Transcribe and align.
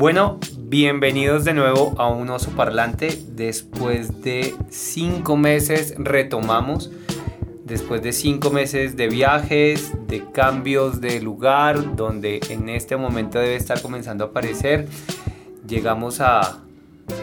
Bueno, 0.00 0.40
bienvenidos 0.56 1.44
de 1.44 1.52
nuevo 1.52 1.94
a 1.98 2.08
un 2.08 2.30
oso 2.30 2.52
parlante. 2.52 3.18
Después 3.32 4.22
de 4.22 4.54
cinco 4.70 5.36
meses 5.36 5.94
retomamos. 5.98 6.90
Después 7.66 8.00
de 8.00 8.14
cinco 8.14 8.48
meses 8.48 8.96
de 8.96 9.08
viajes, 9.08 9.92
de 10.06 10.24
cambios 10.32 11.02
de 11.02 11.20
lugar, 11.20 11.96
donde 11.96 12.40
en 12.48 12.70
este 12.70 12.96
momento 12.96 13.40
debe 13.40 13.56
estar 13.56 13.82
comenzando 13.82 14.24
a 14.24 14.28
aparecer, 14.28 14.88
llegamos 15.68 16.22
a 16.22 16.62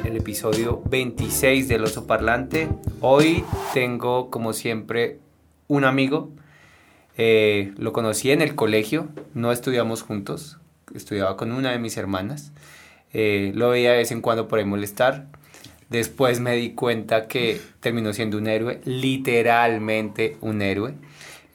el 0.05 0.15
episodio 0.15 0.83
26 0.87 1.67
del 1.67 1.83
oso 1.83 2.05
parlante. 2.05 2.69
Hoy 3.01 3.43
tengo, 3.73 4.29
como 4.29 4.53
siempre, 4.53 5.17
un 5.67 5.83
amigo. 5.83 6.29
Eh, 7.17 7.73
lo 7.75 7.91
conocí 7.91 8.29
en 8.29 8.43
el 8.43 8.53
colegio, 8.53 9.07
no 9.33 9.51
estudiamos 9.51 10.03
juntos, 10.03 10.59
estudiaba 10.93 11.37
con 11.37 11.51
una 11.51 11.71
de 11.71 11.79
mis 11.79 11.97
hermanas. 11.97 12.51
Eh, 13.13 13.51
lo 13.55 13.69
veía 13.69 13.91
de 13.91 13.97
vez 13.97 14.11
en 14.11 14.21
cuando 14.21 14.47
por 14.47 14.59
ahí 14.59 14.65
molestar. 14.65 15.27
Después 15.89 16.39
me 16.39 16.55
di 16.55 16.71
cuenta 16.71 17.27
que 17.27 17.61
terminó 17.79 18.11
siendo 18.13 18.37
un 18.37 18.47
héroe, 18.47 18.81
literalmente 18.83 20.37
un 20.41 20.61
héroe, 20.61 20.95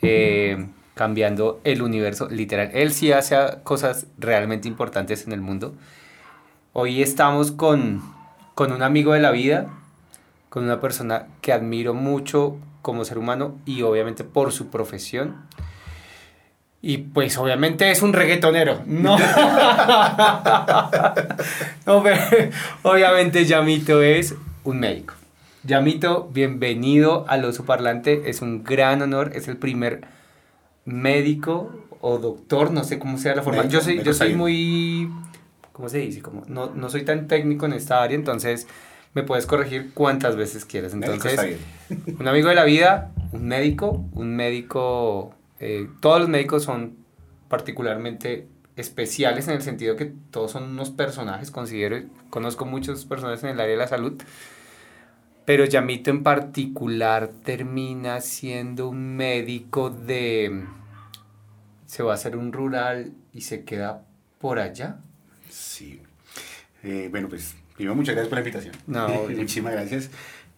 eh, 0.00 0.66
cambiando 0.94 1.60
el 1.64 1.82
universo, 1.82 2.28
literal. 2.30 2.70
Él 2.72 2.92
sí 2.92 3.12
hace 3.12 3.36
cosas 3.62 4.06
realmente 4.18 4.68
importantes 4.68 5.26
en 5.26 5.32
el 5.32 5.42
mundo. 5.42 5.74
Hoy 6.72 7.02
estamos 7.02 7.52
con, 7.52 8.02
con 8.54 8.72
un 8.72 8.82
amigo 8.82 9.12
de 9.12 9.20
la 9.20 9.30
vida, 9.30 9.68
con 10.48 10.64
una 10.64 10.80
persona 10.80 11.26
que 11.42 11.52
admiro 11.52 11.92
mucho 11.92 12.56
como 12.80 13.04
ser 13.04 13.18
humano 13.18 13.58
y 13.66 13.82
obviamente 13.82 14.24
por 14.24 14.52
su 14.52 14.68
profesión. 14.68 15.36
Y 16.84 16.98
pues 16.98 17.38
obviamente 17.38 17.92
es 17.92 18.02
un 18.02 18.12
reggaetonero. 18.12 18.82
No. 18.86 19.16
no 21.86 22.02
pero 22.02 22.16
obviamente 22.82 23.44
Yamito 23.44 24.02
es 24.02 24.34
un 24.64 24.80
médico. 24.80 25.14
Yamito, 25.62 26.28
bienvenido 26.32 27.24
al 27.28 27.44
oso 27.44 27.64
parlante. 27.64 28.28
Es 28.28 28.42
un 28.42 28.64
gran 28.64 29.00
honor. 29.00 29.30
Es 29.36 29.46
el 29.46 29.58
primer 29.58 30.00
médico 30.84 31.72
o 32.00 32.18
doctor, 32.18 32.72
no 32.72 32.82
sé 32.82 32.98
cómo 32.98 33.16
sea 33.16 33.36
la 33.36 33.42
forma. 33.42 33.68
yo 33.68 33.80
soy, 33.80 34.02
yo 34.02 34.12
soy 34.12 34.34
muy. 34.34 35.08
¿Cómo 35.72 35.88
se 35.88 35.98
dice? 35.98 36.20
Como, 36.20 36.42
no, 36.48 36.72
no 36.74 36.90
soy 36.90 37.04
tan 37.04 37.28
técnico 37.28 37.66
en 37.66 37.74
esta 37.74 38.02
área, 38.02 38.16
entonces 38.16 38.66
me 39.14 39.22
puedes 39.22 39.46
corregir 39.46 39.92
cuantas 39.94 40.34
veces 40.34 40.64
quieras. 40.64 40.94
Entonces, 40.94 41.58
un 42.18 42.26
amigo 42.26 42.48
de 42.48 42.56
la 42.56 42.64
vida, 42.64 43.12
un 43.30 43.46
médico, 43.46 44.04
un 44.14 44.34
médico 44.34 45.36
eh, 45.64 45.88
todos 46.00 46.18
los 46.18 46.28
médicos 46.28 46.64
son 46.64 46.96
particularmente 47.46 48.48
especiales 48.74 49.46
en 49.46 49.54
el 49.54 49.62
sentido 49.62 49.94
que 49.94 50.12
todos 50.32 50.50
son 50.50 50.64
unos 50.64 50.90
personajes, 50.90 51.52
considero, 51.52 52.02
conozco 52.30 52.64
muchos 52.64 53.04
personajes 53.04 53.44
en 53.44 53.50
el 53.50 53.60
área 53.60 53.70
de 53.70 53.76
la 53.76 53.86
salud, 53.86 54.20
pero 55.44 55.64
Yamito 55.64 56.10
en 56.10 56.24
particular 56.24 57.30
termina 57.44 58.20
siendo 58.20 58.88
un 58.88 59.14
médico 59.14 59.90
de... 59.90 60.64
se 61.86 62.02
va 62.02 62.10
a 62.10 62.14
hacer 62.16 62.36
un 62.36 62.52
rural 62.52 63.12
y 63.32 63.42
se 63.42 63.62
queda 63.62 64.04
por 64.40 64.58
allá. 64.58 64.98
Sí. 65.48 66.02
Eh, 66.82 67.06
bueno, 67.08 67.28
pues 67.28 67.54
primero 67.76 67.94
muchas 67.94 68.16
gracias 68.16 68.28
por 68.28 68.38
la 68.38 68.48
invitación. 68.48 68.74
No, 68.88 69.08
muchísimas 69.28 69.74
gracias. 69.74 70.10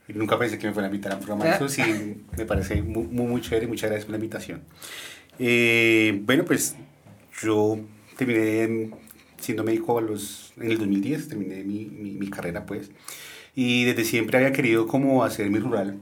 Nunca 0.08 0.38
pensé 0.38 0.58
que 0.58 0.66
me 0.66 0.72
fuera 0.74 0.86
a 0.88 0.90
invitar 0.90 1.12
a 1.12 1.16
un 1.16 1.22
programa 1.22 1.44
de 1.44 1.56
eso, 1.56 1.68
sí, 1.68 2.22
me 2.36 2.44
parece 2.44 2.82
muy, 2.82 3.04
muy, 3.06 3.40
chévere, 3.40 3.66
muchas 3.66 3.88
gracias 3.88 4.04
por 4.04 4.12
la 4.12 4.18
invitación. 4.18 4.62
Eh, 5.38 6.20
bueno, 6.24 6.44
pues 6.44 6.76
yo 7.42 7.78
terminé 8.16 8.90
siendo 9.38 9.64
médico 9.64 9.98
a 9.98 10.02
los, 10.02 10.52
en 10.58 10.70
el 10.70 10.78
2010, 10.78 11.28
terminé 11.28 11.64
mi, 11.64 11.86
mi, 11.86 12.28
carrera 12.28 12.66
pues, 12.66 12.90
y 13.54 13.84
desde 13.84 14.04
siempre 14.04 14.36
había 14.36 14.52
querido 14.52 14.86
como 14.86 15.24
hacer 15.24 15.48
mi 15.48 15.58
rural 15.58 15.98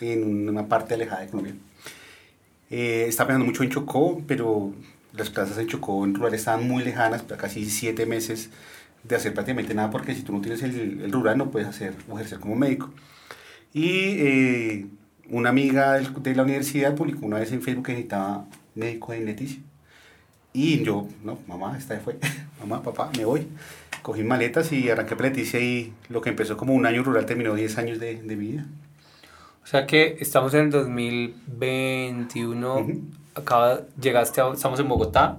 en 0.00 0.48
una 0.48 0.66
parte 0.66 0.94
alejada 0.94 1.22
de 1.22 1.28
Colombia. 1.28 1.54
Eh, 2.70 3.06
estaba 3.08 3.28
pensando 3.28 3.46
mucho 3.46 3.62
en 3.62 3.70
Chocó, 3.70 4.20
pero 4.26 4.72
las 5.12 5.30
plazas 5.30 5.58
en 5.58 5.68
Chocó 5.68 6.04
en 6.04 6.14
rural 6.14 6.34
estaban 6.34 6.66
muy 6.66 6.82
lejanas, 6.82 7.22
casi 7.22 7.70
siete 7.70 8.04
meses 8.04 8.50
de 9.04 9.14
hacer 9.14 9.32
prácticamente 9.32 9.74
nada, 9.74 9.90
porque 9.90 10.12
si 10.12 10.22
tú 10.22 10.32
no 10.32 10.40
tienes 10.40 10.62
el, 10.64 11.02
el 11.02 11.12
rural 11.12 11.38
no 11.38 11.52
puedes 11.52 11.68
hacer 11.68 11.94
o 12.08 12.16
ejercer 12.16 12.40
como 12.40 12.56
médico. 12.56 12.90
Y 13.74 13.90
eh, 13.90 14.86
una 15.30 15.50
amiga 15.50 15.98
de 15.98 16.34
la 16.34 16.44
universidad 16.44 16.94
publicó 16.94 17.26
una 17.26 17.40
vez 17.40 17.50
en 17.50 17.60
Facebook 17.60 17.86
que 17.86 17.92
necesitaba 17.92 18.44
médico 18.76 19.12
en 19.12 19.26
Leticia. 19.26 19.60
Y 20.52 20.84
yo, 20.84 21.08
no, 21.24 21.40
mamá, 21.48 21.76
esta 21.76 21.98
fue, 21.98 22.16
mamá, 22.60 22.82
papá, 22.82 23.10
me 23.18 23.24
voy. 23.24 23.48
Cogí 24.02 24.22
maletas 24.22 24.70
y 24.70 24.88
arranqué 24.88 25.16
para 25.16 25.30
Leticia 25.30 25.58
y 25.58 25.92
lo 26.08 26.20
que 26.20 26.30
empezó 26.30 26.56
como 26.56 26.72
un 26.72 26.86
año 26.86 27.02
rural 27.02 27.26
terminó 27.26 27.52
10 27.54 27.78
años 27.78 27.98
de, 27.98 28.22
de 28.22 28.36
vida. 28.36 28.64
O 29.64 29.66
sea 29.66 29.86
que 29.86 30.18
estamos 30.20 30.54
en 30.54 30.66
el 30.66 30.70
2021, 30.70 32.86
acaba, 33.34 33.80
llegaste, 34.00 34.40
estamos 34.52 34.78
en 34.78 34.88
Bogotá, 34.88 35.38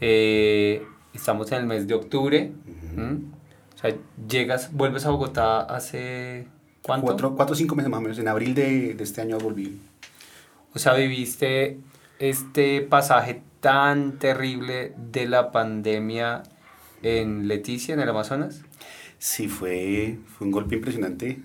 eh, 0.00 0.86
estamos 1.12 1.52
en 1.52 1.58
el 1.58 1.66
mes 1.66 1.86
de 1.86 1.94
octubre, 1.94 2.52
o 2.96 3.78
sea, 3.78 3.94
llegas, 4.28 4.72
vuelves 4.72 5.04
a 5.06 5.10
Bogotá 5.10 5.60
hace 5.60 6.46
¿Cuánto? 6.82 7.06
Cuatro, 7.06 7.36
cuatro 7.36 7.54
o 7.54 7.56
cinco 7.56 7.76
meses 7.76 7.90
más 7.90 7.98
o 7.98 8.02
menos. 8.02 8.18
En 8.18 8.28
abril 8.28 8.54
de, 8.54 8.94
de 8.94 9.04
este 9.04 9.20
año 9.20 9.38
volví. 9.38 9.80
O 10.74 10.78
sea, 10.78 10.94
viviste 10.94 11.78
este 12.18 12.80
pasaje 12.80 13.42
tan 13.60 14.18
terrible 14.18 14.94
de 15.12 15.26
la 15.26 15.52
pandemia 15.52 16.42
en 17.02 17.48
Leticia, 17.48 17.94
en 17.94 18.00
el 18.00 18.08
Amazonas. 18.08 18.62
Sí, 19.18 19.48
fue, 19.48 20.18
fue 20.26 20.46
un 20.46 20.52
golpe 20.52 20.74
impresionante. 20.74 21.40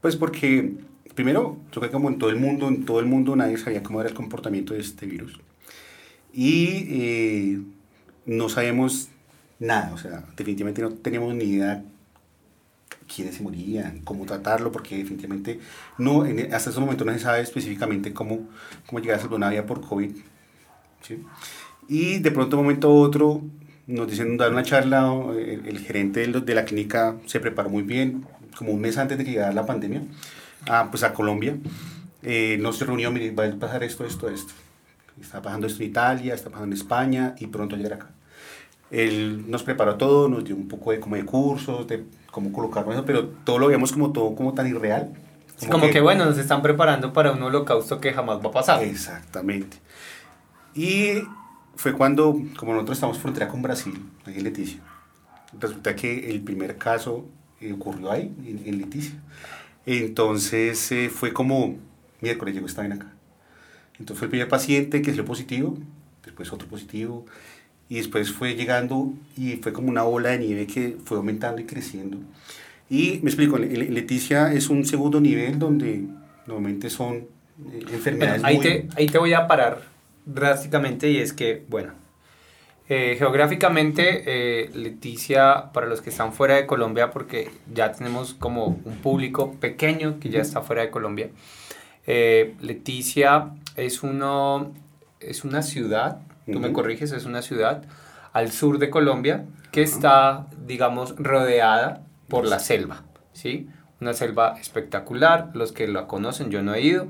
Pues 0.00 0.16
porque, 0.16 0.74
primero, 1.14 1.58
yo 1.72 1.80
creo 1.80 1.90
que 1.90 1.90
como 1.90 2.08
en 2.08 2.18
todo 2.18 2.30
el 2.30 2.36
mundo, 2.36 2.68
en 2.68 2.84
todo 2.84 3.00
el 3.00 3.06
mundo 3.06 3.34
nadie 3.34 3.58
sabía 3.58 3.82
cómo 3.82 4.00
era 4.00 4.08
el 4.08 4.14
comportamiento 4.14 4.74
de 4.74 4.80
este 4.80 5.06
virus. 5.06 5.40
Y 6.32 6.86
eh, 6.90 7.60
no 8.26 8.48
sabemos 8.48 9.08
nada, 9.58 9.92
o 9.92 9.98
sea, 9.98 10.24
definitivamente 10.36 10.82
no 10.82 10.90
tenemos 10.90 11.34
ni 11.34 11.44
idea 11.44 11.82
quiénes 13.12 13.36
se 13.36 13.42
morían, 13.42 14.00
cómo 14.04 14.26
tratarlo, 14.26 14.70
porque 14.70 14.98
definitivamente 14.98 15.58
no, 15.98 16.24
hasta 16.52 16.70
ese 16.70 16.80
momento 16.80 17.04
no 17.04 17.12
se 17.12 17.18
sabe 17.18 17.40
específicamente 17.40 18.12
cómo, 18.12 18.48
cómo 18.86 19.00
llegar 19.00 19.20
a 19.20 19.48
vida 19.48 19.66
por 19.66 19.80
COVID. 19.80 20.12
Y 21.88 22.18
de 22.18 22.30
pronto, 22.30 22.56
un 22.56 22.64
momento 22.64 22.92
u 22.92 22.98
otro, 22.98 23.42
nos 23.86 24.10
dicen, 24.10 24.36
dar 24.36 24.52
una 24.52 24.62
charla, 24.62 25.10
el, 25.36 25.78
gerente 25.78 26.26
de, 26.26 26.54
la 26.54 26.64
clínica 26.64 27.16
se 27.26 27.40
preparó 27.40 27.70
muy 27.70 27.82
bien, 27.82 28.26
como 28.56 28.72
un 28.72 28.80
mes 28.80 28.98
antes 28.98 29.16
de 29.16 29.24
que 29.24 29.32
llegara 29.32 29.52
la 29.52 29.64
pandemia, 29.64 30.02
a, 30.68 30.90
pues 30.90 31.02
a 31.02 31.14
Colombia. 31.14 31.56
Eh, 32.22 32.58
nos 32.60 32.80
reunió, 32.80 33.10
mire, 33.10 33.30
va 33.30 33.46
a 33.46 33.52
pasar 33.52 33.82
esto, 33.84 34.04
esto, 34.04 34.28
esto. 34.28 34.52
Está 35.20 35.40
pasando 35.40 35.66
esto 35.66 35.82
en 35.82 35.88
Italia, 35.88 36.34
está 36.34 36.50
pasando 36.50 36.74
en 36.74 36.80
España 36.80 37.34
y 37.38 37.46
pronto 37.46 37.76
llegar 37.76 37.94
acá. 37.94 38.10
Él 38.90 39.50
nos 39.50 39.62
preparó 39.62 39.96
todo, 39.96 40.28
nos 40.28 40.44
dio 40.44 40.56
un 40.56 40.68
poco 40.68 40.92
de, 40.92 41.00
como 41.00 41.16
de 41.16 41.24
cursos, 41.24 41.86
de 41.86 42.04
cómo 42.30 42.52
colocarlo 42.52 42.92
eso, 42.92 43.04
pero 43.04 43.26
todo 43.44 43.58
lo 43.58 43.68
vemos 43.68 43.92
como 43.92 44.12
todo 44.12 44.34
como 44.34 44.54
tan 44.54 44.66
irreal. 44.66 45.12
Como, 45.60 45.72
como 45.72 45.90
que, 45.90 46.00
bueno, 46.00 46.24
nos 46.24 46.38
están 46.38 46.62
preparando 46.62 47.12
para 47.12 47.32
un 47.32 47.42
holocausto 47.42 48.00
que 48.00 48.12
jamás 48.12 48.38
va 48.38 48.48
a 48.48 48.52
pasar. 48.52 48.82
Exactamente. 48.84 49.78
Y 50.74 51.22
fue 51.74 51.92
cuando, 51.92 52.40
como 52.56 52.72
nosotros 52.72 52.96
estamos 52.96 53.18
frontera 53.18 53.48
con 53.48 53.62
Brasil, 53.62 53.94
ahí 54.24 54.36
en 54.36 54.44
Leticia, 54.44 54.80
resulta 55.58 55.96
que 55.96 56.30
el 56.30 56.40
primer 56.42 56.76
caso 56.76 57.26
eh, 57.60 57.72
ocurrió 57.72 58.10
ahí, 58.10 58.32
en, 58.44 58.78
Leticia. 58.78 59.18
Entonces 59.84 60.92
eh, 60.92 61.10
fue 61.10 61.32
como, 61.32 61.76
miércoles 62.20 62.54
llegó 62.54 62.66
esta 62.66 62.82
acá. 62.82 63.12
Entonces 63.98 64.18
fue 64.18 64.26
el 64.26 64.30
primer 64.30 64.48
paciente 64.48 65.02
que 65.02 65.10
salió 65.10 65.24
positivo, 65.24 65.76
después 66.24 66.52
otro 66.52 66.68
positivo, 66.68 67.26
y 67.88 67.96
después 67.96 68.32
fue 68.32 68.54
llegando 68.54 69.14
y 69.36 69.56
fue 69.56 69.72
como 69.72 69.88
una 69.88 70.02
bola 70.02 70.30
de 70.30 70.38
nieve 70.38 70.66
que 70.66 70.96
fue 71.04 71.16
aumentando 71.16 71.60
y 71.60 71.64
creciendo. 71.64 72.18
Y 72.90 73.20
me 73.22 73.30
explico, 73.30 73.58
Leticia 73.58 74.52
es 74.52 74.68
un 74.68 74.84
segundo 74.84 75.20
nivel 75.20 75.58
donde 75.58 76.04
normalmente 76.46 76.90
son 76.90 77.16
eh, 77.16 77.84
enfermedades. 77.92 78.44
ahí, 78.44 78.58
te, 78.58 78.88
ahí 78.96 79.06
te 79.06 79.18
voy 79.18 79.34
a 79.34 79.46
parar 79.46 79.82
drásticamente 80.24 81.10
y 81.10 81.18
es 81.18 81.32
que, 81.32 81.64
bueno, 81.68 81.92
eh, 82.88 83.16
geográficamente 83.18 84.22
eh, 84.26 84.70
Leticia, 84.74 85.70
para 85.72 85.86
los 85.86 86.00
que 86.00 86.08
están 86.08 86.32
fuera 86.32 86.56
de 86.56 86.66
Colombia, 86.66 87.10
porque 87.10 87.50
ya 87.72 87.92
tenemos 87.92 88.32
como 88.34 88.80
un 88.84 88.96
público 89.02 89.52
pequeño 89.60 90.18
que 90.18 90.30
ya 90.30 90.40
está 90.40 90.62
fuera 90.62 90.82
de 90.82 90.90
Colombia, 90.90 91.30
Leticia 92.06 93.50
es, 93.76 94.02
uno, 94.02 94.72
es 95.20 95.44
una 95.44 95.60
ciudad 95.60 96.22
tú 96.52 96.60
me 96.60 96.72
corriges, 96.72 97.12
es 97.12 97.24
una 97.24 97.42
ciudad 97.42 97.84
al 98.32 98.52
sur 98.52 98.78
de 98.78 98.90
Colombia 98.90 99.46
que 99.72 99.82
está, 99.82 100.46
digamos, 100.66 101.14
rodeada 101.16 102.02
por 102.28 102.46
la 102.46 102.58
selva, 102.58 103.04
¿sí? 103.32 103.68
Una 104.00 104.12
selva 104.12 104.56
espectacular, 104.60 105.50
los 105.54 105.72
que 105.72 105.88
la 105.88 106.06
conocen, 106.06 106.50
yo 106.50 106.62
no 106.62 106.74
he 106.74 106.82
ido, 106.82 107.08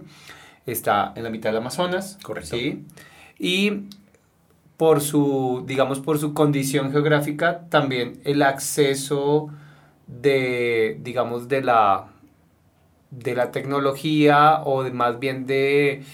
está 0.66 1.12
en 1.16 1.24
la 1.24 1.30
mitad 1.30 1.50
del 1.50 1.58
Amazonas, 1.58 2.18
correcto. 2.22 2.56
¿sí? 2.56 2.84
Y 3.38 3.88
por 4.76 5.00
su, 5.00 5.64
digamos, 5.66 6.00
por 6.00 6.18
su 6.18 6.32
condición 6.34 6.92
geográfica, 6.92 7.68
también 7.68 8.20
el 8.24 8.42
acceso 8.42 9.50
de, 10.06 10.98
digamos, 11.02 11.48
de 11.48 11.62
la, 11.62 12.06
de 13.10 13.34
la 13.34 13.50
tecnología 13.50 14.62
o 14.64 14.84
de, 14.84 14.92
más 14.92 15.18
bien 15.18 15.46
de, 15.46 16.04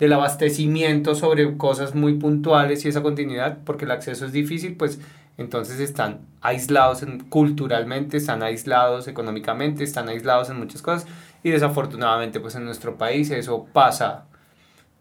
del 0.00 0.12
abastecimiento 0.14 1.14
sobre 1.14 1.56
cosas 1.56 1.94
muy 1.94 2.14
puntuales 2.14 2.84
y 2.84 2.88
esa 2.88 3.02
continuidad, 3.02 3.58
porque 3.64 3.84
el 3.84 3.90
acceso 3.90 4.26
es 4.26 4.32
difícil, 4.32 4.74
pues 4.74 4.98
entonces 5.38 5.78
están 5.78 6.20
aislados 6.40 7.04
culturalmente, 7.28 8.16
están 8.16 8.42
aislados 8.42 9.08
económicamente, 9.08 9.84
están 9.84 10.08
aislados 10.08 10.50
en 10.50 10.58
muchas 10.58 10.82
cosas 10.82 11.06
y 11.42 11.50
desafortunadamente 11.50 12.40
pues 12.40 12.54
en 12.56 12.64
nuestro 12.64 12.96
país 12.96 13.30
eso 13.30 13.66
pasa 13.72 14.24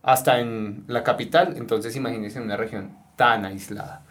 hasta 0.04 0.40
en 0.40 0.84
la 0.88 1.04
capital, 1.04 1.56
entonces 1.58 1.96
imagínense 1.96 2.38
en 2.38 2.46
una 2.46 2.58
región 2.58 2.92
tan 3.16 3.46
aislada. 3.46 4.04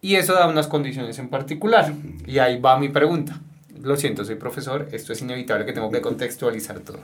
Y 0.00 0.16
eso 0.16 0.34
da 0.34 0.48
unas 0.48 0.66
condiciones 0.66 1.18
en 1.20 1.28
particular. 1.28 1.92
Y 2.26 2.38
ahí 2.38 2.60
va 2.60 2.76
mi 2.76 2.88
pregunta. 2.88 3.38
Lo 3.80 3.96
siento, 3.96 4.24
soy 4.24 4.34
profesor, 4.34 4.88
esto 4.90 5.12
es 5.12 5.22
inevitable 5.22 5.64
que 5.64 5.72
tengo 5.72 5.90
que 5.90 6.00
contextualizar 6.00 6.80
todo. 6.80 6.98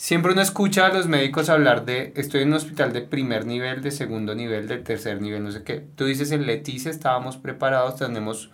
Siempre 0.00 0.32
uno 0.32 0.40
escucha 0.40 0.86
a 0.86 0.94
los 0.94 1.08
médicos 1.08 1.50
hablar 1.50 1.84
de, 1.84 2.14
estoy 2.16 2.40
en 2.40 2.48
un 2.48 2.54
hospital 2.54 2.94
de 2.94 3.02
primer 3.02 3.44
nivel, 3.44 3.82
de 3.82 3.90
segundo 3.90 4.34
nivel, 4.34 4.66
de 4.66 4.78
tercer 4.78 5.20
nivel, 5.20 5.44
no 5.44 5.52
sé 5.52 5.62
qué. 5.62 5.84
Tú 5.94 6.06
dices, 6.06 6.32
en 6.32 6.46
Leticia 6.46 6.90
estábamos 6.90 7.36
preparados, 7.36 7.96
tenemos 7.96 8.50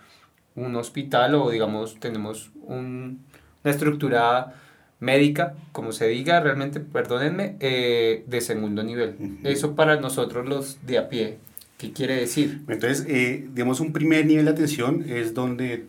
un 0.57 0.75
hospital 0.75 1.37
o 1.37 1.49
digamos, 1.49 2.01
tenemos 2.01 2.51
un, 2.63 3.25
una 3.63 3.71
estructura 3.73 4.55
médica, 4.99 5.55
como 5.71 5.93
se 5.93 6.09
diga, 6.09 6.41
realmente, 6.41 6.81
perdónenme, 6.81 7.55
eh, 7.61 8.25
de 8.27 8.41
segundo 8.41 8.83
nivel. 8.83 9.39
Eso 9.45 9.77
para 9.77 10.01
nosotros 10.01 10.49
los 10.49 10.85
de 10.85 10.99
a 10.99 11.09
pie, 11.09 11.39
¿qué 11.79 11.93
quiere 11.93 12.17
decir? 12.17 12.65
Entonces, 12.67 13.07
eh, 13.09 13.47
digamos, 13.55 13.79
un 13.79 13.93
primer 13.93 14.27
nivel 14.27 14.47
de 14.47 14.51
atención 14.51 15.05
es 15.09 15.33
donde 15.33 15.87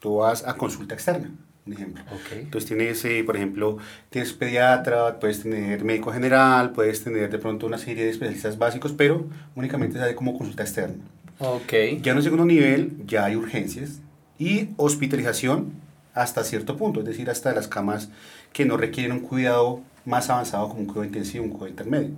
tú 0.00 0.16
vas 0.16 0.46
a 0.46 0.54
consulta 0.54 0.94
externa, 0.94 1.30
un 1.66 1.72
ejemplo. 1.72 2.04
Entonces 2.32 2.68
tienes, 2.68 3.04
eh, 3.04 3.22
por 3.24 3.36
ejemplo, 3.36 3.78
tienes 4.10 4.32
pediatra, 4.32 5.18
puedes 5.18 5.42
tener 5.42 5.82
médico 5.84 6.12
general, 6.12 6.72
puedes 6.72 7.02
tener 7.02 7.30
de 7.30 7.38
pronto 7.38 7.66
una 7.66 7.78
serie 7.78 8.04
de 8.04 8.10
especialistas 8.10 8.58
básicos, 8.58 8.92
pero 8.92 9.26
únicamente 9.54 9.98
sale 9.98 10.14
como 10.14 10.36
consulta 10.36 10.62
externa. 10.62 11.02
Okay. 11.38 12.00
Ya 12.02 12.12
en 12.12 12.18
un 12.18 12.22
segundo 12.22 12.44
nivel 12.44 12.92
ya 13.06 13.24
hay 13.24 13.36
urgencias 13.36 14.00
y 14.38 14.68
hospitalización 14.76 15.72
hasta 16.12 16.44
cierto 16.44 16.76
punto, 16.76 17.00
es 17.00 17.06
decir, 17.06 17.28
hasta 17.28 17.52
las 17.52 17.66
camas 17.66 18.08
que 18.52 18.64
no 18.64 18.76
requieren 18.76 19.12
un 19.12 19.20
cuidado 19.20 19.80
más 20.04 20.30
avanzado 20.30 20.68
como 20.68 20.80
un 20.80 20.86
cuidado 20.86 21.06
intensivo, 21.06 21.44
un 21.44 21.50
cuidado 21.50 21.70
intermedio. 21.70 22.10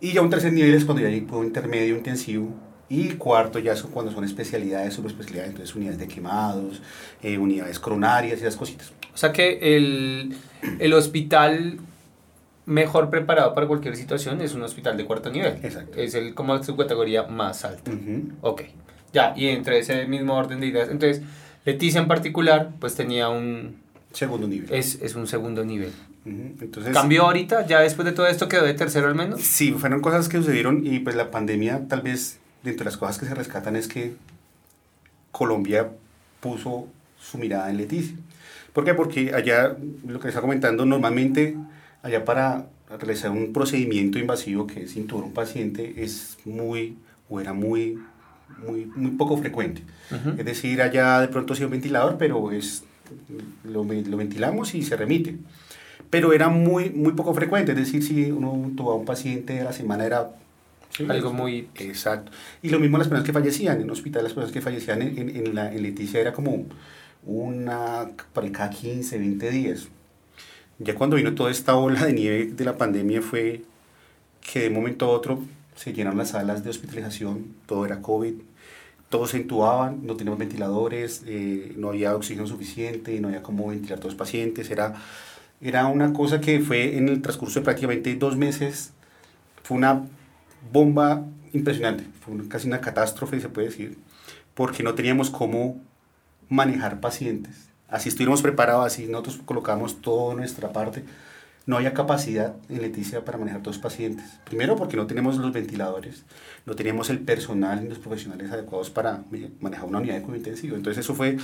Y 0.00 0.12
ya 0.12 0.22
un 0.22 0.30
tercer 0.30 0.52
nivel 0.52 0.74
es 0.74 0.84
cuando 0.84 1.02
ya 1.02 1.08
hay 1.08 1.20
cuidado 1.20 1.44
intermedio, 1.44 1.96
intensivo, 1.96 2.50
y 2.88 3.10
cuarto 3.10 3.58
ya 3.58 3.74
son 3.76 3.90
cuando 3.90 4.12
son 4.12 4.24
especialidades, 4.24 4.94
subespecialidades, 4.94 5.50
entonces 5.50 5.74
unidades 5.74 5.98
de 5.98 6.08
quemados, 6.08 6.82
eh, 7.22 7.38
unidades 7.38 7.78
coronarias 7.78 8.38
y 8.38 8.42
esas 8.42 8.56
cositas. 8.56 8.92
O 9.14 9.16
sea 9.18 9.32
que 9.32 9.76
el, 9.76 10.36
el 10.78 10.92
hospital 10.92 11.78
mejor 12.66 13.10
preparado 13.10 13.54
para 13.54 13.66
cualquier 13.66 13.96
situación 13.96 14.40
es 14.40 14.54
un 14.54 14.62
hospital 14.62 14.96
de 14.96 15.04
cuarto 15.04 15.30
nivel. 15.30 15.58
Exacto. 15.62 15.98
Es 15.98 16.14
el, 16.14 16.34
como 16.34 16.62
su 16.62 16.76
categoría 16.76 17.22
más 17.24 17.64
alta. 17.64 17.90
Ok. 18.40 18.62
Ya, 19.12 19.32
y 19.36 19.48
entre 19.48 19.78
ese 19.78 20.06
mismo 20.06 20.34
orden 20.34 20.60
de 20.60 20.66
ideas. 20.66 20.88
Entonces, 20.90 21.22
Leticia 21.64 22.00
en 22.00 22.08
particular, 22.08 22.70
pues 22.78 22.94
tenía 22.94 23.28
un... 23.28 23.80
Segundo 24.12 24.46
nivel. 24.46 24.72
Es, 24.72 25.00
es 25.02 25.14
un 25.14 25.26
segundo 25.26 25.64
nivel. 25.64 25.92
Entonces, 26.24 26.92
¿Cambió 26.92 27.22
ahorita? 27.24 27.66
¿Ya 27.66 27.80
después 27.80 28.04
de 28.04 28.12
todo 28.12 28.26
esto 28.26 28.48
quedó 28.48 28.64
de 28.64 28.74
tercero 28.74 29.06
al 29.06 29.14
menos? 29.14 29.40
Sí, 29.40 29.72
fueron 29.72 30.00
cosas 30.00 30.28
que 30.28 30.38
sucedieron 30.38 30.84
y 30.86 30.98
pues 30.98 31.14
la 31.14 31.30
pandemia 31.30 31.86
tal 31.88 32.02
vez, 32.02 32.38
dentro 32.66 32.84
de 32.84 32.90
las 32.90 32.96
cosas 32.96 33.18
que 33.18 33.26
se 33.26 33.34
rescatan 33.34 33.76
es 33.76 33.88
que 33.88 34.14
Colombia 35.32 35.88
puso 36.40 36.88
su 37.18 37.38
mirada 37.38 37.70
en 37.70 37.78
Leticia. 37.78 38.16
¿Por 38.72 38.84
qué? 38.84 38.94
Porque 38.94 39.34
allá, 39.34 39.76
lo 40.06 40.20
que 40.20 40.28
está 40.28 40.40
comentando, 40.40 40.84
normalmente 40.84 41.56
allá 42.02 42.24
para 42.24 42.66
realizar 42.98 43.30
un 43.30 43.52
procedimiento 43.52 44.18
invasivo 44.18 44.66
que 44.66 44.84
es 44.84 44.96
intubar 44.96 45.24
un 45.24 45.32
paciente 45.32 46.04
es 46.04 46.38
muy, 46.44 46.96
o 47.28 47.40
era 47.40 47.52
muy 47.52 47.98
muy, 48.64 48.86
muy 48.94 49.12
poco 49.12 49.36
frecuente. 49.36 49.82
Es 50.38 50.44
decir, 50.44 50.80
allá 50.80 51.20
de 51.20 51.28
pronto 51.28 51.54
sí 51.54 51.64
un 51.64 51.70
ventilador, 51.70 52.16
pero 52.18 52.52
es, 52.52 52.84
lo, 53.64 53.84
lo, 53.84 54.16
ventilamos 54.16 54.74
y 54.74 54.82
se 54.82 54.96
remite. 54.96 55.36
Pero 56.10 56.32
era 56.32 56.48
muy, 56.48 56.90
muy 56.90 57.12
poco 57.12 57.34
frecuente, 57.34 57.72
es 57.72 57.78
decir, 57.78 58.02
si 58.02 58.30
uno 58.30 58.70
tuvo 58.76 58.92
a 58.92 58.94
un 58.94 59.04
paciente 59.04 59.60
a 59.60 59.64
la 59.64 59.72
semana 59.72 60.06
era... 60.06 60.30
Algo 61.08 61.32
muy... 61.32 61.68
Exacto. 61.76 62.32
Y 62.62 62.70
lo 62.70 62.78
mismo 62.78 62.98
las 62.98 63.08
personas 63.08 63.26
que 63.26 63.32
fallecían 63.32 63.80
en 63.80 63.90
hospital, 63.90 64.24
las 64.24 64.32
personas 64.32 64.52
que 64.52 64.60
fallecían 64.60 65.02
en, 65.02 65.36
en, 65.36 65.54
la, 65.54 65.72
en 65.72 65.82
Leticia 65.82 66.20
era 66.20 66.32
como 66.32 66.66
una 67.24 68.10
para 68.32 68.50
cada 68.50 68.70
15, 68.70 69.18
20 69.18 69.50
días. 69.50 69.88
Ya 70.78 70.94
cuando 70.94 71.16
vino 71.16 71.34
toda 71.34 71.50
esta 71.50 71.76
ola 71.76 72.04
de 72.04 72.12
nieve 72.12 72.46
de 72.46 72.64
la 72.64 72.76
pandemia 72.76 73.22
fue 73.22 73.62
que 74.40 74.60
de 74.60 74.70
momento 74.70 75.06
a 75.06 75.08
otro 75.08 75.42
se 75.74 75.92
llenaron 75.92 76.18
las 76.18 76.30
salas 76.30 76.64
de 76.64 76.70
hospitalización, 76.70 77.54
todo 77.66 77.84
era 77.84 78.00
COVID, 78.00 78.34
todos 79.08 79.30
se 79.30 79.38
intubaban, 79.38 80.06
no 80.06 80.16
teníamos 80.16 80.38
ventiladores, 80.38 81.22
eh, 81.26 81.72
no 81.76 81.90
había 81.90 82.14
oxígeno 82.14 82.46
suficiente, 82.46 83.20
no 83.20 83.28
había 83.28 83.42
cómo 83.42 83.68
ventilar 83.68 83.98
a 83.98 84.00
todos 84.00 84.14
los 84.14 84.18
pacientes, 84.18 84.70
era, 84.70 84.94
era 85.60 85.86
una 85.86 86.12
cosa 86.12 86.40
que 86.40 86.60
fue 86.60 86.96
en 86.96 87.08
el 87.08 87.22
transcurso 87.22 87.60
de 87.60 87.64
prácticamente 87.64 88.14
dos 88.16 88.36
meses, 88.36 88.92
fue 89.62 89.76
una 89.76 90.06
bomba 90.72 91.24
impresionante, 91.52 92.04
fue 92.20 92.48
casi 92.48 92.66
una 92.68 92.80
catástrofe, 92.80 93.40
se 93.40 93.48
puede 93.48 93.68
decir, 93.68 93.98
porque 94.54 94.82
no 94.82 94.94
teníamos 94.94 95.30
cómo 95.30 95.80
manejar 96.48 97.00
pacientes. 97.00 97.68
Así 97.88 98.08
estuvimos 98.08 98.42
preparados, 98.42 98.86
así 98.86 99.06
nosotros 99.06 99.40
colocamos 99.44 100.00
toda 100.00 100.34
nuestra 100.34 100.72
parte, 100.72 101.04
no 101.66 101.76
había 101.76 101.94
capacidad 101.94 102.54
en 102.68 102.80
Leticia 102.80 103.24
para 103.24 103.38
manejar 103.38 103.60
todos 103.60 103.76
los 103.76 103.82
pacientes. 103.82 104.38
Primero 104.44 104.76
porque 104.76 104.96
no 104.96 105.06
tenemos 105.06 105.36
los 105.36 105.52
ventiladores, 105.52 106.24
no 106.64 106.76
teníamos 106.76 107.10
el 107.10 107.18
personal 107.18 107.84
y 107.84 107.88
los 107.88 107.98
profesionales 107.98 108.50
adecuados 108.52 108.88
para 108.90 109.24
manejar 109.60 109.86
una 109.86 109.98
unidad 109.98 110.14
de 110.14 110.22
cuidado 110.22 110.38
intensivo. 110.38 110.76
Entonces 110.76 111.04
eso 111.04 111.14
fue 111.14 111.36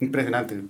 impresionante. 0.00 0.62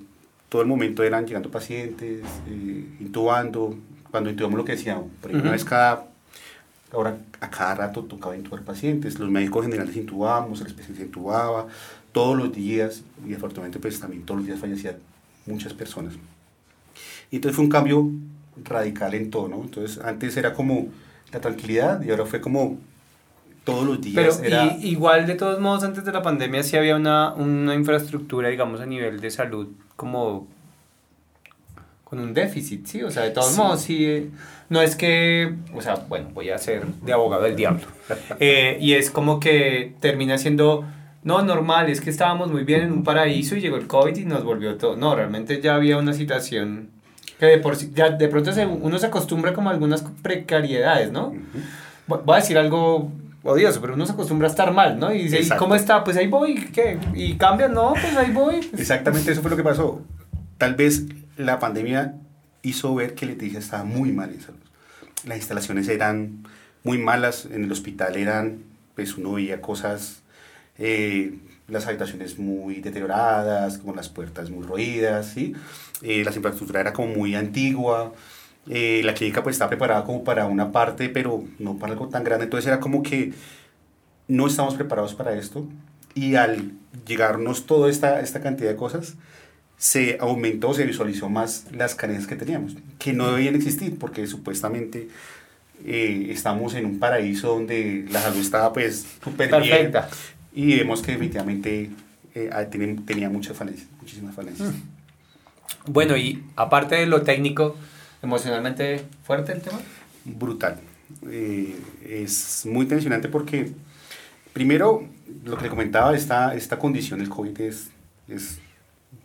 Todo 0.48 0.62
el 0.62 0.68
momento 0.68 1.02
eran 1.02 1.26
llegando 1.26 1.50
pacientes, 1.50 2.24
eh, 2.48 2.96
intubando. 3.00 3.76
Cuando 4.10 4.30
intubamos 4.30 4.56
lo 4.56 4.64
que 4.64 4.72
decíamos, 4.72 5.06
por 5.20 5.30
ejemplo, 5.30 5.50
una 5.50 5.52
vez 5.52 5.64
cada, 5.64 6.06
ahora 6.92 7.18
a 7.40 7.50
cada 7.50 7.74
rato 7.74 8.04
tocaba 8.04 8.36
intubar 8.36 8.62
pacientes. 8.62 9.18
Los 9.18 9.30
médicos 9.30 9.64
generales 9.64 9.96
intubábamos, 9.96 10.60
el 10.60 10.68
especialista 10.68 11.04
intubaba, 11.04 11.66
todos 12.12 12.36
los 12.36 12.52
días, 12.52 13.02
y 13.26 13.34
afortunadamente 13.34 13.78
pues 13.78 14.00
también 14.00 14.24
todos 14.24 14.38
los 14.38 14.46
días 14.46 14.58
fallecían 14.58 14.96
muchas 15.46 15.72
personas. 15.72 16.14
Y 17.30 17.36
entonces 17.36 17.56
fue 17.56 17.64
un 17.64 17.70
cambio 17.70 18.10
radical 18.64 19.14
en 19.14 19.30
todo, 19.30 19.48
¿no? 19.48 19.62
Entonces 19.62 20.02
antes 20.02 20.36
era 20.36 20.54
como 20.54 20.88
la 21.32 21.40
tranquilidad 21.40 22.02
y 22.02 22.10
ahora 22.10 22.24
fue 22.24 22.40
como 22.40 22.78
todos 23.64 23.84
los 23.84 24.00
días. 24.00 24.38
Pero 24.40 24.64
igual 24.80 25.26
de 25.26 25.34
todos 25.34 25.60
modos 25.60 25.82
antes 25.82 26.04
de 26.04 26.12
la 26.12 26.22
pandemia 26.22 26.62
sí 26.62 26.76
había 26.76 26.96
una, 26.96 27.34
una 27.34 27.74
infraestructura, 27.74 28.48
digamos, 28.48 28.80
a 28.80 28.86
nivel 28.86 29.20
de 29.20 29.30
salud 29.30 29.68
como 29.96 30.46
con 32.06 32.20
un 32.20 32.34
déficit, 32.34 32.86
¿sí? 32.86 33.02
O 33.02 33.10
sea, 33.10 33.24
de 33.24 33.30
todos 33.30 33.56
modos, 33.56 33.80
sí, 33.80 34.30
no 34.68 34.80
es 34.80 34.94
que, 34.94 35.52
o 35.74 35.82
sea, 35.82 35.96
bueno, 36.08 36.28
voy 36.34 36.50
a 36.50 36.58
ser 36.58 36.86
de 36.86 37.12
abogado 37.12 37.42
del 37.42 37.56
diablo. 37.56 37.82
Eh, 38.38 38.78
y 38.80 38.92
es 38.92 39.10
como 39.10 39.40
que 39.40 39.94
termina 39.98 40.38
siendo, 40.38 40.84
no, 41.24 41.42
normal, 41.42 41.90
es 41.90 42.00
que 42.00 42.10
estábamos 42.10 42.52
muy 42.52 42.62
bien 42.62 42.82
en 42.82 42.92
un 42.92 43.02
paraíso 43.02 43.56
y 43.56 43.60
llegó 43.60 43.76
el 43.76 43.88
COVID 43.88 44.16
y 44.16 44.24
nos 44.24 44.44
volvió 44.44 44.76
todo. 44.76 44.96
No, 44.96 45.16
realmente 45.16 45.60
ya 45.60 45.74
había 45.74 45.98
una 45.98 46.12
situación 46.12 46.90
que 47.40 47.46
de, 47.46 47.58
por, 47.58 47.76
ya 47.76 48.10
de 48.10 48.28
pronto 48.28 48.52
uno 48.80 48.98
se 49.00 49.06
acostumbra 49.06 49.52
como 49.52 49.70
a 49.70 49.72
algunas 49.72 50.02
precariedades, 50.22 51.10
¿no? 51.10 51.34
Voy 52.06 52.20
a 52.28 52.36
decir 52.36 52.56
algo 52.56 53.10
odioso, 53.42 53.80
pero 53.80 53.94
uno 53.94 54.06
se 54.06 54.12
acostumbra 54.12 54.46
a 54.46 54.50
estar 54.50 54.72
mal, 54.72 55.00
¿no? 55.00 55.12
Y 55.12 55.24
dice, 55.24 55.56
¿cómo 55.56 55.74
está? 55.74 56.04
Pues 56.04 56.16
ahí 56.16 56.28
voy, 56.28 56.66
¿qué? 56.72 57.00
¿Y 57.14 57.34
cambia? 57.34 57.66
No, 57.66 57.94
pues 57.94 58.16
ahí 58.16 58.30
voy. 58.30 58.70
Exactamente 58.78 59.32
eso 59.32 59.42
fue 59.42 59.50
lo 59.50 59.56
que 59.56 59.64
pasó. 59.64 60.02
Tal 60.58 60.76
vez 60.76 61.04
la 61.36 61.58
pandemia 61.58 62.14
hizo 62.62 62.94
ver 62.94 63.14
que 63.14 63.26
Leticia 63.26 63.58
estaba 63.58 63.84
muy 63.84 64.12
mal 64.12 64.30
en 64.30 64.40
salud. 64.40 64.60
Las 65.24 65.38
instalaciones 65.38 65.88
eran 65.88 66.46
muy 66.82 66.98
malas, 66.98 67.46
en 67.46 67.64
el 67.64 67.72
hospital 67.72 68.16
eran, 68.16 68.62
pues 68.94 69.16
uno 69.16 69.32
veía 69.32 69.60
cosas, 69.60 70.22
eh, 70.78 71.38
las 71.68 71.86
habitaciones 71.86 72.38
muy 72.38 72.80
deterioradas, 72.80 73.78
como 73.78 73.94
las 73.94 74.08
puertas 74.08 74.50
muy 74.50 74.64
roídas, 74.64 75.26
¿sí? 75.34 75.54
eh, 76.02 76.22
la 76.24 76.32
infraestructura 76.32 76.80
era 76.80 76.92
como 76.92 77.14
muy 77.14 77.34
antigua, 77.34 78.12
eh, 78.68 79.00
la 79.04 79.14
clínica 79.14 79.42
pues 79.42 79.56
estaba 79.56 79.70
preparada 79.70 80.04
como 80.04 80.24
para 80.24 80.46
una 80.46 80.72
parte, 80.72 81.08
pero 81.08 81.44
no 81.58 81.76
para 81.78 81.92
algo 81.92 82.08
tan 82.08 82.24
grande, 82.24 82.44
entonces 82.44 82.68
era 82.68 82.80
como 82.80 83.02
que 83.02 83.32
no 84.28 84.46
estábamos 84.46 84.74
preparados 84.74 85.14
para 85.14 85.34
esto 85.34 85.66
y 86.14 86.34
al 86.34 86.72
llegarnos 87.06 87.66
toda 87.66 87.90
esta, 87.90 88.20
esta 88.20 88.40
cantidad 88.40 88.70
de 88.70 88.76
cosas, 88.76 89.14
se 89.78 90.16
aumentó, 90.20 90.72
se 90.74 90.84
visualizó 90.84 91.28
más 91.28 91.66
las 91.72 91.94
carencias 91.94 92.26
que 92.26 92.36
teníamos, 92.36 92.74
que 92.98 93.12
no 93.12 93.32
debían 93.32 93.54
existir 93.54 93.98
porque 93.98 94.26
supuestamente 94.26 95.08
eh, 95.84 96.28
estamos 96.30 96.74
en 96.74 96.86
un 96.86 96.98
paraíso 96.98 97.48
donde 97.48 98.06
la 98.10 98.22
salud 98.22 98.40
estaba 98.40 98.72
pues 98.72 99.06
súper 99.22 99.50
Perfecta. 99.50 100.08
y 100.54 100.76
vemos 100.76 101.02
que 101.02 101.12
definitivamente 101.12 101.90
eh, 102.34 102.50
ah, 102.52 102.64
tenía 102.64 103.28
muchas 103.28 103.56
falencias, 103.56 103.88
muchísimas 104.00 104.34
falencias. 104.34 104.70
Mm. 104.70 104.96
Bueno, 105.92 106.16
y 106.16 106.42
aparte 106.56 106.96
de 106.96 107.06
lo 107.06 107.22
técnico, 107.22 107.76
emocionalmente 108.22 109.02
fuerte 109.24 109.52
el 109.52 109.60
tema. 109.60 109.78
Brutal. 110.24 110.78
Eh, 111.30 111.76
es 112.04 112.66
muy 112.66 112.86
tensionante 112.86 113.28
porque, 113.28 113.72
primero, 114.52 115.06
lo 115.44 115.56
que 115.56 115.64
le 115.64 115.70
comentaba, 115.70 116.14
esta, 116.16 116.54
esta 116.54 116.78
condición 116.78 117.20
del 117.20 117.28
COVID 117.28 117.60
es, 117.60 117.90
es 118.28 118.58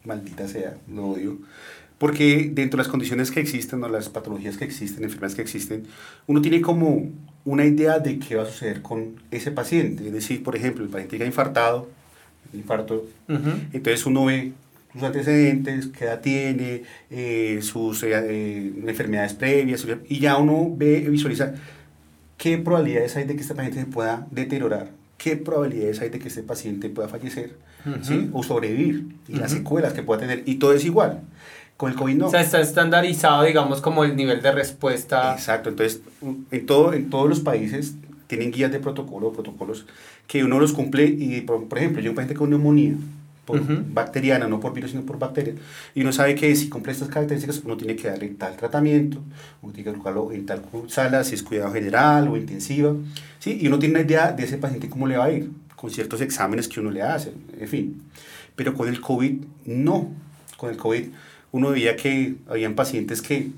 maldita 0.03 0.47
sea, 0.47 0.77
lo 0.91 1.09
odio. 1.09 1.39
Porque 1.97 2.49
dentro 2.51 2.77
de 2.77 2.83
las 2.83 2.87
condiciones 2.87 3.29
que 3.29 3.39
existen 3.39 3.83
o 3.83 3.87
las 3.87 4.09
patologías 4.09 4.57
que 4.57 4.65
existen, 4.65 5.03
enfermedades 5.03 5.35
que 5.35 5.43
existen, 5.43 5.83
uno 6.25 6.41
tiene 6.41 6.61
como 6.61 7.11
una 7.45 7.65
idea 7.65 7.99
de 7.99 8.17
qué 8.17 8.35
va 8.35 8.43
a 8.43 8.45
suceder 8.47 8.81
con 8.81 9.21
ese 9.29 9.51
paciente. 9.51 10.07
Es 10.07 10.13
decir, 10.13 10.41
por 10.41 10.55
ejemplo, 10.55 10.83
el 10.83 10.89
paciente 10.89 11.17
que 11.17 11.23
ha 11.23 11.27
infartado, 11.27 11.89
infarto, 12.53 13.05
entonces 13.27 14.05
uno 14.05 14.25
ve 14.25 14.53
sus 14.93 15.03
antecedentes, 15.03 15.87
qué 15.87 16.05
edad 16.05 16.21
tiene, 16.21 16.83
eh, 17.09 17.59
sus 17.61 18.03
eh, 18.03 18.11
eh, 18.13 18.73
enfermedades 18.87 19.33
previas, 19.33 19.85
y 20.09 20.19
ya 20.19 20.37
uno 20.37 20.73
ve, 20.75 21.07
visualiza 21.09 21.53
qué 22.37 22.57
probabilidades 22.57 23.15
hay 23.15 23.25
de 23.25 23.35
que 23.35 23.41
este 23.41 23.55
paciente 23.55 23.79
se 23.79 23.85
pueda 23.85 24.27
deteriorar, 24.31 24.89
qué 25.21 25.37
probabilidades 25.37 26.01
hay 26.01 26.09
de 26.09 26.17
que 26.17 26.29
este 26.29 26.41
paciente 26.41 26.89
pueda 26.89 27.07
fallecer 27.07 27.55
¿sí? 28.01 28.31
o 28.33 28.41
sobrevivir, 28.41 29.05
y 29.27 29.35
las 29.35 29.51
secuelas 29.51 29.93
que 29.93 30.01
pueda 30.01 30.19
tener, 30.19 30.41
y 30.47 30.55
todo 30.55 30.73
es 30.73 30.83
igual. 30.83 31.21
Con 31.77 31.91
el 31.91 31.97
COVID 31.97 32.15
no. 32.15 32.27
O 32.27 32.29
sea, 32.31 32.41
está 32.41 32.59
estandarizado, 32.59 33.43
digamos, 33.43 33.81
como 33.81 34.03
el 34.03 34.15
nivel 34.15 34.41
de 34.41 34.51
respuesta. 34.51 35.33
Exacto, 35.33 35.69
entonces, 35.69 36.01
en, 36.49 36.65
todo, 36.65 36.93
en 36.93 37.11
todos 37.11 37.29
los 37.29 37.39
países 37.39 37.93
tienen 38.25 38.51
guías 38.51 38.71
de 38.71 38.79
protocolo, 38.79 39.31
protocolos, 39.31 39.85
que 40.25 40.43
uno 40.43 40.59
los 40.59 40.73
cumple, 40.73 41.05
y 41.05 41.41
por, 41.41 41.77
ejemplo, 41.77 42.01
yo 42.01 42.11
un 42.11 42.15
paciente 42.15 42.35
con 42.35 42.49
neumonía, 42.49 42.95
por 43.51 43.93
bacteriana, 43.93 44.47
no 44.47 44.59
por 44.59 44.73
virus, 44.73 44.91
sino 44.91 45.03
por 45.03 45.19
bacteria, 45.19 45.53
y 45.93 46.01
uno 46.01 46.11
sabe 46.11 46.35
que 46.35 46.55
si 46.55 46.69
cumple 46.69 46.91
estas 46.91 47.09
características, 47.09 47.61
uno 47.63 47.77
tiene 47.77 47.95
que 47.95 48.07
darle 48.07 48.29
tal 48.29 48.55
tratamiento, 48.55 49.21
uno 49.61 49.73
tiene 49.73 49.89
que 49.89 49.91
colocarlo 49.91 50.31
en 50.31 50.45
tal 50.45 50.63
sala, 50.87 51.23
si 51.23 51.35
es 51.35 51.43
cuidado 51.43 51.71
general 51.73 52.27
o 52.27 52.37
intensiva, 52.37 52.95
¿sí? 53.39 53.57
y 53.61 53.67
uno 53.67 53.79
tiene 53.79 53.95
una 53.95 54.03
idea 54.03 54.31
de 54.31 54.43
ese 54.43 54.57
paciente 54.57 54.89
cómo 54.89 55.07
le 55.07 55.17
va 55.17 55.25
a 55.25 55.31
ir, 55.31 55.49
con 55.75 55.89
ciertos 55.89 56.21
exámenes 56.21 56.67
que 56.67 56.79
uno 56.79 56.91
le 56.91 57.01
hace, 57.01 57.33
en 57.59 57.67
fin. 57.67 58.01
Pero 58.55 58.75
con 58.75 58.87
el 58.87 59.01
COVID, 59.01 59.41
no. 59.65 60.11
Con 60.57 60.69
el 60.69 60.77
COVID, 60.77 61.07
uno 61.51 61.71
veía 61.71 61.95
que 61.95 62.35
habían 62.47 62.75
pacientes 62.75 63.21
que 63.21 63.49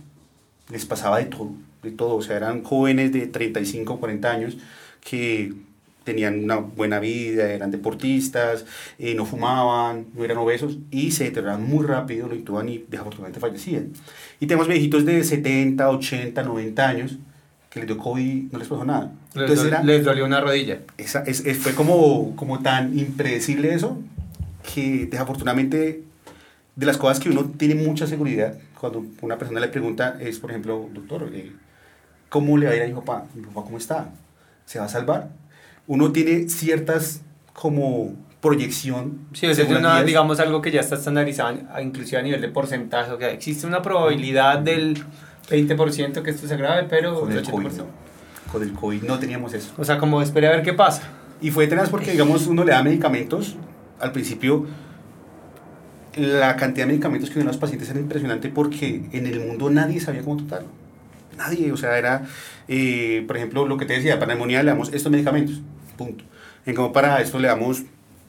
les 0.72 0.86
pasaba 0.86 1.20
de 1.20 1.26
todo, 1.26 1.52
de 1.84 1.92
todo, 1.92 2.16
o 2.16 2.22
sea, 2.22 2.38
eran 2.38 2.64
jóvenes 2.64 3.12
de 3.12 3.28
35 3.28 3.94
o 3.94 4.00
40 4.00 4.32
años 4.32 4.58
que 5.02 5.54
tenían 6.04 6.44
una 6.44 6.58
buena 6.58 7.00
vida, 7.00 7.52
eran 7.52 7.72
deportistas, 7.72 8.66
eh, 9.00 9.16
no 9.16 9.26
fumaban, 9.26 10.08
no 10.14 10.24
eran 10.24 10.38
obesos 10.38 10.78
y 10.92 11.12
se 11.12 11.26
deterioraban 11.26 11.64
muy 11.64 11.86
rápido, 11.86 12.28
lo 12.28 12.36
intuban 12.36 12.70
y 12.70 12.86
desafortunadamente 12.88 13.40
fallecían. 13.40 13.94
Y 14.40 14.48
tenemos 14.48 14.68
viejitos 14.68 15.06
de 15.06 15.24
70, 15.24 15.90
80, 15.90 16.44
90 16.44 16.88
años 16.88 17.18
que 17.70 17.80
les 17.80 17.88
dio 17.88 17.98
COVID 17.98 18.52
no 18.52 18.60
les 18.60 18.68
pasó 18.68 18.86
nada. 18.86 19.12
Entonces 19.34 19.72
les, 19.72 19.84
les 19.84 20.04
dolió 20.06 20.26
una 20.26 20.40
rodilla. 20.40 20.82
Esa, 20.98 21.24
es, 21.24 21.42
fue 21.58 21.74
como, 21.74 22.36
como 22.36 22.62
tan 22.62 22.98
impredecible 22.98 23.74
eso 23.74 23.98
que 24.74 25.08
desafortunadamente 25.10 26.04
de 26.76 26.86
las 26.86 26.98
cosas 26.98 27.20
que 27.20 27.30
uno 27.30 27.52
tiene 27.58 27.76
mucha 27.76 28.06
seguridad 28.08 28.58
cuando 28.80 29.06
una 29.22 29.38
persona 29.38 29.62
le 29.62 29.70
pregunta 29.70 30.18
es, 30.20 30.40
por 30.40 30.50
ejemplo, 30.50 30.90
doctor, 30.94 31.30
eh, 31.34 31.54
¿cómo 32.28 32.58
le 32.58 32.66
va 32.66 32.74
a 32.74 32.76
ir 32.76 32.84
a 32.84 32.88
mi 32.88 32.94
papá? 32.94 33.26
¿Mi 33.34 33.44
papá 33.44 33.64
cómo 33.64 33.78
está? 33.78 34.10
¿Se 34.66 34.78
va 34.78 34.86
a 34.86 34.90
salvar? 34.90 35.30
Uno 35.88 36.12
tiene 36.12 36.50
ciertas 36.50 37.22
como 37.54 38.16
proyección. 38.42 39.20
Sí, 39.34 39.46
es 39.46 39.60
una, 39.60 40.04
digamos 40.04 40.40
algo 40.40 40.62
que 40.62 40.70
ya 40.70 40.82
está 40.82 40.96
estandarizado, 40.96 41.58
inclusive 41.82 42.20
a 42.20 42.22
nivel 42.22 42.42
de 42.42 42.50
porcentaje. 42.50 43.12
O 43.12 43.18
sea, 43.18 43.32
existe 43.32 43.66
una 43.66 43.82
probabilidad 43.82 44.60
del 44.60 45.02
20% 45.50 46.22
que 46.22 46.30
esto 46.30 46.48
se 46.48 46.54
agrave, 46.54 46.88
pero 46.90 47.22
con 47.22 47.32
el, 47.32 47.44
COVID, 47.44 47.72
no. 47.72 47.86
con 48.52 48.64
el 48.64 48.74
COVID 48.74 49.04
no 49.04 49.18
teníamos 49.18 49.54
eso. 49.54 49.72
O 49.78 49.86
sea, 49.86 49.98
como 49.98 50.22
espera 50.22 50.50
a 50.50 50.52
ver 50.52 50.64
qué 50.64 50.74
pasa. 50.74 51.04
Y 51.42 51.52
fue 51.52 51.68
tenaz 51.68 51.90
porque, 51.90 52.12
digamos, 52.12 52.48
uno 52.48 52.64
le 52.64 52.72
da 52.72 52.84
medicamentos. 52.84 53.56
Al 54.00 54.12
principio, 54.12 54.66
la 56.18 56.56
cantidad 56.58 56.86
de 56.86 56.94
medicamentos 56.94 57.30
que 57.30 57.40
uno 57.40 57.48
los 57.48 57.58
pacientes 57.58 57.90
era 57.90 58.00
impresionante 58.00 58.50
porque 58.50 59.04
en 59.12 59.26
el 59.26 59.40
mundo 59.40 59.70
nadie 59.70 60.00
sabía 60.00 60.22
cómo 60.22 60.38
tratarlo. 60.38 60.83
Nadie, 61.38 61.72
o 61.72 61.78
sea, 61.78 61.98
era, 61.98 62.24
eh, 62.68 63.24
por 63.28 63.38
ejemplo, 63.38 63.68
lo 63.68 63.78
que 63.78 63.86
te 63.86 63.94
decía, 63.94 64.20
para 64.20 64.34
neumonía 64.34 64.64
le 64.64 64.72
damos 64.72 64.94
estos 64.94 65.12
medicamentos, 65.12 65.62
punto. 65.98 66.24
En 66.66 66.76
como 66.76 66.94
para 66.94 67.22
esto 67.22 67.40
le 67.40 67.48
damos 67.48 67.84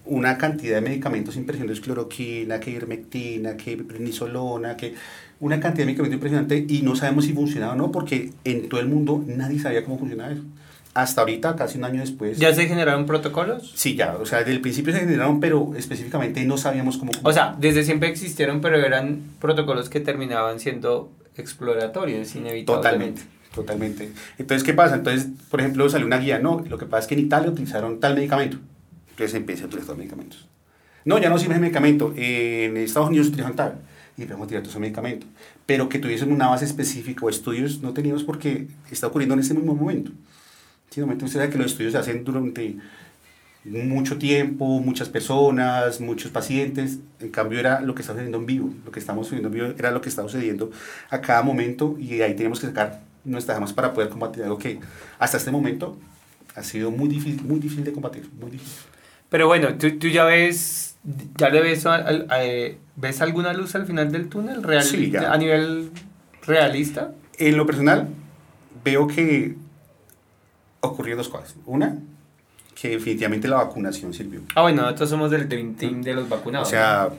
una 0.06 0.37
cantidad 0.37 0.76
de 0.76 0.80
medicamentos 0.82 1.37
impresionantes, 1.37 1.80
cloroquina, 1.80 2.61
que 2.61 2.70
ivermectina, 2.70 3.56
que 3.56 3.76
prednisolona, 3.76 4.76
que 4.76 4.94
una 5.40 5.61
cantidad 5.61 5.82
de 5.82 5.87
medicamentos 5.87 6.14
impresionante 6.14 6.66
y 6.68 6.82
no 6.82 6.94
sabemos 6.96 7.25
si 7.25 7.32
funcionaba 7.32 7.73
o 7.73 7.76
no 7.76 7.90
porque 7.90 8.30
en 8.44 8.68
todo 8.68 8.80
el 8.80 8.88
mundo 8.88 9.25
nadie 9.26 9.58
sabía 9.58 9.84
cómo 9.84 9.99
funcionaba 9.99 10.32
eso. 10.32 10.42
Hasta 10.94 11.23
ahorita, 11.23 11.56
casi 11.56 11.76
un 11.76 11.84
año 11.84 12.00
después. 12.00 12.38
¿Ya 12.38 12.54
se 12.54 12.66
generaron 12.66 13.04
protocolos? 13.04 13.73
Sí, 13.75 13.96
ya, 13.96 14.14
o 14.14 14.26
sea, 14.26 14.38
desde 14.40 14.52
el 14.52 14.61
principio 14.61 14.92
se 14.92 15.00
generaron, 15.00 15.40
pero 15.40 15.73
específicamente 15.76 16.44
no 16.44 16.56
sabíamos 16.56 16.99
cómo. 16.99 17.11
O 17.25 17.32
sea, 17.32 17.56
desde 17.58 17.82
siempre 17.82 18.08
existieron, 18.08 18.61
pero 18.61 18.76
eran 18.76 19.23
protocolos 19.40 19.88
que 19.88 19.99
terminaban 19.99 20.61
siendo 20.61 21.11
exploratorios, 21.36 22.34
inevitablemente. 22.34 23.22
Totalmente, 23.22 23.22
totalmente. 23.54 24.12
Entonces, 24.38 24.64
¿qué 24.64 24.74
pasa? 24.74 24.96
Entonces, 24.96 25.28
por 25.50 25.60
ejemplo, 25.60 25.88
salió 25.88 26.06
una 26.06 26.18
guía, 26.18 26.38
no, 26.38 26.64
lo 26.68 26.78
que 26.78 26.86
pasa 26.86 27.00
es 27.00 27.06
que 27.08 27.14
en 27.14 27.20
Italia 27.20 27.50
utilizaron 27.50 28.00
tal 28.00 28.14
medicamento. 28.14 28.58
Entonces 29.10 29.34
empieza 29.34 29.64
a 29.64 29.66
utilizar 29.66 29.96
medicamentos. 29.96 30.48
No, 31.04 31.18
ya 31.18 31.28
no 31.28 31.38
sirve 31.38 31.54
ese 31.54 31.60
medicamento. 31.60 32.12
En 32.16 32.76
Estados 32.76 33.08
Unidos 33.08 33.28
utilizan 33.28 33.54
tal. 33.54 33.80
Y 34.16 34.22
empezamos 34.22 34.46
a 34.46 34.48
tirar 34.48 34.62
todos 34.62 34.78
medicamentos. 34.78 35.28
Pero 35.66 35.88
que 35.88 35.98
tuviesen 35.98 36.32
una 36.32 36.48
base 36.48 36.64
específica 36.64 37.24
o 37.24 37.28
estudios 37.28 37.80
no 37.82 37.92
teníamos 37.92 38.24
porque 38.24 38.68
está 38.90 39.06
ocurriendo 39.08 39.34
en 39.34 39.40
ese 39.40 39.54
mismo 39.54 39.74
momento. 39.74 40.12
Sí, 40.90 41.00
momento 41.00 41.24
usted 41.24 41.40
sabe 41.40 41.50
que 41.50 41.58
los 41.58 41.72
estudios 41.72 41.92
se 41.92 41.98
hacen 41.98 42.24
durante 42.24 42.76
mucho 43.64 44.18
tiempo, 44.18 44.80
muchas 44.80 45.09
personas, 45.09 46.00
muchos 46.00 46.30
pacientes. 46.30 46.99
En 47.21 47.30
cambio 47.30 47.59
era 47.59 47.80
lo 47.80 47.94
que 47.94 48.02
está 48.02 48.12
sucediendo 48.12 48.38
en 48.38 48.47
vivo. 48.47 48.71
Lo 48.85 48.90
que 48.90 49.00
estamos 49.00 49.26
sucediendo 49.26 49.49
en 49.49 49.54
vivo 49.54 49.75
era 49.78 49.90
lo 49.90 50.00
que 50.00 50.09
está 50.09 50.23
sucediendo 50.23 50.71
a 51.11 51.21
cada 51.21 51.42
momento 51.42 51.97
y 51.99 52.21
ahí 52.21 52.35
tenemos 52.35 52.61
que 52.61 52.66
sacar 52.66 53.00
nuestras 53.25 53.56
armas 53.56 53.73
para 53.73 53.92
poder 53.94 54.11
combatir 54.11 54.42
algo 54.42 54.59
que 54.59 54.80
hasta 55.18 55.38
este 55.38 55.50
momento 55.50 55.99
ha 56.54 56.62
sido 56.62 56.90
muy 56.90 57.09
difícil, 57.09 57.42
muy 57.44 57.59
difícil 57.59 57.85
de 57.85 57.92
combatir, 57.92 58.28
muy 58.38 58.50
difícil. 58.50 58.83
Pero 59.28 59.47
bueno, 59.49 59.75
tú, 59.76 59.99
tú 59.99 60.09
ya 60.09 60.25
ves, 60.25 60.97
ya 61.37 61.49
le 61.49 61.61
ves, 61.61 61.85
eh, 62.38 62.78
¿ves 62.97 63.21
alguna 63.21 63.52
luz 63.52 63.75
al 63.75 63.87
final 63.87 64.12
del 64.12 64.28
túnel 64.28 64.62
real, 64.62 64.85
sí, 64.85 65.12
a 65.16 65.37
nivel 65.37 65.90
realista? 66.47 67.12
En 67.38 67.56
lo 67.56 67.66
personal, 67.66 68.09
veo 68.85 69.06
que 69.06 69.56
ocurrió 70.80 71.16
dos 71.16 71.28
cosas. 71.28 71.56
Una, 71.66 71.99
que 72.74 72.90
definitivamente 72.90 73.48
la 73.48 73.56
vacunación 73.56 74.12
sirvió. 74.12 74.40
Ah, 74.54 74.62
bueno, 74.62 74.82
nosotros 74.82 75.10
somos 75.10 75.30
del 75.30 75.48
team 75.48 76.02
de 76.02 76.14
los 76.14 76.28
vacunados. 76.28 76.68
O 76.68 76.70
sea, 76.70 77.10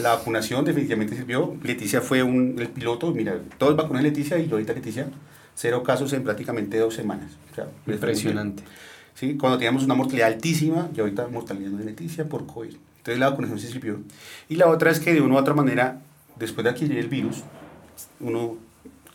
la 0.00 0.14
vacunación 0.16 0.64
definitivamente 0.64 1.16
sirvió. 1.16 1.56
Leticia 1.62 2.00
fue 2.00 2.22
un, 2.22 2.56
el 2.58 2.68
piloto, 2.68 3.12
mira, 3.12 3.38
todos 3.58 3.76
vacunan 3.76 4.02
Leticia 4.02 4.38
y 4.38 4.46
yo 4.46 4.52
ahorita 4.52 4.72
Leticia, 4.72 5.08
cero 5.54 5.82
casos 5.82 6.12
en 6.12 6.22
prácticamente 6.22 6.78
dos 6.78 6.94
semanas. 6.94 7.32
Impresionante. 7.86 8.62
¿Sí? 9.14 9.36
Cuando 9.36 9.58
teníamos 9.58 9.84
una 9.84 9.94
mortalidad 9.94 10.28
altísima, 10.28 10.88
y 10.94 11.00
ahorita 11.00 11.28
mortalidad 11.28 11.70
de 11.70 11.84
Leticia 11.84 12.28
por 12.28 12.46
COVID. 12.46 12.74
Entonces 12.98 13.18
la 13.18 13.30
vacunación 13.30 13.58
se 13.58 13.68
sirvió. 13.68 14.00
Y 14.48 14.56
la 14.56 14.68
otra 14.68 14.90
es 14.90 15.00
que 15.00 15.12
de 15.12 15.20
una 15.20 15.34
u 15.34 15.38
otra 15.38 15.54
manera, 15.54 16.00
después 16.38 16.64
de 16.64 16.70
adquirir 16.70 16.98
el 16.98 17.08
virus, 17.08 17.42
uno 18.20 18.56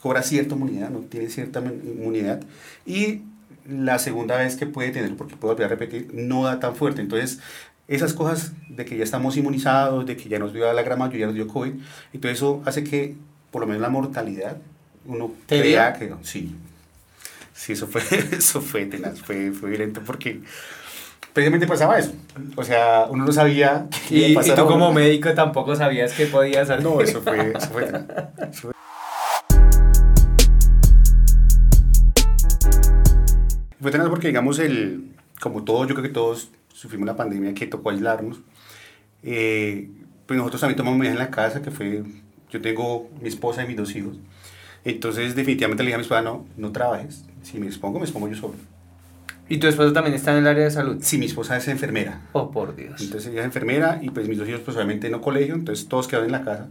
cobra 0.02 0.22
cierta 0.22 0.56
inmunidad, 0.56 0.90
no 0.90 1.00
tiene 1.00 1.30
cierta 1.30 1.60
inmunidad, 1.60 2.44
y 2.86 3.22
la 3.68 4.00
segunda 4.00 4.38
vez 4.38 4.56
que 4.56 4.66
puede 4.66 4.92
tener, 4.92 5.16
porque 5.16 5.36
puedo 5.36 5.54
volver 5.54 5.66
a 5.66 5.70
repetir, 5.70 6.10
no 6.14 6.44
da 6.44 6.60
tan 6.60 6.76
fuerte. 6.76 7.02
Entonces, 7.02 7.40
esas 7.88 8.14
cosas 8.14 8.54
de 8.70 8.86
que 8.86 8.98
ya 8.98 9.04
estamos 9.04 9.38
inmunizados, 9.38 10.06
de 10.06 10.18
que 10.18 10.30
ya 10.30 10.40
nos 10.40 10.54
dio 10.54 10.72
la 10.72 10.82
gran 10.82 11.00
mayoría, 11.00 11.26
nos 11.28 11.36
dio 11.36 11.48
COVID, 11.48 11.74
entonces 12.14 12.38
eso 12.38 12.62
hace 12.66 12.84
que, 12.84 13.16
por 13.52 13.62
lo 13.62 13.68
menos 13.68 13.82
la 13.82 13.90
mortalidad, 13.90 14.58
uno 15.06 15.32
crea 15.48 15.94
que 15.94 16.08
no. 16.08 16.20
Sí, 16.24 16.56
sí, 17.54 17.74
eso 17.74 17.88
fue, 17.88 18.02
eso 18.32 18.62
fue 18.62 18.86
tenaz, 18.86 19.22
fue, 19.22 19.52
fue 19.52 19.70
violento 19.70 20.02
porque 20.06 20.42
precisamente 21.34 21.68
pasaba 21.68 22.00
eso. 22.00 22.14
O 22.56 22.64
sea, 22.64 23.06
uno 23.10 23.26
no 23.26 23.32
sabía 23.32 23.88
qué 24.08 24.30
y, 24.30 24.32
y 24.32 24.56
tú 24.56 24.66
como 24.66 24.92
médico 24.92 25.34
tampoco 25.34 25.76
sabías 25.76 26.14
que 26.14 26.26
podías 26.26 26.70
hacer. 26.70 26.84
No, 26.84 27.02
eso 27.02 27.22
fue, 27.22 27.54
eso 27.56 27.70
fue. 27.70 27.84
Eso 28.50 28.62
fue 28.62 28.76
Fue 33.86 33.92
tenaz 33.92 34.10
porque, 34.10 34.30
digamos, 34.30 34.58
el, 34.58 35.12
como 35.40 35.64
todos, 35.64 35.88
yo 35.88 35.94
creo 35.94 36.08
que 36.08 36.12
todos 36.12 36.50
sufrimos 36.74 37.06
la 37.06 37.16
pandemia 37.16 37.54
que 37.54 37.68
tocó 37.68 37.92
aislarnos. 37.92 38.40
Eh, 39.22 39.92
pues 40.26 40.40
nosotros 40.40 40.60
también 40.60 40.76
tomamos 40.76 40.98
medidas 40.98 41.18
en 41.18 41.20
la 41.20 41.30
casa, 41.30 41.62
que 41.62 41.70
fue, 41.70 42.02
yo 42.50 42.62
tengo 42.62 43.12
mi 43.22 43.30
esposa 43.30 43.64
y 43.64 43.68
mis 43.68 43.78
dos 43.78 43.96
hijos. 43.96 44.18
Entonces, 44.86 45.36
definitivamente 45.36 45.84
le 45.84 45.90
dije 45.90 45.94
a 45.94 45.98
mi 46.00 46.02
esposa, 46.02 46.24
no, 46.24 46.48
no 46.58 46.72
trabajes, 46.72 47.26
Si 47.44 47.60
me 47.60 47.68
expongo, 47.68 48.00
me 48.00 48.06
expongo 48.06 48.28
yo 48.28 48.36
solo. 48.36 48.56
¿Y 49.48 49.60
tu 49.60 49.68
esposa 49.68 49.94
también 49.94 50.16
está 50.16 50.32
en 50.32 50.40
el 50.40 50.48
área 50.48 50.64
de 50.64 50.72
salud? 50.72 50.98
Sí, 51.02 51.20
mi 51.20 51.28
esposa 51.28 51.56
es 51.56 51.68
enfermera. 51.68 52.22
Oh, 52.32 52.50
por 52.50 52.76
Dios. 52.76 53.00
Entonces 53.00 53.32
ella 53.32 53.42
es 53.42 53.46
enfermera 53.46 54.00
y 54.02 54.10
pues 54.10 54.28
mis 54.28 54.40
dos 54.40 54.50
hijos 54.50 54.62
pues 54.62 54.76
obviamente 54.78 55.12
no 55.12 55.22
colegio, 55.22 55.54
entonces 55.54 55.88
todos 55.88 56.08
quedaban 56.08 56.26
en 56.26 56.32
la 56.32 56.44
casa. 56.44 56.70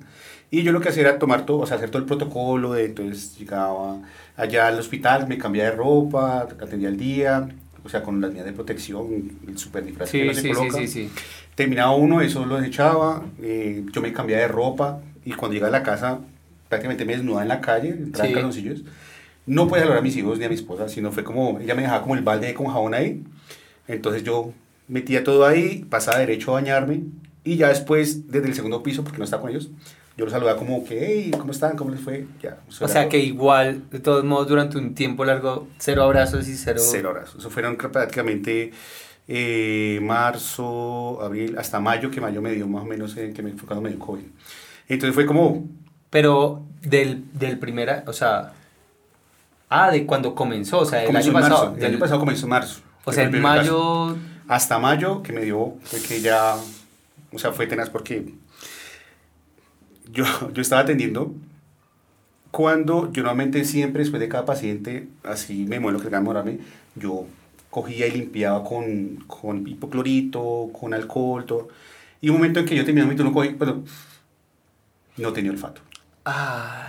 Y 0.54 0.62
yo 0.62 0.70
lo 0.70 0.80
que 0.80 0.90
hacía 0.90 1.02
era 1.02 1.18
tomar 1.18 1.46
todo, 1.46 1.58
o 1.58 1.66
sea, 1.66 1.78
hacer 1.78 1.90
todo 1.90 1.98
el 1.98 2.06
protocolo 2.06 2.74
de, 2.74 2.84
entonces 2.84 3.36
llegaba 3.36 3.98
allá 4.36 4.68
al 4.68 4.78
hospital, 4.78 5.26
me 5.26 5.36
cambiaba 5.36 5.70
de 5.70 5.76
ropa, 5.76 6.42
atendía 6.42 6.90
el 6.90 6.96
día, 6.96 7.48
o 7.82 7.88
sea, 7.88 8.04
con 8.04 8.20
las 8.20 8.30
medidas 8.30 8.46
de 8.46 8.52
protección, 8.52 9.32
el 9.48 9.58
super 9.58 9.84
disfraz 9.84 10.10
sí, 10.10 10.22
que 10.22 10.32
sí, 10.32 10.42
se 10.42 10.54
coloca. 10.54 10.78
Sí, 10.78 10.86
sí, 10.86 11.10
Terminaba 11.56 11.96
uno, 11.96 12.20
eso 12.20 12.46
lo 12.46 12.58
desechaba, 12.58 13.24
eh, 13.42 13.84
yo 13.92 14.00
me 14.00 14.12
cambiaba 14.12 14.42
de 14.42 14.46
ropa 14.46 15.00
y 15.24 15.32
cuando 15.32 15.54
llegaba 15.54 15.76
a 15.76 15.80
la 15.80 15.82
casa 15.82 16.20
prácticamente 16.68 17.04
me 17.04 17.16
desnudaba 17.16 17.42
en 17.42 17.48
la 17.48 17.60
calle, 17.60 17.88
entraba 17.88 18.28
en 18.28 18.34
calzoncillos. 18.34 18.84
No 19.46 19.66
puede 19.66 19.82
hablar 19.82 19.98
a 19.98 20.02
mis 20.02 20.16
hijos 20.16 20.38
ni 20.38 20.44
a 20.44 20.48
mi 20.48 20.54
esposa, 20.54 20.88
sino 20.88 21.10
fue 21.10 21.24
como, 21.24 21.58
ella 21.58 21.74
me 21.74 21.82
dejaba 21.82 22.02
como 22.02 22.14
el 22.14 22.22
balde 22.22 22.54
con 22.54 22.68
jabón 22.68 22.94
ahí, 22.94 23.24
entonces 23.88 24.22
yo 24.22 24.52
metía 24.86 25.24
todo 25.24 25.46
ahí, 25.46 25.84
pasaba 25.90 26.20
derecho 26.20 26.52
a 26.52 26.60
bañarme 26.60 27.00
y 27.42 27.56
ya 27.56 27.70
después, 27.70 28.30
desde 28.30 28.46
el 28.46 28.54
segundo 28.54 28.84
piso, 28.84 29.02
porque 29.02 29.18
no 29.18 29.24
estaba 29.24 29.42
con 29.42 29.50
ellos, 29.50 29.68
yo 30.16 30.24
los 30.24 30.32
saludaba 30.32 30.58
como 30.58 30.84
que, 30.84 31.04
hey, 31.06 31.30
¿cómo 31.38 31.52
están? 31.52 31.76
¿Cómo 31.76 31.90
les 31.90 32.00
fue? 32.00 32.26
Ya, 32.42 32.58
o 32.80 32.88
sea 32.88 33.08
que 33.08 33.18
igual, 33.18 33.90
de 33.90 34.00
todos 34.00 34.24
modos, 34.24 34.48
durante 34.48 34.78
un 34.78 34.94
tiempo 34.94 35.24
largo, 35.24 35.68
cero 35.78 36.02
abrazos 36.04 36.46
y 36.48 36.56
cero... 36.56 36.80
Cero 36.80 37.10
abrazos. 37.10 37.40
Eso 37.40 37.50
fueron 37.50 37.76
prácticamente 37.76 38.72
eh, 39.26 39.98
marzo, 40.02 41.20
abril, 41.20 41.56
hasta 41.58 41.80
mayo, 41.80 42.10
que 42.10 42.20
mayo 42.20 42.40
me 42.40 42.52
dio 42.52 42.68
más 42.68 42.82
o 42.82 42.86
menos, 42.86 43.16
eh, 43.16 43.32
que 43.34 43.42
me 43.42 43.52
fue 43.52 43.66
cuando 43.66 43.82
me 43.82 43.90
dio 43.90 43.98
COVID. 43.98 44.24
Entonces 44.88 45.14
fue 45.14 45.26
como... 45.26 45.64
Pero 46.10 46.62
del, 46.82 47.24
del 47.32 47.58
primera, 47.58 48.04
o 48.06 48.12
sea, 48.12 48.52
Ah, 49.76 49.90
de 49.90 50.06
cuando 50.06 50.36
comenzó, 50.36 50.78
o 50.78 50.84
sea, 50.84 51.02
el 51.02 51.16
año 51.16 51.32
pasado. 51.32 51.74
el 51.76 51.84
año 51.84 51.98
pasado 51.98 52.20
comenzó 52.20 52.46
en 52.46 52.50
marzo. 52.50 52.80
O 53.04 53.12
sea, 53.12 53.24
en 53.24 53.42
mayo... 53.42 54.16
Hasta 54.46 54.78
mayo 54.78 55.22
que 55.22 55.32
me 55.32 55.40
dio, 55.40 55.74
fue 55.82 56.00
que 56.00 56.20
ya, 56.20 56.54
o 57.32 57.38
sea, 57.38 57.50
fue 57.50 57.66
tenaz 57.66 57.90
porque 57.90 58.34
yo, 60.12 60.24
yo 60.52 60.62
estaba 60.62 60.82
atendiendo 60.82 61.34
cuando 62.50 63.12
yo 63.12 63.22
normalmente 63.22 63.64
siempre 63.64 64.02
después 64.02 64.20
de 64.20 64.28
cada 64.28 64.44
paciente, 64.44 65.08
así 65.24 65.64
me 65.64 65.80
muero 65.80 66.00
que 66.00 66.08
demorarme, 66.08 66.58
yo 66.94 67.26
cogía 67.70 68.06
y 68.06 68.12
limpiaba 68.12 68.62
con, 68.62 69.16
con 69.26 69.66
hipoclorito, 69.66 70.70
con 70.72 70.94
alcohol, 70.94 71.44
todo. 71.44 71.68
Y 72.20 72.28
un 72.28 72.36
momento 72.36 72.60
en 72.60 72.66
que 72.66 72.76
yo 72.76 72.84
terminé 72.84 73.06
mi 73.06 73.16
turno, 73.16 73.32
cogí, 73.32 73.50
pero 73.58 73.82
no 75.16 75.32
tenía 75.32 75.50
olfato. 75.50 75.80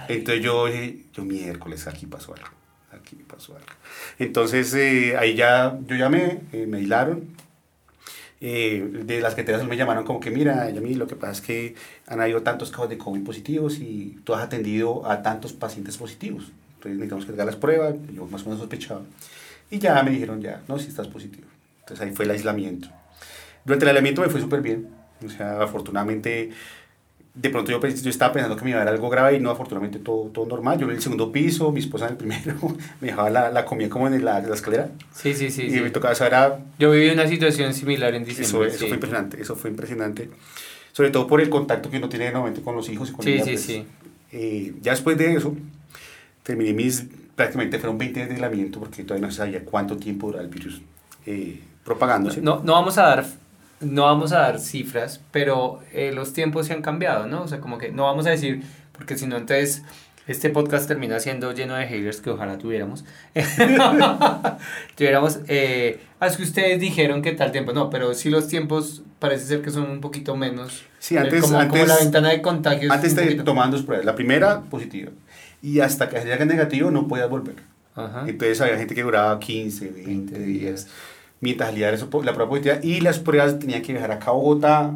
Entonces 0.08 0.44
yo 0.44 0.68
dije, 0.68 1.06
yo 1.14 1.26
miércoles, 1.26 1.88
aquí 1.88 2.06
pasó 2.06 2.36
algo 2.36 2.56
aquí 2.96 3.16
pasó 3.28 3.56
algo. 3.56 3.68
Entonces 4.20 4.74
eh, 4.74 5.16
ahí 5.18 5.36
ya, 5.36 5.78
yo 5.86 5.96
llamé, 5.96 6.42
eh, 6.52 6.66
me 6.68 6.82
hilaron. 6.82 7.36
Eh, 8.42 8.88
de 9.06 9.22
las 9.22 9.34
que 9.34 9.44
me 9.44 9.78
llamaron 9.78 10.04
como 10.04 10.20
que, 10.20 10.30
mira, 10.30 10.70
mí 10.82 10.94
lo 10.94 11.08
que 11.08 11.16
pasa 11.16 11.32
es 11.32 11.42
que 11.42 11.76
han 12.08 12.22
habido 12.22 12.42
tantos 12.42 12.72
casos 12.72 12.90
de 12.90 12.98
COVID 12.98 13.24
positivos 13.24 13.80
y 13.80 14.20
tú 14.24 14.34
has 14.34 14.44
atendido 14.44 15.10
a 15.10 15.22
tantos 15.22 15.54
pacientes 15.54 15.98
positivos. 15.98 16.52
Entonces 16.76 16.94
necesitamos 16.94 17.26
que 17.26 17.32
haga 17.32 17.46
las 17.46 17.56
pruebas, 17.56 17.96
yo 18.14 18.26
más 18.28 18.42
o 18.44 18.46
menos 18.46 18.60
sospechaba. 18.60 19.02
Y 19.72 19.80
ya 19.80 20.02
me 20.04 20.12
dijeron, 20.12 20.42
ya, 20.42 20.62
no, 20.68 20.78
si 20.78 20.88
estás 20.88 21.08
positivo. 21.08 21.48
Entonces 21.80 22.06
ahí 22.06 22.14
fue 22.14 22.26
el 22.26 22.32
aislamiento. 22.32 22.90
Durante 23.64 23.86
el 23.86 23.90
aislamiento 23.90 24.22
me 24.22 24.30
fue 24.30 24.40
súper 24.40 24.62
bien. 24.62 24.88
O 25.26 25.30
sea, 25.30 25.62
afortunadamente 25.62 26.52
de 27.36 27.50
pronto 27.50 27.70
yo, 27.70 27.86
yo 27.86 28.10
estaba 28.10 28.32
pensando 28.32 28.56
que 28.56 28.64
me 28.64 28.72
iba 28.72 28.82
a 28.82 28.86
dar 28.86 28.94
algo 28.94 29.10
grave 29.10 29.36
y 29.36 29.40
no, 29.42 29.52
afortunadamente 29.52 30.00
todo, 30.00 30.30
todo 30.30 30.46
normal. 30.46 30.80
Yo 30.80 30.88
en 30.88 30.96
el 30.96 31.02
segundo 31.02 31.32
piso, 31.32 31.72
mi 31.72 31.82
esposa 31.82 32.06
en 32.06 32.12
el 32.12 32.18
primero, 32.18 32.56
me 33.02 33.08
dejaba 33.08 33.30
la, 33.30 33.52
la 33.52 33.66
comida 33.66 33.90
como 33.90 34.08
en 34.08 34.24
la, 34.24 34.40
la, 34.40 34.56
escalera. 34.56 34.90
Sí, 35.14 35.34
sí, 35.34 35.52
sí. 35.52 35.68
Y 35.68 35.82
me 35.82 35.90
tocaba, 35.90 36.14
eso 36.14 36.26
era... 36.26 36.60
Yo 36.80 36.92
viví 36.92 37.10
una 37.10 37.28
situación 37.28 37.74
similar 37.74 38.16
en 38.16 38.24
diciembre. 38.24 38.70
Eso, 38.70 38.76
eso 38.76 38.88
fue 38.88 38.96
impresionante, 38.96 39.42
eso 39.42 39.56
fue 39.56 39.70
impresionante. 39.70 40.30
Sobre 40.96 41.10
todo 41.10 41.28
por 41.28 41.42
el 41.42 41.50
contacto 41.50 41.90
que 41.90 41.98
uno 41.98 42.08
tiene 42.08 42.32
nuevamente 42.32 42.62
con 42.62 42.74
los 42.74 42.88
hijos 42.88 43.10
y 43.10 43.12
con 43.12 43.26
Sí, 43.26 43.34
sí, 43.34 43.44
pues, 43.44 43.62
sí. 43.62 43.86
Eh, 44.32 44.76
ya 44.82 44.94
después 44.94 45.18
de 45.18 45.34
eso, 45.34 45.54
terminé 46.42 46.72
mis, 46.72 47.06
prácticamente 47.36 47.80
fueron 47.80 47.98
20 47.98 48.18
días 48.18 48.30
de 48.30 48.36
aislamiento 48.36 48.80
porque 48.80 49.04
todavía 49.04 49.28
no 49.28 49.34
sabía 49.34 49.66
cuánto 49.66 49.98
tiempo 49.98 50.28
duraba 50.28 50.46
el 50.46 50.50
virus 50.50 50.82
eh, 51.26 51.60
propagándose. 51.84 52.42
No, 52.42 52.62
no 52.64 52.72
vamos 52.72 52.98
a 52.98 53.04
dar 53.04 53.26
no 53.82 54.04
vamos 54.04 54.32
a 54.32 54.40
dar 54.40 54.60
cifras, 54.60 55.20
pero 55.32 55.82
eh, 55.92 56.14
los 56.14 56.32
tiempos 56.32 56.68
se 56.68 56.72
han 56.72 56.82
cambiado, 56.82 57.28
¿no? 57.28 57.42
O 57.44 57.48
sea, 57.50 57.60
como 57.60 57.78
que 57.78 57.92
no 57.92 58.04
vamos 58.04 58.26
a 58.26 58.30
decir, 58.30 58.64
porque 58.94 59.18
si 59.18 59.28
no, 59.28 59.36
entonces 59.36 59.84
este 60.28 60.50
podcast 60.50 60.88
termina 60.88 61.20
siendo 61.20 61.52
lleno 61.52 61.76
de 61.76 61.88
haters 61.88 62.22
que 62.22 62.30
ojalá 62.30 62.58
tuviéramos. 62.58 63.04
tuviéramos, 64.96 65.40
eh, 65.50 66.00
es 66.22 66.38
que 66.38 66.44
ustedes 66.44 66.80
dijeron 66.80 67.22
que 67.22 67.34
tal 67.34 67.52
tiempo, 67.52 67.74
no, 67.74 67.90
pero 67.90 68.14
sí 68.14 68.30
los 68.30 68.48
tiempos 68.48 69.04
parece 69.26 69.46
ser 69.46 69.62
que 69.62 69.72
son 69.72 69.90
un 69.90 70.02
poquito 70.02 70.36
menos. 70.36 70.84
Sí, 71.00 71.18
antes, 71.18 71.42
como, 71.42 71.60
antes, 71.60 71.88
la 71.88 71.98
ventana 71.98 72.30
de 72.30 72.42
contagios. 72.42 72.92
Antes 72.92 73.16
te 73.16 73.36
tomaban 73.36 73.72
dos 73.72 73.84
pruebas, 73.84 74.06
la 74.06 74.16
primera 74.16 74.62
positiva, 74.62 75.12
y 75.62 75.80
hasta 75.80 76.10
que 76.10 76.18
haya 76.18 76.44
negativo 76.46 76.92
no 76.92 77.08
podías 77.08 77.30
volver. 77.30 77.56
Entonces 78.28 78.60
había 78.60 78.78
gente 78.78 78.94
que 78.94 79.04
duraba 79.04 79.40
15, 79.40 79.90
20, 79.90 80.40
días 80.40 80.88
mientras 81.40 81.70
salía 81.70 81.92
la 81.92 81.98
prueba 82.34 82.50
positiva 82.50 82.80
y 82.82 83.02
las 83.02 83.20
pruebas 83.20 83.60
tenían 83.60 83.82
que 83.82 83.94
viajar 83.94 84.12
acá 84.12 84.32
a 84.32 84.34
Bogotá, 84.34 84.92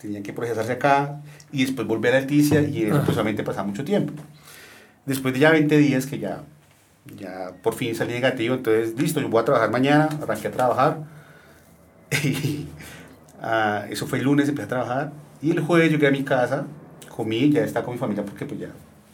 tenían 0.00 0.22
que 0.22 0.32
procesarse 0.32 0.72
acá 0.72 1.20
y 1.52 1.64
después 1.64 1.86
volver 1.86 2.14
a 2.14 2.20
Leticia 2.20 2.62
y 2.62 2.84
eso 2.84 3.02
pues 3.04 3.12
solamente 3.12 3.42
pasaba 3.42 3.66
mucho 3.66 3.84
tiempo. 3.84 4.12
Después 5.04 5.34
de 5.34 5.40
ya 5.40 5.50
20 5.50 5.76
días 5.78 6.06
que 6.06 6.18
ya, 6.18 6.42
ya 7.16 7.52
por 7.62 7.74
fin 7.74 7.94
salí 7.94 8.12
negativo, 8.12 8.54
entonces 8.54 8.98
listo, 8.98 9.20
yo 9.20 9.28
voy 9.28 9.42
a 9.42 9.44
trabajar 9.44 9.70
mañana, 9.70 10.08
arranqué 10.22 10.48
a 10.48 10.52
trabajar. 10.52 10.98
Y, 12.24 12.66
uh, 13.40 13.90
eso 13.90 14.06
fue 14.06 14.18
el 14.18 14.24
lunes, 14.24 14.48
empecé 14.48 14.66
a 14.66 14.68
trabajar 14.68 15.12
y 15.42 15.50
el 15.50 15.60
jueves 15.60 15.90
llegué 15.90 16.06
a 16.06 16.10
mi 16.10 16.24
casa, 16.24 16.66
comí, 17.08 17.50
ya 17.50 17.64
estaba 17.64 17.84
con 17.84 17.94
mi 17.94 17.98
familia 17.98 18.24
porque 18.24 18.46
pues 18.46 18.60
ya... 18.60 18.70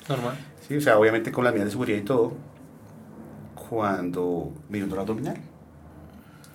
Normal. 0.09 0.37
Sí, 0.67 0.77
o 0.77 0.81
sea, 0.81 0.99
obviamente 0.99 1.33
con 1.33 1.45
las 1.45 1.53
medidas 1.53 1.69
de 1.69 1.73
seguridad 1.73 1.99
y 1.99 2.03
todo, 2.03 2.35
cuando 3.69 4.53
me 4.69 4.79
dio 4.79 4.85
un 4.85 4.91
dolor 4.91 5.03
abdominal 5.03 5.37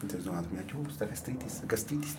entonces, 0.03 0.25
no, 0.25 0.33
me 0.33 0.65
yo, 0.65 0.89
está 0.89 1.05
gastritis, 1.05 1.61
gastritis. 1.67 2.17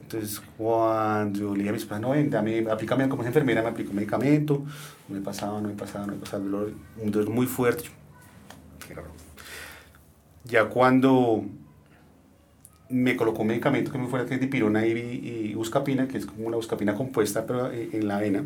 Entonces, 0.00 0.40
cuando 0.56 1.52
le 1.52 1.58
dije 1.58 1.68
a 1.68 1.72
mi 1.72 1.78
esposa, 1.78 2.00
no, 2.00 2.10
ven, 2.10 2.30
dame, 2.30 2.64
aplícame 2.70 3.08
como 3.08 3.22
es 3.22 3.28
enfermera, 3.28 3.62
me 3.62 3.68
aplicó 3.68 3.92
medicamento, 3.92 4.64
no 5.08 5.14
me 5.14 5.20
pasaba, 5.20 5.60
no 5.60 5.68
me 5.68 5.74
pasaba, 5.74 6.06
no 6.06 6.12
me 6.12 6.18
pasaba, 6.18 6.42
el 6.42 6.50
dolor, 6.50 6.72
un 6.96 7.10
dolor 7.10 7.30
muy 7.30 7.46
fuerte. 7.46 7.84
Ya 10.44 10.66
cuando 10.66 11.44
me 12.90 13.16
colocó 13.16 13.42
un 13.42 13.48
medicamento 13.48 13.92
que 13.92 13.98
me 13.98 14.08
fuera 14.08 14.26
que 14.26 14.34
es 14.34 14.40
dipirona 14.40 14.86
y, 14.86 14.92
y 14.92 15.54
buscapina, 15.54 16.08
que 16.08 16.18
es 16.18 16.26
como 16.26 16.46
una 16.46 16.56
buscapina 16.56 16.94
compuesta, 16.94 17.46
pero 17.46 17.70
en 17.70 18.08
la 18.08 18.18
vena, 18.18 18.44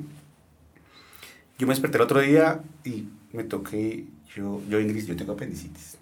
yo 1.59 1.67
me 1.67 1.75
desperté 1.75 1.97
el 1.99 2.03
otro 2.03 2.21
día 2.21 2.61
y 2.85 3.07
me 3.33 3.45
toqué, 3.45 4.05
yo, 4.35 4.61
yo 4.69 4.81
Ingrid, 4.81 5.07
yo 5.07 5.17
tengo 5.17 5.33
apendicitis. 5.33 5.97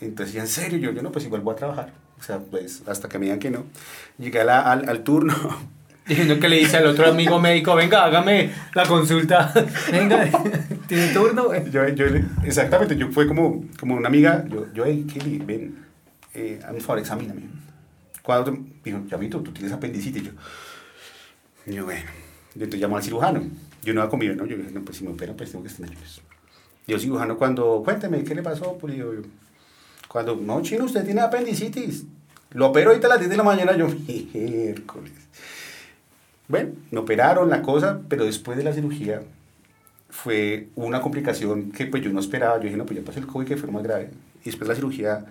Entonces, 0.00 0.36
¿en 0.36 0.48
serio? 0.48 0.78
Yo, 0.78 0.92
yo 0.92 1.02
no, 1.02 1.12
pues 1.12 1.24
igual 1.24 1.42
voy 1.42 1.52
a 1.52 1.56
trabajar. 1.56 1.92
O 2.18 2.22
sea, 2.22 2.38
pues 2.38 2.82
hasta 2.86 3.08
que 3.08 3.18
me 3.18 3.26
digan 3.26 3.38
que 3.38 3.50
no. 3.50 3.64
Llegué 4.18 4.40
al, 4.40 4.88
al 4.88 5.02
turno. 5.02 5.34
Diciendo 6.06 6.40
que 6.40 6.48
le 6.48 6.56
dice 6.56 6.78
al 6.78 6.86
otro 6.86 7.06
amigo 7.06 7.38
médico, 7.38 7.74
venga, 7.74 8.04
hágame 8.04 8.50
la 8.74 8.84
consulta. 8.84 9.52
Venga, 9.92 10.28
¿tiene 10.88 11.12
turno? 11.12 11.54
Yo, 11.66 11.86
yo, 11.90 12.06
exactamente, 12.42 12.96
yo 12.96 13.12
fue 13.12 13.28
como, 13.28 13.64
como 13.78 13.94
una 13.94 14.08
amiga, 14.08 14.44
yo, 14.48 14.66
yo 14.72 14.84
hey, 14.86 15.06
Kelly, 15.06 15.38
ven, 15.38 15.89
eh, 16.34 16.60
a 16.66 16.72
mi 16.72 16.80
favor, 16.80 16.98
examíname. 16.98 17.42
Cuando 18.22 18.56
dijo, 18.84 19.00
ya 19.06 19.18
tú, 19.30 19.42
tienes 19.52 19.72
apendicitis. 19.72 20.24
Yo, 20.24 20.32
yo, 21.66 21.84
bueno, 21.84 22.08
entonces 22.54 22.80
llamo 22.80 22.96
al 22.96 23.02
cirujano. 23.02 23.42
Yo 23.82 23.94
no 23.94 24.00
iba 24.00 24.10
conmigo, 24.10 24.34
¿no? 24.34 24.46
Yo 24.46 24.56
dije, 24.56 24.70
no, 24.70 24.82
pues 24.82 24.98
si 24.98 25.04
me 25.04 25.10
operan, 25.10 25.36
pues 25.36 25.50
tengo 25.50 25.64
que 25.64 25.70
estar 25.70 25.88
nervioso. 25.88 26.22
Y 26.86 26.92
el 26.92 27.00
cirujano 27.00 27.36
cuando, 27.38 27.82
cuénteme, 27.84 28.24
¿qué 28.24 28.34
le 28.34 28.42
pasó? 28.42 28.76
Pues 28.78 28.94
yo, 28.96 29.12
cuando, 30.08 30.36
no, 30.36 30.60
chino, 30.62 30.84
usted 30.84 31.04
tiene 31.04 31.20
apendicitis. 31.20 32.04
Lo 32.52 32.68
opero 32.68 32.90
ahorita 32.90 33.06
a 33.06 33.10
las 33.10 33.20
10 33.20 33.30
de 33.30 33.36
la 33.36 33.42
mañana, 33.42 33.76
yo, 33.76 33.86
miércoles. 34.34 35.12
Bueno, 36.48 36.70
me 36.90 36.98
operaron 36.98 37.48
la 37.48 37.62
cosa, 37.62 38.00
pero 38.08 38.24
después 38.24 38.58
de 38.58 38.64
la 38.64 38.72
cirugía 38.72 39.22
fue 40.08 40.66
una 40.74 41.00
complicación 41.00 41.70
que 41.70 41.86
pues 41.86 42.02
yo 42.02 42.12
no 42.12 42.18
esperaba. 42.18 42.56
Yo 42.56 42.64
dije, 42.64 42.76
no, 42.76 42.86
pues 42.86 42.98
ya 42.98 43.04
pasé 43.04 43.20
el 43.20 43.28
COVID 43.28 43.46
que 43.46 43.56
fue 43.56 43.70
más 43.70 43.84
grave. 43.84 44.10
Y 44.42 44.46
después 44.46 44.68
la 44.68 44.74
cirugía, 44.74 45.26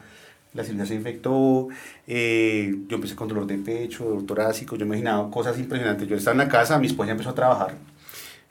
la 0.53 0.63
cirugía 0.63 0.85
se 0.85 0.95
infectó, 0.95 1.67
eh, 2.07 2.75
yo 2.87 2.95
empecé 2.95 3.15
con 3.15 3.27
dolor 3.27 3.45
de 3.45 3.57
pecho, 3.57 4.03
dolor 4.05 4.25
torácico, 4.25 4.75
yo 4.75 4.85
imaginaba 4.85 5.29
cosas 5.29 5.59
impresionantes. 5.59 6.07
Yo 6.07 6.15
estaba 6.15 6.33
en 6.33 6.39
la 6.39 6.49
casa, 6.49 6.79
mi 6.79 6.87
esposa 6.87 7.11
empezó 7.11 7.29
a 7.29 7.35
trabajar 7.35 7.75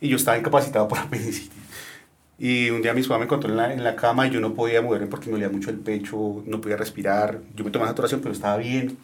y 0.01 0.09
yo 0.09 0.17
estaba 0.17 0.39
incapacitado 0.39 0.87
por 0.89 0.99
apendicitis. 0.99 1.51
Y 2.39 2.71
un 2.71 2.83
día 2.83 2.95
mi 2.95 3.01
esposa 3.01 3.19
me 3.19 3.25
encontró 3.25 3.51
en 3.51 3.57
la, 3.57 3.73
en 3.73 3.83
la 3.83 3.97
cama 3.97 4.29
y 4.29 4.31
yo 4.31 4.41
no 4.41 4.55
podía 4.55 4.81
moverme 4.81 5.09
porque 5.09 5.27
me 5.27 5.33
dolía 5.33 5.49
mucho 5.49 5.71
el 5.71 5.79
pecho, 5.79 6.45
no 6.47 6.61
podía 6.61 6.77
respirar. 6.77 7.41
Yo 7.57 7.65
me 7.65 7.73
tomé 7.73 7.87
saturación, 7.87 8.21
pero 8.21 8.33
estaba 8.33 8.57
bien. 8.59 8.97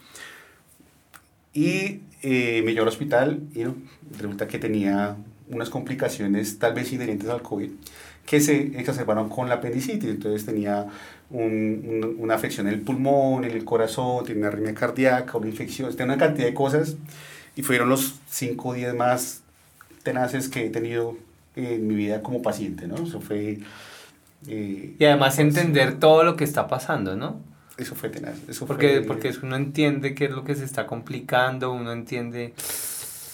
Y 1.52 2.02
eh, 2.22 2.62
me 2.64 2.72
llevó 2.72 2.83
al 2.83 2.88
hospital 2.88 3.40
y 3.54 3.64
¿no? 3.64 3.74
resulta 4.16 4.46
que 4.46 4.59
tenía 4.59 5.16
unas 5.48 5.68
complicaciones 5.68 6.59
tal 6.59 6.74
vez 6.74 6.92
inherentes 6.92 7.28
al 7.28 7.42
COVID, 7.42 7.70
que 8.24 8.40
se 8.40 8.78
exacerbaron 8.78 9.28
con 9.28 9.48
la 9.48 9.57
apendicitis. 9.57 10.11
Entonces 10.11 10.46
tenía 10.46 10.87
una 11.31 12.35
afección 12.35 12.69
en 12.69 12.75
el 12.75 12.81
pulmón, 12.81 13.45
en 13.45 13.53
el 13.53 13.65
corazón, 13.65 14.25
tenía 14.25 14.41
una 14.41 14.49
arritmia 14.49 14.75
cardíaca, 14.75 15.37
una 15.37 15.49
infección, 15.49 15.91
tenía 15.91 16.15
una 16.15 16.19
cantidad 16.19 16.47
de 16.47 16.55
cosas 16.55 16.97
y 17.57 17.63
fueron 17.63 17.89
los 17.89 18.15
cinco 18.29 18.75
días 18.75 18.95
más 18.95 19.43
tenaces 20.03 20.49
que 20.49 20.67
he 20.67 20.71
tenido 20.71 21.17
en 21.57 21.87
mi 21.87 21.95
vida 21.95 22.23
como 22.23 22.43
paciente, 22.43 22.87
¿no? 22.87 22.97
Eso 22.97 23.21
fue... 23.21 23.59
Eh, 24.47 24.95
y 24.99 25.05
además 25.05 25.37
pues, 25.37 25.47
entender 25.47 25.99
todo 25.99 26.23
lo 26.25 26.37
que 26.37 26.45
está 26.45 26.69
pasando, 26.69 27.17
¿no? 27.17 27.41
Eso 27.77 27.95
fue 27.95 28.09
tenaz. 28.09 28.37
Eso 28.49 28.67
porque, 28.67 29.01
porque 29.01 29.33
uno 29.43 29.57
entiende 29.57 30.15
qué 30.15 30.27
es 30.27 30.31
lo 30.31 30.45
que 30.45 30.55
se 30.55 30.65
está 30.65 30.87
complicando, 30.87 31.73
uno 31.73 31.93
entiende... 31.93 32.55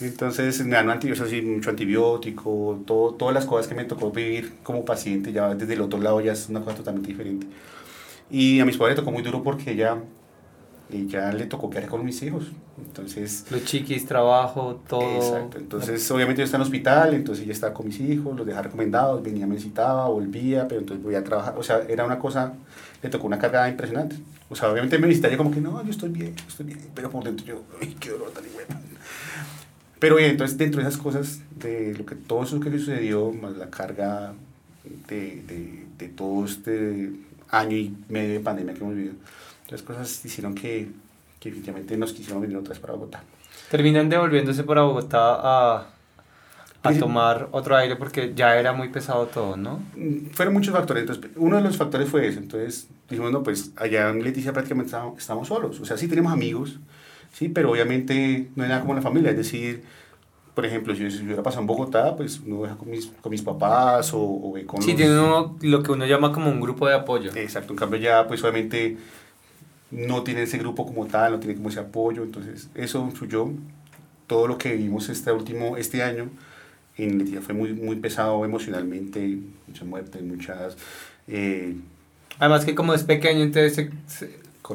Entonces 0.00 0.64
me 0.64 0.76
dan 0.76 0.88
antibióticos, 0.88 1.42
mucho 1.42 1.68
antibiótico, 1.68 2.82
todo, 2.86 3.12
todas 3.14 3.34
las 3.34 3.44
cosas 3.44 3.66
que 3.66 3.74
me 3.74 3.84
tocó 3.84 4.10
vivir 4.10 4.54
como 4.62 4.82
paciente, 4.82 5.30
ya 5.30 5.54
desde 5.54 5.74
el 5.74 5.82
otro 5.82 6.00
lado 6.00 6.22
ya 6.22 6.32
es 6.32 6.48
una 6.48 6.60
cosa 6.60 6.76
totalmente 6.78 7.08
diferente. 7.08 7.46
Y 8.30 8.60
a 8.60 8.64
mi 8.64 8.70
esposa 8.70 8.90
le 8.90 8.96
tocó 8.96 9.10
muy 9.10 9.22
duro 9.22 9.42
porque 9.42 9.72
ella, 9.72 9.96
ella 10.92 11.32
le 11.32 11.46
tocó 11.46 11.68
quedar 11.68 11.88
con 11.88 12.04
mis 12.04 12.22
hijos. 12.22 12.44
Entonces... 12.78 13.46
Los 13.50 13.64
chiquis, 13.64 14.06
trabajo, 14.06 14.80
todo. 14.88 15.16
Exacto. 15.16 15.58
Entonces, 15.58 16.10
obviamente 16.10 16.40
yo 16.40 16.44
estaba 16.44 16.62
en 16.62 16.66
el 16.66 16.72
hospital, 16.72 17.14
entonces 17.14 17.44
ella 17.44 17.52
estaba 17.52 17.74
con 17.74 17.86
mis 17.86 18.00
hijos, 18.00 18.36
los 18.36 18.46
dejaba 18.46 18.64
recomendados, 18.64 19.22
venía, 19.22 19.46
me 19.46 19.56
visitaba, 19.56 20.08
volvía, 20.08 20.68
pero 20.68 20.80
entonces 20.80 21.04
voy 21.04 21.16
a 21.16 21.24
trabajar. 21.24 21.54
O 21.58 21.62
sea, 21.62 21.82
era 21.88 22.04
una 22.04 22.18
cosa, 22.18 22.54
le 23.02 23.08
tocó 23.08 23.26
una 23.26 23.38
carga 23.38 23.68
impresionante. 23.68 24.16
O 24.48 24.56
sea, 24.56 24.70
obviamente 24.70 24.98
me 24.98 25.06
visitaba 25.06 25.36
como 25.36 25.50
que, 25.50 25.60
no, 25.60 25.82
yo 25.84 25.90
estoy 25.90 26.08
bien, 26.10 26.34
yo 26.34 26.44
estoy 26.48 26.66
bien, 26.66 26.78
pero 26.94 27.10
por 27.10 27.24
dentro 27.24 27.44
yo, 27.46 27.62
ay, 27.80 27.96
qué 28.00 28.10
dolor 28.10 28.30
tan 28.30 28.44
bueno. 28.52 28.80
Pero 29.98 30.16
bien, 30.16 30.30
entonces 30.30 30.56
dentro 30.56 30.80
de 30.80 30.88
esas 30.88 31.00
cosas, 31.00 31.40
de 31.56 31.94
lo 31.94 32.06
que 32.06 32.14
todo 32.14 32.42
eso 32.42 32.58
que 32.58 32.70
sucedió, 32.70 33.32
más 33.32 33.56
la 33.56 33.68
carga 33.68 34.32
de, 35.08 35.42
de, 35.46 35.84
de 35.98 36.08
todo 36.08 36.44
este 36.46 37.12
año 37.50 37.76
y 37.76 37.94
medio 38.08 38.34
de 38.34 38.40
pandemia 38.40 38.74
que 38.74 38.80
hemos 38.80 38.94
vivido, 38.94 39.14
las 39.68 39.82
cosas 39.82 40.24
hicieron 40.24 40.54
que, 40.54 40.88
que 41.38 41.50
definitivamente 41.50 41.96
nos 41.96 42.12
quisieron 42.12 42.42
venir 42.42 42.56
otra 42.56 42.70
vez 42.70 42.78
para 42.78 42.94
Bogotá. 42.94 43.22
Terminan 43.70 44.08
devolviéndose 44.08 44.64
para 44.64 44.82
Bogotá 44.82 45.38
a, 45.40 45.86
a 46.82 46.92
tomar 46.98 47.48
otro 47.52 47.76
aire 47.76 47.96
porque 47.96 48.32
ya 48.34 48.56
era 48.56 48.72
muy 48.72 48.88
pesado 48.88 49.26
todo, 49.26 49.56
¿no? 49.56 49.80
Mm, 49.96 50.30
fueron 50.32 50.54
muchos 50.54 50.74
factores. 50.74 51.02
Entonces, 51.02 51.30
uno 51.36 51.56
de 51.56 51.62
los 51.62 51.76
factores 51.76 52.08
fue 52.08 52.26
eso. 52.26 52.38
Entonces, 52.38 52.88
dijimos, 53.08 53.30
no, 53.32 53.42
pues 53.42 53.72
allá 53.76 54.10
en 54.10 54.22
Leticia 54.22 54.52
prácticamente 54.52 54.96
estamos 55.16 55.48
solos. 55.48 55.80
O 55.80 55.84
sea, 55.84 55.96
sí 55.96 56.08
tenemos 56.08 56.32
amigos, 56.32 56.78
sí, 57.32 57.48
pero 57.48 57.70
obviamente 57.70 58.48
no 58.56 58.66
nada 58.66 58.80
como 58.80 58.94
la 58.94 59.02
familia. 59.02 59.30
Es 59.30 59.36
decir, 59.36 59.82
por 60.54 60.66
ejemplo, 60.66 60.94
si 60.94 61.08
yo 61.08 61.24
hubiera 61.24 61.42
pasado 61.42 61.62
en 61.62 61.66
Bogotá, 61.66 62.16
pues 62.16 62.40
uno 62.44 62.62
deja 62.62 62.76
con 62.76 62.90
mis, 62.90 63.06
con 63.20 63.30
mis 63.30 63.42
papás 63.42 64.12
o, 64.12 64.20
o 64.20 64.54
con 64.66 64.82
Sí, 64.82 64.94
tiene 64.94 65.12
uno, 65.12 65.56
lo 65.60 65.82
que 65.82 65.92
uno 65.92 66.06
llama 66.06 66.32
como 66.32 66.50
un 66.50 66.60
grupo 66.60 66.88
de 66.88 66.94
apoyo. 66.94 67.30
Exacto, 67.34 67.72
en 67.72 67.78
cambio 67.78 68.00
ya 68.00 68.26
pues 68.26 68.42
obviamente 68.42 68.96
no 69.90 70.22
tiene 70.22 70.42
ese 70.42 70.58
grupo 70.58 70.86
como 70.86 71.06
tal, 71.06 71.32
no 71.32 71.40
tiene 71.40 71.56
como 71.56 71.68
ese 71.68 71.80
apoyo, 71.80 72.22
entonces 72.22 72.68
eso 72.74 73.00
influyó. 73.00 73.50
Todo 74.26 74.46
lo 74.46 74.58
que 74.58 74.72
vivimos 74.74 75.08
este 75.08 75.32
último, 75.32 75.76
este 75.76 76.02
año 76.02 76.28
en 76.96 77.18
Leticia 77.18 77.40
fue 77.40 77.54
muy, 77.54 77.72
muy 77.72 77.96
pesado 77.96 78.44
emocionalmente, 78.44 79.38
muchas 79.66 79.86
muertes, 79.86 80.22
muchas... 80.22 80.76
Eh, 81.26 81.74
Además 82.38 82.64
que 82.64 82.74
como 82.74 82.94
es 82.94 83.04
pequeño, 83.04 83.42
entonces 83.42 83.90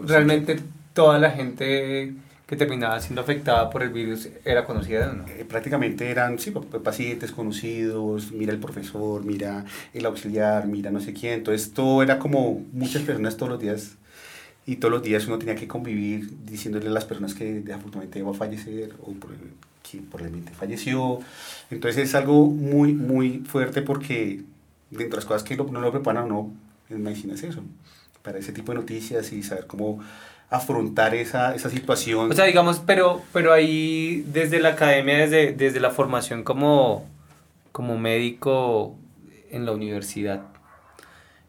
realmente 0.04 0.60
toda 0.94 1.20
la 1.20 1.32
gente 1.32 2.14
que 2.46 2.56
terminaba 2.56 3.00
siendo 3.00 3.22
afectada 3.22 3.70
por 3.70 3.82
el 3.82 3.90
virus 3.90 4.30
era 4.44 4.66
conocida 4.66 5.12
no? 5.12 5.28
Eh, 5.28 5.46
prácticamente 5.48 6.10
eran 6.10 6.38
sí, 6.38 6.52
pacientes 6.52 7.32
conocidos, 7.32 8.32
mira 8.32 8.54
el 8.54 8.60
profesor, 8.60 9.24
mira 9.24 9.66
el 9.94 10.06
auxiliar, 10.06 10.68
mira 10.68 10.92
no 10.92 11.00
sé 11.00 11.14
quién. 11.14 11.34
Entonces 11.36 11.72
todo 11.74 12.04
era 12.04 12.20
como 12.20 12.64
muchas 12.72 13.02
personas 13.02 13.38
todos 13.38 13.52
los 13.52 13.60
días 13.60 13.98
y 14.68 14.78
todos 14.78 14.92
los 14.92 15.04
días 15.04 15.26
uno 15.28 15.38
tenía 15.40 15.56
que 15.56 15.68
convivir 15.68 16.30
diciéndole 16.46 16.88
a 16.88 16.92
las 16.92 17.06
personas 17.06 17.34
que 17.34 17.62
desafortunadamente 17.62 18.20
iba 18.20 18.32
a 18.32 18.34
fallecer 18.34 18.94
o 19.02 19.14
por, 19.14 19.32
que 19.90 20.00
probablemente 20.00 20.54
falleció. 20.54 21.20
Entonces 21.70 22.10
es 22.10 22.16
algo 22.16 22.48
muy, 22.48 22.94
muy 22.94 23.40
fuerte 23.40 23.82
porque 23.82 24.44
dentro 24.90 25.12
de 25.12 25.18
las 25.18 25.26
cosas 25.26 25.44
que 25.44 25.56
no 25.58 25.82
lo 25.82 25.92
preparan 25.92 26.30
no 26.30 26.52
en 26.90 27.02
medicina 27.02 27.34
es 27.34 27.44
eso, 27.44 27.64
para 28.22 28.38
ese 28.38 28.52
tipo 28.52 28.72
de 28.72 28.80
noticias 28.80 29.32
y 29.34 29.44
saber 29.44 29.66
cómo 29.68 30.00
afrontar 30.50 31.16
esa, 31.16 31.56
esa 31.56 31.70
situación. 31.70 32.32
O 32.32 32.34
sea, 32.34 32.46
digamos, 32.46 32.82
pero, 32.86 33.22
pero 33.34 33.54
ahí 33.54 34.24
desde 34.28 34.60
la 34.60 34.70
academia, 34.70 35.18
desde, 35.18 35.54
desde 35.54 35.80
la 35.80 35.92
formación 35.92 36.44
como, 36.44 37.06
como 37.72 37.98
médico 37.98 38.96
en 39.50 39.66
la 39.66 39.72
universidad, 39.72 40.44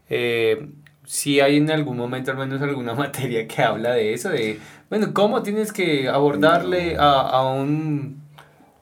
eh, 0.08 0.68
si 1.04 1.40
hay 1.40 1.56
en 1.56 1.70
algún 1.70 1.96
momento 1.96 2.30
al 2.30 2.36
menos 2.36 2.60
alguna 2.62 2.94
materia 2.94 3.46
que 3.46 3.62
habla 3.62 3.92
de 3.92 4.14
eso, 4.14 4.30
de, 4.30 4.58
bueno, 4.90 5.12
¿cómo 5.12 5.42
tienes 5.42 5.72
que 5.72 6.08
abordarle 6.08 6.96
a, 6.96 7.20
a 7.20 7.52
un, 7.52 8.22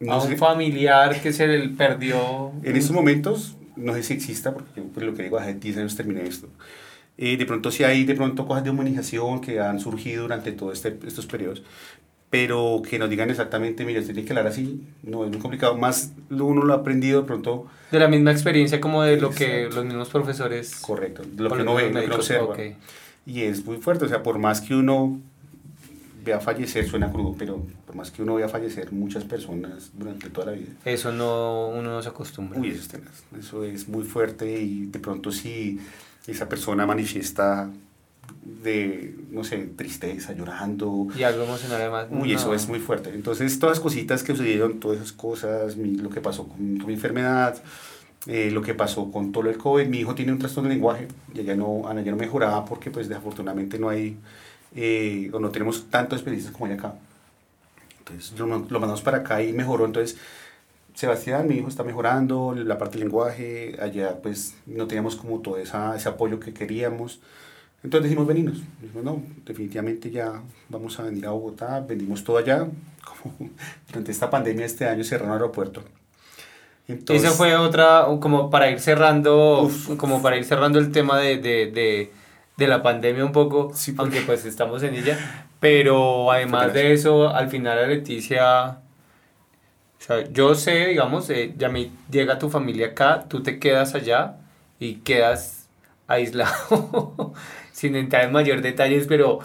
a 0.09 0.19
un 0.19 0.37
familiar 0.37 1.21
que 1.21 1.33
se 1.33 1.47
le 1.47 1.69
perdió? 1.71 2.53
En 2.63 2.77
estos 2.77 2.93
momentos, 2.93 3.57
no 3.77 3.95
sé 3.95 4.03
si 4.03 4.15
exista, 4.15 4.53
porque 4.53 4.71
yo 4.77 4.85
pues, 4.85 5.05
lo 5.05 5.15
que 5.15 5.25
digo, 5.25 5.39
hace 5.39 5.55
10 5.55 5.79
años 5.79 5.97
terminé 5.97 6.23
esto. 6.23 6.49
Eh, 7.17 7.37
de 7.37 7.47
pronto 7.47 7.71
sí 7.71 7.85
hay 7.85 8.05
de 8.05 8.15
pronto 8.15 8.47
cosas 8.47 8.65
de 8.65 8.71
humanización 8.71 9.41
que 9.41 9.61
han 9.61 9.79
surgido 9.79 10.23
durante 10.23 10.51
todos 10.53 10.73
este, 10.75 10.99
estos 11.07 11.27
periodos, 11.27 11.63
pero 12.29 12.83
que 12.89 12.99
nos 12.99 13.09
digan 13.09 13.31
exactamente, 13.31 13.85
mira, 13.85 14.03
tiene 14.03 14.25
que 14.25 14.33
hablar 14.33 14.49
así, 14.49 14.83
no, 15.05 15.25
es 15.25 15.31
muy 15.31 15.39
complicado, 15.39 15.77
más 15.77 16.13
uno 16.31 16.65
lo 16.65 16.73
ha 16.73 16.79
aprendido 16.79 17.21
de 17.21 17.27
pronto. 17.27 17.67
De 17.93 18.01
la 18.01 18.09
misma 18.09 18.33
experiencia 18.33 18.81
como 18.81 19.05
de 19.05 19.21
lo 19.21 19.31
que 19.31 19.69
los 19.73 19.85
mismos 19.85 20.09
profesores... 20.09 20.75
Correcto, 20.81 21.23
lo 21.37 21.51
que 21.51 21.63
uno 21.63 21.75
ve, 21.75 21.93
lo 21.93 22.01
que 22.01 22.07
uno 22.07 22.17
observa. 22.17 22.57
Y 23.27 23.43
es 23.43 23.65
muy 23.65 23.77
fuerte, 23.77 24.07
o 24.07 24.09
sea, 24.09 24.25
por 24.25 24.39
más 24.39 24.61
que 24.61 24.75
uno 24.75 25.21
vea 26.25 26.41
fallecer, 26.41 26.89
suena 26.89 27.13
crudo, 27.13 27.37
pero 27.39 27.65
por 27.87 27.95
más 27.95 28.11
que 28.11 28.23
uno 28.23 28.35
vea 28.35 28.49
fallecer 28.49 28.93
muchas 28.93 29.25
personas 29.25 29.93
durante 29.95 30.31
toda 30.31 30.47
la 30.47 30.53
vida. 30.53 30.73
Eso 30.85 31.13
no, 31.13 31.69
uno 31.69 31.91
no 31.91 32.03
se 32.03 32.09
acostumbra. 32.09 32.59
Uy, 32.59 32.71
eso 32.71 32.97
es, 32.97 33.39
eso 33.39 33.65
es 33.65 33.89
muy 33.89 34.03
fuerte 34.03 34.61
y 34.61 34.87
de 34.87 34.99
pronto 34.99 35.31
sí 35.31 35.79
esa 36.27 36.49
persona 36.49 36.87
manifiesta 36.87 37.71
de, 38.43 39.15
no 39.31 39.45
sé, 39.45 39.59
tristeza, 39.77 40.33
llorando. 40.33 41.09
Y 41.17 41.23
algo 41.23 41.45
emocional 41.45 41.81
además. 41.81 42.07
Uy, 42.11 42.33
eso 42.33 42.55
es 42.55 42.69
muy 42.69 42.79
fuerte. 42.79 43.11
Entonces, 43.11 43.59
todas 43.59 43.77
las 43.79 43.83
cositas 43.83 44.23
que 44.23 44.33
sucedieron, 44.33 44.81
todas 44.81 44.99
esas 44.99 45.13
cosas, 45.13 45.77
lo 45.77 46.11
que 46.11 46.21
pasó 46.21 46.49
con, 46.49 46.87
mi 46.87 46.95
enfermedad, 46.95 47.63
eh, 48.27 48.51
lo 48.51 48.63
que 48.63 48.75
pasó 48.75 49.11
con 49.11 49.33
todo 49.33 49.49
el 49.49 49.57
COVID. 49.57 49.87
Mi 49.87 49.99
hijo 49.99 50.15
tiene 50.15 50.33
un 50.33 50.39
trastorno 50.39 50.69
de 50.69 50.75
lenguaje 50.77 51.09
y 51.35 51.41
ella 51.41 51.55
no, 51.55 51.87
Ana 51.87 52.03
ya 52.03 52.11
no 52.11 52.17
mejoraba 52.17 52.65
porque, 52.65 52.91
pues, 52.91 53.09
desafortunadamente 53.09 53.79
no 53.79 53.89
hay, 53.89 54.17
eh, 54.75 55.31
o 55.33 55.41
no 55.41 55.51
tenemos 55.51 55.87
tantas 55.91 56.19
experiencias 56.19 56.53
como 56.53 56.67
hay 56.67 56.73
acá. 56.73 56.95
Entonces, 57.99 58.39
lo, 58.39 58.47
lo 58.47 58.81
mandamos 58.81 59.03
para 59.03 59.19
acá 59.19 59.43
y 59.43 59.53
mejoró. 59.53 59.87
Entonces, 59.87 60.19
Sebastián, 60.95 61.49
mi 61.49 61.57
hijo, 61.57 61.69
está 61.69 61.83
mejorando 61.83 62.55
la 62.55 62.79
parte 62.79 62.99
del 62.99 63.09
lenguaje, 63.09 63.77
allá 63.81 64.17
pues 64.23 64.57
no 64.67 64.87
teníamos 64.87 65.17
como 65.17 65.41
todo 65.41 65.59
esa, 65.59 65.97
ese 65.97 66.09
apoyo 66.09 66.39
que 66.39 66.55
queríamos. 66.55 67.21
Entonces 67.83 68.09
dijimos, 68.09 68.27
venimos. 68.29 68.63
Dijimos, 68.81 69.05
no, 69.05 69.23
definitivamente 69.45 70.11
ya 70.11 70.41
vamos 70.69 70.99
a 71.01 71.03
venir 71.03 71.27
a 71.27 71.31
Bogotá, 71.31 71.81
vendimos 71.81 72.23
todo 72.23 72.39
allá. 72.39 72.69
Como 73.05 73.51
durante 73.89 74.11
esta 74.13 74.31
pandemia 74.31 74.65
este 74.65 74.87
año 74.87 75.05
cerraron 75.05 75.33
el 75.33 75.41
aeropuerto. 75.43 75.83
Entonces, 76.87 77.25
Esa 77.25 77.37
fue 77.37 77.57
otra, 77.57 78.07
como 78.21 78.51
para 78.51 78.71
ir 78.71 78.79
cerrando, 78.79 79.71
como 79.97 80.21
para 80.21 80.37
ir 80.37 80.45
cerrando 80.45 80.79
el 80.79 80.93
tema 80.93 81.19
de, 81.19 81.39
de, 81.39 81.71
de, 81.71 82.13
de 82.59 82.67
la 82.67 82.83
pandemia 82.83 83.25
un 83.25 83.33
poco, 83.33 83.73
aunque 83.97 84.21
pues 84.21 84.45
estamos 84.45 84.83
en 84.83 84.95
ella. 84.95 85.47
Pero 85.61 86.31
además 86.31 86.75
de 86.75 86.93
eso, 86.93 87.31
al 87.31 87.49
final 87.49 87.79
a 87.79 87.87
Leticia 87.87 88.81
o 90.01 90.07
sea, 90.07 90.31
yo 90.31 90.55
sé, 90.55 90.87
digamos, 90.89 91.31
eh, 91.31 91.55
ya 91.57 91.69
me 91.69 91.91
llega 92.11 92.39
tu 92.39 92.51
familia 92.51 92.89
acá, 92.89 93.25
tú 93.29 93.43
te 93.43 93.59
quedas 93.59 93.95
allá 93.95 94.37
y 94.79 94.97
quedas 94.97 95.67
aislado, 96.07 97.33
sin 97.73 97.97
entrar 97.97 98.25
en 98.25 98.33
mayor 98.33 98.61
detalles, 98.61 99.07
pero 99.07 99.39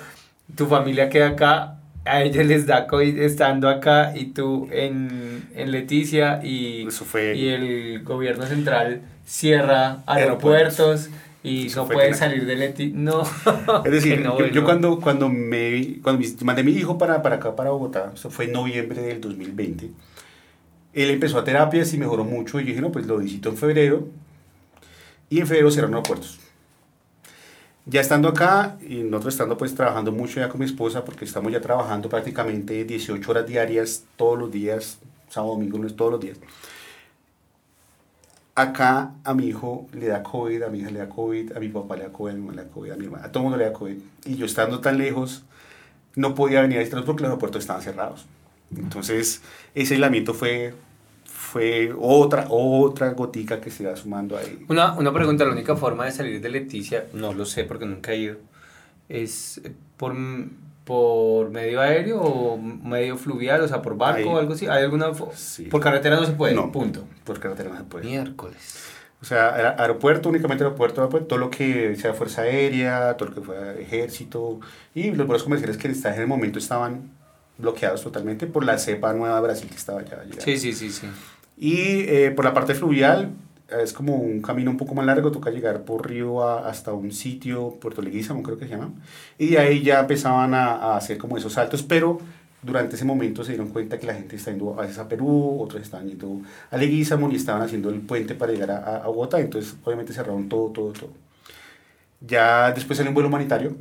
tu 0.55 0.67
familia 0.67 1.09
queda 1.09 1.29
acá, 1.29 1.75
a 2.05 2.23
ellos 2.23 2.45
les 2.45 2.65
da 2.65 2.88
COVID 2.88 3.19
estando 3.19 3.69
acá 3.69 4.13
y 4.15 4.27
tú 4.27 4.67
en, 4.71 5.47
en 5.55 5.71
Leticia 5.71 6.41
y, 6.43 6.88
y 7.35 7.47
el 7.47 8.03
gobierno 8.03 8.45
central 8.45 9.01
cierra 9.25 9.99
aeropuertos. 10.07 11.09
y 11.43 11.67
no 11.75 11.88
puedes 11.88 12.17
salir 12.17 12.45
de 12.45 12.55
Leticia. 12.55 12.97
No. 12.97 13.23
Es 13.85 13.91
decir, 13.91 14.23
yo, 14.39 14.47
yo, 14.47 14.63
cuando, 14.63 14.99
cuando, 14.99 15.29
me, 15.29 15.99
cuando 16.01 16.25
mandé 16.43 16.62
a 16.62 16.65
mi 16.65 16.71
hijo 16.71 16.97
para, 16.97 17.21
para 17.21 17.35
acá, 17.35 17.55
para 17.55 17.69
Bogotá, 17.69 18.12
eso 18.13 18.29
fue 18.29 18.45
en 18.45 18.53
noviembre 18.53 19.01
del 19.01 19.21
2020 19.21 19.91
él 21.03 21.12
empezó 21.12 21.38
a 21.38 21.43
terapias 21.43 21.93
y 21.93 21.97
mejoró 21.97 22.23
mucho 22.23 22.59
y 22.59 22.63
yo 22.63 22.67
dije, 22.69 22.81
no, 22.81 22.91
pues 22.91 23.05
lo 23.05 23.17
visito 23.17 23.49
en 23.49 23.57
febrero 23.57 24.07
y 25.29 25.39
en 25.39 25.47
febrero 25.47 25.71
cerraron 25.71 26.03
puertos. 26.03 26.39
Ya 27.85 28.01
estando 28.01 28.27
acá 28.27 28.77
y 28.88 28.97
nosotros 28.97 29.33
estando 29.33 29.57
pues 29.57 29.73
trabajando 29.73 30.12
mucho 30.12 30.39
ya 30.39 30.49
con 30.49 30.59
mi 30.59 30.65
esposa 30.65 31.03
porque 31.05 31.25
estamos 31.25 31.51
ya 31.51 31.62
trabajando 31.62 32.09
prácticamente 32.09 32.83
18 32.83 33.31
horas 33.31 33.47
diarias 33.47 34.03
todos 34.15 34.38
los 34.38 34.51
días, 34.51 34.99
sábado, 35.29 35.53
domingo, 35.53 35.77
lunes, 35.77 35.95
todos 35.95 36.12
los 36.12 36.21
días. 36.21 36.38
acá 38.55 39.13
a 39.23 39.33
mi 39.33 39.47
hijo 39.47 39.88
le 39.93 40.07
da 40.07 40.21
COVID, 40.21 40.63
a 40.63 40.69
mi 40.69 40.79
hija 40.79 40.91
le 40.91 40.99
da 40.99 41.09
COVID, 41.09 41.55
a 41.55 41.59
mi 41.59 41.69
papá 41.69 41.95
le 41.95 42.03
da 42.03 42.12
COVID, 42.12 42.31
a 42.31 42.35
mi 42.35 42.41
mamá 42.41 42.53
le 42.55 42.63
da 42.63 42.69
COVID, 42.69 42.91
a 42.91 42.95
mi 42.97 43.05
hermana, 43.05 43.25
a 43.25 43.31
todo 43.31 43.43
el 43.43 43.43
mundo 43.43 43.57
le 43.57 43.65
da 43.65 43.73
COVID. 43.73 43.97
Y 44.25 44.35
yo 44.35 44.45
estando 44.45 44.81
tan 44.81 44.97
lejos, 44.97 45.43
no 46.15 46.35
podía 46.35 46.62
venir 46.62 46.77
a 46.77 46.79
visitarlos 46.81 47.05
porque 47.05 47.23
los 47.23 47.29
aeropuertos 47.29 47.62
estaban 47.62 47.81
cerrados. 47.81 48.25
Entonces, 48.75 49.41
ese 49.73 49.93
aislamiento 49.95 50.33
fue, 50.33 50.73
fue 51.49 51.93
otra, 51.97 52.45
otra 52.49 53.09
gotica 53.12 53.59
que 53.59 53.71
se 53.71 53.83
iba 53.83 53.95
sumando 53.95 54.38
ahí. 54.38 54.65
Una, 54.67 54.93
una 54.93 55.12
pregunta, 55.12 55.45
la 55.45 55.51
única 55.51 55.75
forma 55.75 56.05
de 56.05 56.12
salir 56.12 56.41
de 56.41 56.49
Leticia, 56.49 57.05
no 57.13 57.33
lo 57.33 57.45
sé 57.45 57.63
porque 57.63 57.85
nunca 57.85 58.13
he 58.13 58.17
ido, 58.17 58.38
es 59.07 59.62
por 59.97 60.15
por 60.85 61.51
medio 61.51 61.81
aéreo 61.81 62.19
o 62.19 62.57
medio 62.57 63.15
fluvial, 63.15 63.62
o 63.62 63.67
sea, 63.67 63.79
por 63.79 63.95
barco 63.95 64.31
o 64.31 64.38
algo 64.39 64.53
así? 64.53 64.65
¿Hay 64.65 64.83
alguna 64.83 65.12
sí. 65.35 65.65
por 65.65 65.81
carretera 65.81 66.15
no 66.15 66.25
se 66.25 66.31
puede? 66.31 66.55
No, 66.55 66.71
punto. 66.71 67.05
Por 67.25 67.39
carretera 67.39 67.69
no 67.69 67.77
se 67.77 67.83
puede. 67.83 68.05
Miércoles. 68.05 68.85
O 69.21 69.25
sea, 69.25 69.75
aeropuerto, 69.77 70.29
únicamente 70.29 70.63
aeropuerto, 70.63 71.07
todo 71.07 71.38
lo 71.38 71.51
que 71.51 71.95
sea 71.95 72.15
fuerza 72.15 72.41
aérea, 72.41 73.15
todo 73.17 73.29
lo 73.29 73.35
que 73.35 73.41
fue 73.41 73.81
ejército 73.83 74.59
y 74.95 75.12
los 75.12 75.27
vuelos 75.27 75.43
comerciales 75.43 75.77
que 75.77 75.89
en 75.89 76.21
el 76.21 76.27
momento 76.27 76.57
estaban 76.57 77.12
bloqueados 77.59 78.01
totalmente 78.01 78.47
por 78.47 78.63
la 78.63 78.79
cepa 78.79 79.13
nueva 79.13 79.35
de 79.35 79.41
Brasil 79.41 79.69
que 79.69 79.75
estaba 79.75 80.01
ya 80.01 80.23
llegando. 80.23 80.41
Sí, 80.41 80.57
sí, 80.57 80.73
sí, 80.73 80.89
sí. 80.89 81.07
Y 81.59 82.05
eh, 82.07 82.31
por 82.31 82.45
la 82.45 82.53
parte 82.53 82.73
fluvial, 82.73 83.33
es 83.69 83.93
como 83.93 84.15
un 84.15 84.41
camino 84.41 84.71
un 84.71 84.77
poco 84.77 84.95
más 84.95 85.05
largo, 85.05 85.31
toca 85.31 85.51
llegar 85.51 85.83
por 85.83 86.09
río 86.09 86.47
hasta 86.47 86.93
un 86.93 87.11
sitio, 87.11 87.77
Puerto 87.81 88.01
Leguízamo 88.01 88.41
creo 88.41 88.57
que 88.57 88.65
se 88.65 88.71
llama, 88.71 88.91
y 89.37 89.47
de 89.47 89.59
ahí 89.59 89.83
ya 89.83 89.99
empezaban 89.99 90.53
a, 90.53 90.75
a, 90.75 90.97
hacer 90.97 91.17
como 91.17 91.37
esos 91.37 91.53
saltos, 91.53 91.83
pero 91.83 92.19
durante 92.61 92.95
ese 92.95 93.05
momento 93.05 93.43
se 93.43 93.51
dieron 93.51 93.69
cuenta 93.69 93.99
que 93.99 94.07
la 94.07 94.13
gente 94.13 94.37
está 94.37 94.51
yendo 94.51 94.79
a 94.79 94.83
veces 94.83 94.97
a 94.99 95.07
Perú, 95.07 95.61
otros 95.61 95.81
estaban 95.81 96.07
yendo 96.07 96.41
a 96.71 96.77
Leguízamo 96.77 97.29
y 97.31 97.35
estaban 97.35 97.61
haciendo 97.61 97.89
el 97.89 97.99
puente 98.01 98.35
para 98.35 98.51
llegar 98.51 98.71
a, 98.71 98.97
a 98.97 99.07
Bogotá, 99.07 99.39
entonces 99.39 99.75
obviamente 99.83 100.13
cerraron 100.13 100.49
todo, 100.49 100.69
todo, 100.69 100.93
todo. 100.93 101.11
Ya 102.21 102.71
después 102.71 102.97
salió 102.97 103.11
un 103.11 103.15
vuelo 103.15 103.29
humanitario 103.29 103.75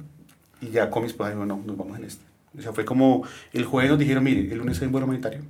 y 0.61 0.71
ya 0.71 0.91
con 0.91 1.05
mis 1.05 1.13
padres 1.13 1.37
dijeron, 1.37 1.49
no, 1.49 1.65
nos 1.65 1.77
vamos 1.77 1.99
en 1.99 2.05
este. 2.05 2.25
O 2.57 2.63
sea, 2.63 2.73
fue 2.73 2.85
como 2.85 3.25
el 3.53 3.65
jueves 3.65 3.91
nos 3.91 3.99
dijeron, 3.99 4.25
mire, 4.25 4.53
el 4.53 4.59
lunes 4.59 4.81
hay 4.81 4.87
un 4.87 4.93
vuelo 4.93 5.07
humanitario. 5.07 5.41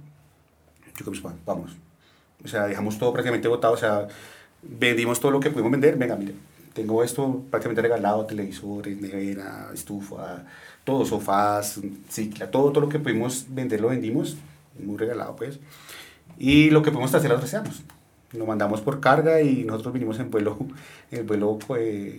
Yo 0.97 1.05
con 1.05 1.13
mis 1.13 1.21
padres, 1.21 1.41
vamos 1.47 1.88
o 2.45 2.49
sea, 2.49 2.67
dejamos 2.67 2.99
todo 2.99 3.13
prácticamente 3.13 3.49
botado, 3.49 3.75
o 3.75 3.77
sea, 3.77 4.09
vendimos 4.63 5.21
todo 5.21 5.33
lo 5.33 5.41
que 5.41 5.51
pudimos 5.51 5.73
vender. 5.73 5.97
Venga, 5.97 6.17
mire, 6.17 6.35
tengo 6.75 7.03
esto 7.03 7.43
prácticamente 7.51 7.83
regalado, 7.83 8.27
televisores, 8.27 9.01
nevera, 9.01 9.71
estufa, 9.75 10.45
todo, 10.85 11.05
sofás, 11.05 11.81
cicla, 12.09 12.51
todo, 12.51 12.71
todo 12.71 12.83
lo 12.83 12.89
que 12.89 12.99
pudimos 12.99 13.47
vender 13.49 13.81
lo 13.81 13.89
vendimos, 13.89 14.37
muy 14.79 14.97
regalado 14.97 15.37
pues. 15.37 15.59
Y 16.39 16.71
lo 16.71 16.83
que 16.83 16.91
pudimos 16.91 17.15
hacer 17.15 17.31
lo 17.31 17.39
traseamos. 17.39 17.83
Lo 18.33 18.47
mandamos 18.47 18.81
por 18.83 19.01
carga 19.01 19.41
y 19.41 19.65
nosotros 19.65 19.95
vinimos 19.95 20.21
en 20.21 20.31
vuelo, 20.31 20.59
en 21.11 21.19
el 21.19 21.25
vuelo 21.25 21.59
pues, 21.59 22.15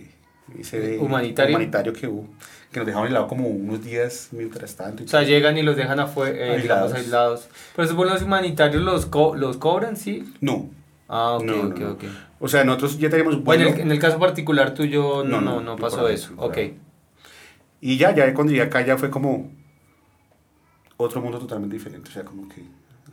ese 0.58 0.98
humanitario. 0.98 1.56
humanitario 1.56 1.92
que 1.92 2.06
hubo 2.06 2.26
que 2.72 2.78
nos 2.78 2.86
dejaron 2.86 3.06
aislados 3.06 3.28
como 3.28 3.48
unos 3.48 3.82
días 3.82 4.28
mientras 4.30 4.76
tanto. 4.76 5.02
o 5.02 5.08
sea, 5.08 5.22
llegan 5.22 5.58
y 5.58 5.62
los 5.62 5.76
dejan 5.76 5.98
afuera, 5.98 6.36
eh, 6.36 6.50
aislados. 6.52 6.92
aislados. 6.92 7.48
Pero 7.74 7.84
esos 7.84 7.96
vuelos 7.96 8.22
humanitarios 8.22 8.82
los, 8.82 9.06
co 9.06 9.34
los 9.34 9.56
cobran, 9.56 9.96
¿sí? 9.96 10.32
No. 10.40 10.70
Ah, 11.08 11.32
ok, 11.32 11.50
ok, 11.64 11.80
ok. 11.92 12.04
O 12.38 12.48
sea, 12.48 12.62
nosotros 12.64 12.98
ya 12.98 13.10
tenemos. 13.10 13.42
Bueno, 13.42 13.68
en 13.68 13.90
el, 13.90 13.98
caso 13.98 14.18
particular 14.18 14.74
tuyo 14.74 15.24
no, 15.24 15.40
no, 15.40 15.60
no, 15.60 15.76
pasó 15.76 16.08
eso. 16.08 16.32
Ok. 16.36 16.58
Y 17.80 17.96
ya, 17.96 18.14
ya 18.14 18.32
cuando 18.34 18.52
llegué 18.52 18.64
acá 18.64 18.82
ya 18.82 18.96
fue 18.96 19.10
como 19.10 19.50
otro 20.96 21.20
mundo 21.20 21.38
totalmente 21.38 21.74
diferente. 21.74 22.08
O 22.10 22.12
sea, 22.12 22.24
como 22.24 22.48
que 22.48 22.62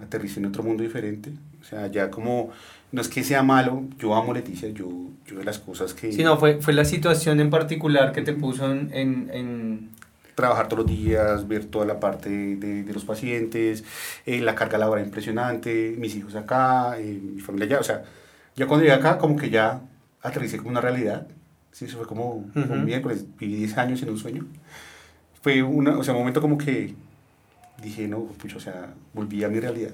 aterricé 0.01 0.39
en 0.39 0.47
otro 0.47 0.63
mundo 0.63 0.83
diferente. 0.83 1.31
O 1.61 1.63
sea, 1.63 1.87
ya 1.87 2.09
como 2.09 2.51
no 2.91 3.01
es 3.01 3.09
que 3.09 3.23
sea 3.23 3.43
malo, 3.43 3.83
yo 3.99 4.15
amo 4.15 4.33
Leticia, 4.33 4.69
yo, 4.69 4.89
yo 5.25 5.37
de 5.37 5.43
las 5.43 5.59
cosas 5.59 5.93
que... 5.93 6.11
Sí, 6.11 6.23
no, 6.23 6.37
fue, 6.37 6.61
fue 6.61 6.73
la 6.73 6.85
situación 6.85 7.39
en 7.39 7.49
particular 7.49 8.13
que 8.13 8.21
te 8.21 8.33
puso 8.33 8.71
en, 8.71 8.91
en, 8.93 9.89
Trabajar 10.35 10.67
todos 10.67 10.83
los 10.85 10.95
días, 10.95 11.47
ver 11.47 11.65
toda 11.65 11.85
la 11.85 11.99
parte 11.99 12.29
de, 12.29 12.83
de 12.83 12.93
los 12.93 13.03
pacientes, 13.03 13.83
eh, 14.25 14.39
la 14.39 14.53
carga 14.53 14.77
laboral 14.77 15.03
impresionante, 15.03 15.95
mis 15.97 16.15
hijos 16.15 16.35
acá, 16.35 16.99
eh, 16.99 17.19
mi 17.21 17.41
familia 17.41 17.65
allá, 17.65 17.79
o 17.79 17.83
sea, 17.83 18.03
ya 18.55 18.67
cuando 18.67 18.83
llegué 18.83 18.95
acá 18.95 19.17
como 19.17 19.35
que 19.35 19.49
ya 19.49 19.81
aterricé 20.21 20.57
como 20.57 20.69
una 20.69 20.79
realidad, 20.79 21.25
sí, 21.71 21.85
eso 21.85 21.97
fue 21.97 22.05
como 22.05 22.45
un 22.53 22.85
miércoles, 22.85 23.25
viví 23.39 23.55
10 23.55 23.77
años 23.79 24.03
en 24.03 24.11
un 24.11 24.17
sueño, 24.19 24.45
fue 25.41 25.63
una, 25.63 25.97
o 25.97 26.03
sea, 26.03 26.13
un 26.13 26.19
momento 26.19 26.39
como 26.39 26.59
que 26.59 26.93
dije, 27.81 28.07
no, 28.07 28.27
pues, 28.39 28.55
o 28.55 28.59
sea, 28.59 28.93
volví 29.13 29.43
a 29.43 29.49
mi 29.49 29.59
realidad. 29.59 29.91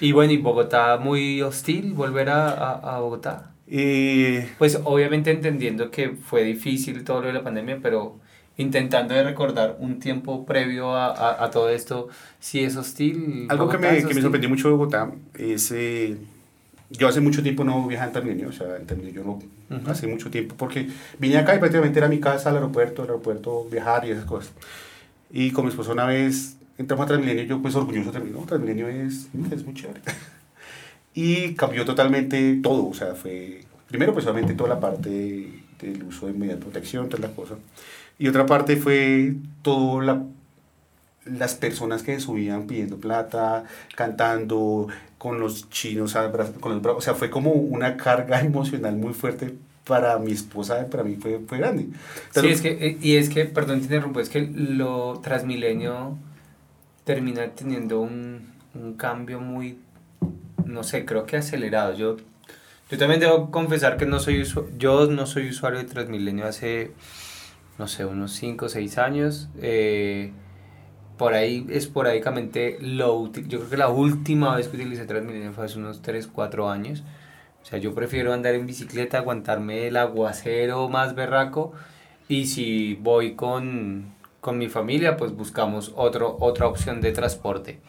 Y 0.00 0.12
bueno, 0.12 0.32
¿y 0.32 0.38
Bogotá 0.38 0.96
muy 0.96 1.42
hostil 1.42 1.92
volver 1.92 2.30
a, 2.30 2.48
a, 2.48 2.96
a 2.96 3.00
Bogotá? 3.00 3.52
Y... 3.66 4.40
Pues 4.58 4.80
obviamente 4.84 5.30
entendiendo 5.30 5.90
que 5.90 6.10
fue 6.10 6.42
difícil 6.42 7.04
todo 7.04 7.20
lo 7.20 7.26
de 7.28 7.34
la 7.34 7.44
pandemia, 7.44 7.78
pero 7.80 8.18
intentando 8.56 9.14
de 9.14 9.22
recordar 9.22 9.76
un 9.78 10.00
tiempo 10.00 10.44
previo 10.44 10.94
a, 10.94 11.42
a, 11.42 11.50
todo 11.50 11.70
esto, 11.70 12.08
si 12.40 12.64
es 12.64 12.76
hostil. 12.76 13.46
Algo 13.48 13.68
que 13.68 13.78
me, 13.78 14.04
que 14.04 14.14
me, 14.14 14.20
sorprendió 14.20 14.50
mucho 14.50 14.68
de 14.68 14.74
Bogotá 14.74 15.12
es... 15.34 15.72
Eh, 15.72 16.16
yo 16.90 17.06
hace 17.06 17.20
mucho 17.20 17.40
tiempo 17.42 17.62
no 17.62 17.86
viajaba 17.86 18.08
en 18.08 18.12
Transmilenio, 18.12 18.48
o 18.48 18.52
sea, 18.52 18.76
en 18.76 18.84
Transmilenio 18.84 19.22
yo 19.22 19.38
no, 19.68 19.90
hace 19.90 20.08
mucho 20.08 20.28
tiempo, 20.28 20.56
porque 20.58 20.88
vine 21.20 21.38
acá 21.38 21.54
y 21.54 21.60
prácticamente 21.60 22.00
era 22.00 22.08
mi 22.08 22.18
casa, 22.18 22.50
al 22.50 22.56
aeropuerto, 22.56 23.02
al 23.02 23.08
aeropuerto, 23.10 23.68
viajar 23.70 24.04
y 24.04 24.10
esas 24.10 24.24
cosas. 24.24 24.52
Y 25.30 25.52
con 25.52 25.64
mi 25.64 25.70
esposa 25.70 25.92
una 25.92 26.06
vez 26.06 26.56
entramos 26.80 27.04
a 27.04 27.08
Transmilenio, 27.08 27.44
yo 27.44 27.62
pues 27.62 27.74
orgulloso 27.74 28.06
de 28.06 28.12
Transmilenio, 28.12 28.46
Transmilenio 28.46 28.88
es, 28.88 29.28
es 29.52 29.64
muy 29.64 29.74
chévere. 29.74 30.00
y 31.14 31.54
cambió 31.54 31.84
totalmente 31.84 32.58
todo, 32.62 32.88
o 32.88 32.94
sea, 32.94 33.14
fue, 33.14 33.64
primero 33.88 34.12
pues 34.12 34.24
solamente 34.24 34.54
toda 34.54 34.70
la 34.70 34.80
parte 34.80 35.62
del 35.80 36.02
uso 36.04 36.26
de 36.26 36.32
medidas 36.32 36.58
de 36.58 36.64
protección, 36.64 37.08
toda 37.08 37.28
la 37.28 37.34
cosa, 37.34 37.56
y 38.18 38.28
otra 38.28 38.46
parte 38.46 38.76
fue 38.76 39.34
todas 39.62 40.06
la, 40.06 40.24
las 41.26 41.54
personas 41.54 42.02
que 42.02 42.18
subían 42.18 42.66
pidiendo 42.66 42.96
plata, 42.96 43.64
cantando, 43.94 44.88
con 45.18 45.38
los 45.38 45.68
chinos, 45.68 46.16
con 46.60 46.82
los 46.82 46.96
o 46.96 47.00
sea, 47.02 47.14
fue 47.14 47.28
como 47.28 47.50
una 47.52 47.98
carga 47.98 48.40
emocional 48.40 48.96
muy 48.96 49.12
fuerte 49.12 49.54
para 49.86 50.18
mi 50.18 50.32
esposa, 50.32 50.86
para 50.86 51.02
mí 51.02 51.16
fue, 51.16 51.40
fue 51.46 51.58
grande. 51.58 51.88
sí, 52.30 52.48
es 52.48 52.62
que, 52.62 52.70
eh, 52.70 52.98
y 53.02 53.16
es 53.16 53.28
que, 53.28 53.44
perdón 53.44 53.80
te 53.80 53.84
interrumpo, 53.84 54.20
es 54.20 54.30
que 54.30 54.40
lo 54.40 55.20
Transmilenio 55.22 56.16
termina 57.14 57.48
teniendo 57.48 58.00
un, 58.00 58.52
un 58.72 58.94
cambio 58.94 59.40
muy, 59.40 59.80
no 60.64 60.84
sé, 60.84 61.04
creo 61.04 61.26
que 61.26 61.36
acelerado. 61.36 61.92
Yo, 61.94 62.16
yo 62.88 62.98
también 62.98 63.18
debo 63.18 63.50
confesar 63.50 63.96
que 63.96 64.06
no 64.06 64.20
soy 64.20 64.44
yo 64.78 65.06
no 65.08 65.26
soy 65.26 65.48
usuario 65.48 65.80
de 65.80 65.86
Transmilenio 65.86 66.46
hace, 66.46 66.92
no 67.78 67.88
sé, 67.88 68.04
unos 68.04 68.32
5 68.34 68.66
o 68.66 68.68
6 68.68 68.98
años. 68.98 69.48
Eh, 69.60 70.30
por 71.18 71.34
ahí, 71.34 71.66
esporádicamente, 71.68 72.78
lo, 72.80 73.32
yo 73.32 73.58
creo 73.58 73.70
que 73.70 73.76
la 73.76 73.88
última 73.88 74.54
vez 74.54 74.68
que 74.68 74.76
utilicé 74.76 75.04
Transmilenio 75.04 75.52
fue 75.52 75.64
hace 75.64 75.78
unos 75.78 76.02
3, 76.02 76.28
4 76.28 76.70
años. 76.70 77.02
O 77.60 77.66
sea, 77.66 77.80
yo 77.80 77.92
prefiero 77.92 78.32
andar 78.32 78.54
en 78.54 78.66
bicicleta, 78.66 79.18
aguantarme 79.18 79.88
el 79.88 79.96
aguacero 79.96 80.88
más 80.88 81.16
berraco. 81.16 81.72
Y 82.28 82.46
si 82.46 82.94
voy 82.94 83.34
con, 83.34 84.14
con 84.40 84.58
mi 84.58 84.68
familia, 84.68 85.16
pues 85.16 85.32
buscamos 85.32 85.92
otro, 85.96 86.36
otra 86.40 86.66
opción 86.66 87.00
de 87.00 87.12
transporte 87.12 87.80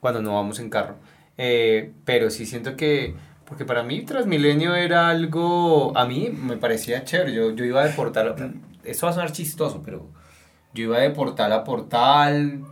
cuando 0.00 0.22
no 0.22 0.34
vamos 0.34 0.58
en 0.60 0.70
carro. 0.70 0.96
Eh, 1.38 1.92
pero 2.04 2.30
sí 2.30 2.46
siento 2.46 2.76
que, 2.76 3.14
porque 3.44 3.64
para 3.64 3.82
mí 3.82 4.02
Transmilenio 4.02 4.74
era 4.74 5.08
algo, 5.08 5.96
a 5.96 6.06
mí 6.06 6.30
me 6.30 6.56
parecía 6.56 7.04
chévere, 7.04 7.32
yo, 7.32 7.50
yo 7.50 7.64
iba 7.64 7.84
de 7.84 7.92
portal, 7.92 8.34
esto 8.84 9.06
va 9.06 9.10
a 9.10 9.14
sonar 9.14 9.32
chistoso, 9.32 9.82
pero 9.84 10.06
yo 10.72 10.84
iba 10.84 10.98
de 10.98 11.10
portal 11.10 11.52
a 11.52 11.64
portal, 11.64 12.62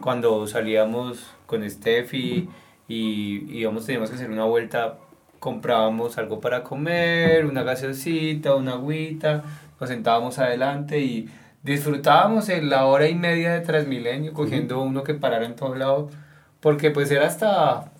cuando 0.00 0.46
salíamos 0.46 1.26
con 1.46 1.68
Steffi 1.68 2.48
y 2.88 3.58
íbamos, 3.58 3.86
teníamos 3.86 4.10
que 4.10 4.16
hacer 4.16 4.30
una 4.30 4.44
vuelta, 4.44 4.98
comprábamos 5.38 6.18
algo 6.18 6.40
para 6.40 6.62
comer, 6.62 7.46
una 7.46 7.62
gaseosita, 7.62 8.54
una 8.54 8.72
agüita, 8.72 9.44
nos 9.78 9.88
sentábamos 9.88 10.38
adelante 10.38 11.00
y 11.00 11.28
disfrutábamos 11.66 12.48
en 12.48 12.70
la 12.70 12.86
hora 12.86 13.08
y 13.08 13.14
media 13.14 13.52
de 13.52 13.60
Transmilenio 13.60 14.32
cogiendo 14.32 14.80
uno 14.80 15.02
que 15.02 15.14
parara 15.14 15.44
en 15.44 15.56
todos 15.56 15.76
lados, 15.76 16.12
porque 16.60 16.90
pues 16.90 17.10
era 17.10 17.26
hasta... 17.26 17.92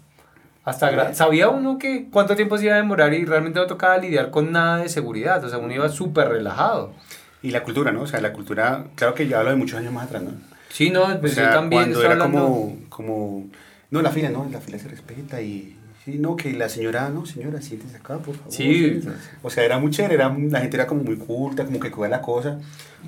Hasta 0.64 1.14
sabía 1.14 1.48
uno 1.48 1.78
que 1.78 2.08
cuánto 2.10 2.34
tiempo 2.34 2.58
se 2.58 2.64
iba 2.64 2.74
a 2.74 2.78
demorar 2.78 3.14
y 3.14 3.24
realmente 3.24 3.60
no 3.60 3.66
tocaba 3.66 3.98
lidiar 3.98 4.30
con 4.30 4.50
nada 4.50 4.78
de 4.78 4.88
seguridad, 4.88 5.44
o 5.44 5.48
sea, 5.48 5.58
uno 5.58 5.72
iba 5.72 5.88
súper 5.88 6.28
relajado. 6.28 6.92
Y 7.40 7.52
la 7.52 7.62
cultura, 7.62 7.92
¿no? 7.92 8.02
O 8.02 8.06
sea, 8.08 8.20
la 8.20 8.32
cultura, 8.32 8.86
claro 8.96 9.14
que 9.14 9.28
ya 9.28 9.38
hablo 9.38 9.50
de 9.50 9.56
muchos 9.56 9.78
años 9.78 9.92
más 9.92 10.06
atrás, 10.06 10.24
¿no? 10.24 10.30
Sí, 10.70 10.90
no, 10.90 11.06
pues 11.20 11.36
yo 11.36 11.48
también. 11.50 11.92
Cuando 11.92 12.02
era 12.02 12.18
como, 12.18 12.76
como, 12.88 13.46
no, 13.90 14.02
la 14.02 14.10
fila, 14.10 14.30
no, 14.30 14.48
la 14.50 14.60
fila 14.60 14.78
se 14.80 14.88
respeta 14.88 15.40
y 15.40 15.75
Sí, 16.06 16.18
no, 16.20 16.36
que 16.36 16.52
la 16.52 16.68
señora, 16.68 17.08
no, 17.08 17.26
señora, 17.26 17.60
siéntese 17.60 17.96
acá, 17.96 18.18
por 18.18 18.36
favor. 18.36 18.52
Sí. 18.52 19.02
O 19.42 19.50
sea, 19.50 19.64
era 19.64 19.80
muy 19.80 19.90
chévere, 19.90 20.14
era, 20.14 20.28
la 20.28 20.60
gente 20.60 20.76
era 20.76 20.86
como 20.86 21.02
muy 21.02 21.16
culta, 21.16 21.64
como 21.64 21.80
que 21.80 21.90
cuida 21.90 22.08
la 22.08 22.22
cosa. 22.22 22.60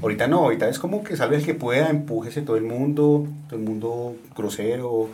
Ahorita 0.02 0.26
no, 0.26 0.38
ahorita 0.38 0.68
es 0.68 0.80
como 0.80 1.04
que 1.04 1.16
salve 1.16 1.36
el 1.36 1.44
que 1.44 1.54
pueda, 1.54 1.90
empújese 1.90 2.42
todo 2.42 2.56
el 2.56 2.64
mundo, 2.64 3.28
todo 3.46 3.56
el 3.56 3.64
mundo 3.64 4.16
grosero. 4.36 5.10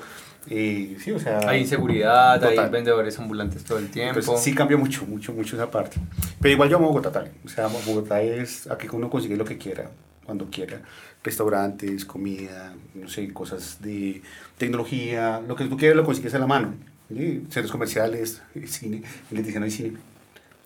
Eh, 0.49 0.97
sí, 0.99 1.11
o 1.12 1.18
sea, 1.18 1.40
hay 1.47 1.61
inseguridad, 1.61 2.42
hay 2.42 2.57
vendedores 2.70 3.18
ambulantes 3.18 3.64
todo 3.64 3.77
el 3.77 3.90
tiempo. 3.90 4.35
Sí 4.38 4.55
cambia 4.55 4.79
mucho, 4.79 5.05
mucho, 5.05 5.35
mucho 5.35 5.55
esa 5.55 5.70
parte. 5.70 5.99
Pero 6.40 6.55
igual 6.55 6.70
yo 6.70 6.79
amo 6.79 6.88
Bogotá 6.88 7.12
también. 7.12 7.37
O 7.44 7.51
sea, 7.51 7.66
Bogotá 7.66 8.23
es 8.23 8.66
aquí 8.70 8.88
uno 8.90 9.11
consigue 9.11 9.37
lo 9.37 9.44
que 9.44 9.59
quiera, 9.59 9.90
cuando 10.25 10.47
quiera. 10.47 10.81
Restaurantes, 11.23 12.07
comida, 12.07 12.73
no 12.94 13.11
sé, 13.11 13.31
cosas 13.31 13.83
de 13.83 14.23
tecnología, 14.57 15.42
lo 15.47 15.55
que 15.55 15.66
tú 15.66 15.77
quieras 15.77 15.99
lo 15.99 16.05
consigues 16.05 16.33
a 16.35 16.38
la 16.38 16.47
mano. 16.47 16.73
Centros 17.08 17.70
comerciales, 17.70 18.42
cine. 18.66 19.02
En 19.30 19.36
Leticia 19.36 19.60
no 19.60 19.66
hay 19.66 19.70
cine. 19.70 19.92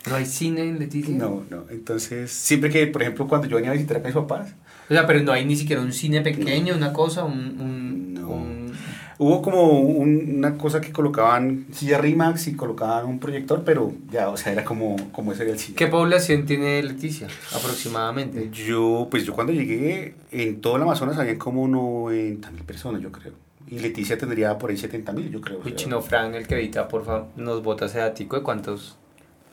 ¿No 0.08 0.14
hay 0.14 0.26
cine 0.26 0.62
en 0.62 0.78
Leticia? 0.78 1.14
No, 1.16 1.44
no. 1.50 1.64
Entonces, 1.70 2.30
siempre 2.30 2.70
que, 2.70 2.86
por 2.86 3.02
ejemplo, 3.02 3.26
cuando 3.26 3.48
yo 3.48 3.56
venía 3.56 3.70
a 3.70 3.74
visitar 3.74 3.96
a 3.98 4.00
mis 4.00 4.14
papás. 4.14 4.54
O 4.88 4.94
sea, 4.94 5.06
pero 5.06 5.20
no 5.22 5.32
hay 5.32 5.44
ni 5.44 5.56
siquiera 5.56 5.82
un 5.82 5.92
cine 5.92 6.22
pequeño, 6.22 6.76
una 6.76 6.92
cosa, 6.92 7.24
un, 7.24 7.60
un, 7.60 8.24
un 8.24 8.72
Hubo 9.20 9.42
como 9.42 9.80
una 9.80 10.56
cosa 10.56 10.80
que 10.80 10.92
colocaban 10.92 11.66
silla 11.72 11.98
Rimax 11.98 12.46
y 12.46 12.54
colocaban 12.54 13.04
un 13.06 13.18
proyector, 13.18 13.64
pero 13.64 13.92
ya, 14.12 14.28
o 14.28 14.36
sea, 14.36 14.52
era 14.52 14.64
como, 14.64 14.96
como 15.10 15.32
ese 15.32 15.50
el 15.50 15.58
cine. 15.58 15.74
¿Qué 15.74 15.88
población 15.88 16.46
tiene 16.46 16.80
Leticia 16.84 17.26
aproximadamente? 17.52 18.48
Yo, 18.52 19.08
pues 19.10 19.24
yo 19.24 19.34
cuando 19.34 19.52
llegué, 19.52 20.14
en 20.30 20.60
todo 20.60 20.76
el 20.76 20.82
Amazonas 20.82 21.18
había 21.18 21.36
como 21.36 21.66
90 21.66 22.50
mil 22.52 22.62
personas, 22.62 23.02
yo 23.02 23.10
creo. 23.10 23.32
Y 23.70 23.78
Leticia 23.80 24.16
tendría 24.16 24.56
por 24.56 24.70
ahí 24.70 24.76
70 24.76 25.12
mil, 25.12 25.30
yo 25.30 25.40
creo. 25.40 25.60
Y 25.64 25.72
Chino 25.72 26.00
Fran, 26.00 26.34
el 26.34 26.46
que 26.46 26.54
edita, 26.54 26.88
por 26.88 27.04
favor, 27.04 27.26
nos 27.36 27.62
bota 27.62 27.86
ese 27.86 27.98
datico 27.98 28.36
de 28.36 28.42
cuántos 28.42 28.96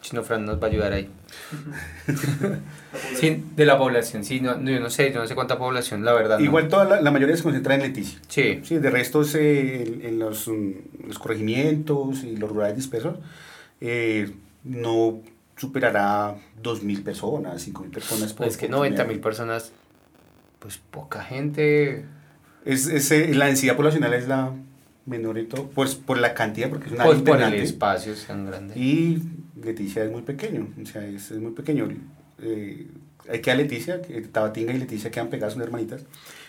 Chino 0.06 0.24
Fran 0.24 0.46
nos 0.46 0.62
va 0.62 0.68
a 0.68 0.70
ayudar 0.70 0.94
ahí. 0.94 1.10
sí, 3.16 3.44
de 3.56 3.66
la 3.66 3.78
población, 3.78 4.24
sí, 4.24 4.40
no, 4.40 4.62
yo 4.62 4.80
no 4.80 4.90
sé, 4.92 5.12
yo 5.12 5.20
no 5.20 5.28
sé 5.28 5.34
cuánta 5.34 5.58
población, 5.58 6.06
la 6.06 6.14
verdad. 6.14 6.40
Igual 6.40 6.68
toda 6.68 7.02
la, 7.02 7.12
mayoría 7.12 7.36
se 7.36 7.42
concentra 7.42 7.74
en 7.74 7.82
Leticia. 7.82 8.20
Sí. 8.28 8.62
Sí, 8.64 8.78
de 8.78 8.90
resto 8.92 9.24
en, 9.34 10.20
los, 10.20 10.48
mm, 10.48 11.08
los, 11.08 11.18
corregimientos 11.18 12.24
y 12.24 12.38
los 12.38 12.52
rurales 12.52 12.76
dispersos 12.76 13.18
eh, 13.82 14.32
no 14.64 15.22
superará 15.58 16.36
2.000 16.62 17.04
personas, 17.04 17.68
5.000 17.68 17.92
personas. 17.92 18.34
Por, 18.34 18.48
es 18.48 18.58
que 18.58 18.70
90.000 18.70 19.20
personas, 19.22 19.72
pues 20.60 20.78
poca 20.78 21.24
gente. 21.24 22.06
Es, 22.66 22.88
es, 22.88 23.12
eh, 23.12 23.34
la 23.34 23.46
densidad 23.46 23.76
poblacional 23.76 24.14
es 24.14 24.28
la 24.28 24.52
menor 25.06 25.38
y 25.38 25.46
todo, 25.46 25.70
pues 25.70 25.96
por 25.96 26.18
la 26.18 26.34
cantidad, 26.34 26.70
porque 26.70 26.88
es 26.88 26.94
una 26.94 27.06
pues 27.06 27.22
por 27.22 27.42
el 27.42 27.54
espacio 27.54 28.14
tan 28.28 28.48
grande. 28.48 28.78
Y 28.78 29.22
Leticia 29.62 30.04
es 30.04 30.12
muy 30.12 30.24
pequeño, 30.24 30.68
o 30.82 30.86
sea, 30.86 31.06
es, 31.06 31.32
muy 31.32 31.52
pequeño. 31.52 31.88
Eh, 32.42 32.88
hay 33.30 33.40
que 33.40 33.52
a 33.52 33.56
Leticia, 33.56 34.02
que 34.02 34.20
Tabatinga 34.22 34.74
y 34.74 34.80
Leticia 34.80 35.12
quedan 35.12 35.30
pegadas, 35.30 35.54
son 35.54 35.62
hermanitas, 35.62 36.04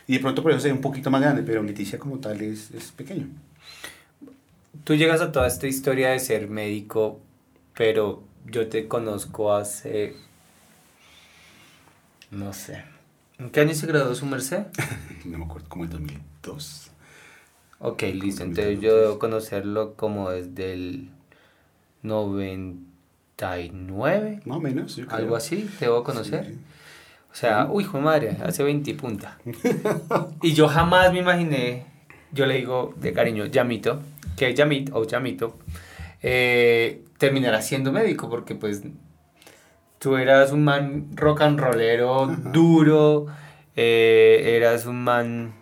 y 0.06 0.14
de 0.14 0.20
pronto 0.20 0.42
por 0.42 0.52
eso 0.52 0.60
se 0.60 0.68
ve 0.68 0.74
un 0.74 0.80
poquito 0.80 1.10
más 1.10 1.20
grande, 1.20 1.42
pero 1.42 1.62
Leticia 1.62 1.98
como 1.98 2.18
tal 2.18 2.40
es, 2.40 2.70
es 2.70 2.92
pequeño. 2.92 3.28
Tú 4.84 4.94
llegas 4.94 5.20
a 5.20 5.32
toda 5.32 5.46
esta 5.46 5.66
historia 5.66 6.10
de 6.10 6.20
ser 6.20 6.48
médico, 6.48 7.20
pero 7.76 8.22
yo 8.46 8.68
te 8.68 8.88
conozco 8.88 9.54
hace... 9.54 10.14
no 12.30 12.52
sé. 12.52 12.95
¿En 13.38 13.50
qué 13.50 13.60
año 13.60 13.74
se 13.74 13.86
graduó 13.86 14.14
su 14.14 14.24
merced? 14.26 14.64
no 15.24 15.38
me 15.38 15.44
acuerdo, 15.44 15.68
como 15.68 15.84
el 15.84 15.90
2002. 15.90 16.90
Ok, 17.80 18.02
listo. 18.14 18.42
Entonces 18.42 18.80
yo 18.80 18.96
debo 18.96 19.18
conocerlo 19.18 19.92
como 19.94 20.30
desde 20.30 20.72
el 20.72 21.10
99. 22.02 24.40
Más 24.44 24.56
o 24.56 24.60
menos, 24.60 24.98
Algo 25.08 25.36
así, 25.36 25.68
te 25.78 25.84
debo 25.84 26.02
conocer. 26.02 26.54
O 27.30 27.34
sea, 27.34 27.68
uy, 27.70 27.84
hijo 27.84 27.98
de 27.98 28.04
madre, 28.04 28.38
hace 28.42 28.62
20 28.62 28.90
y 28.90 28.94
punta. 28.94 29.36
y 30.42 30.54
yo 30.54 30.68
jamás 30.68 31.12
me 31.12 31.18
imaginé, 31.18 31.84
yo 32.32 32.46
le 32.46 32.54
digo 32.54 32.94
de 32.96 33.12
cariño, 33.12 33.44
Yamito, 33.44 34.00
que 34.38 34.54
Yamit 34.54 34.88
o 34.94 35.04
Yamito, 35.04 35.58
eh, 36.22 37.04
terminará 37.18 37.60
siendo 37.60 37.92
médico, 37.92 38.30
porque 38.30 38.54
pues 38.54 38.84
tú 39.98 40.16
eras 40.16 40.52
un 40.52 40.64
man 40.64 41.08
rock 41.14 41.42
and 41.42 41.58
rollero 41.58 42.26
duro, 42.26 43.26
eh, 43.74 44.54
eras 44.56 44.86
un 44.86 45.02
man 45.02 45.54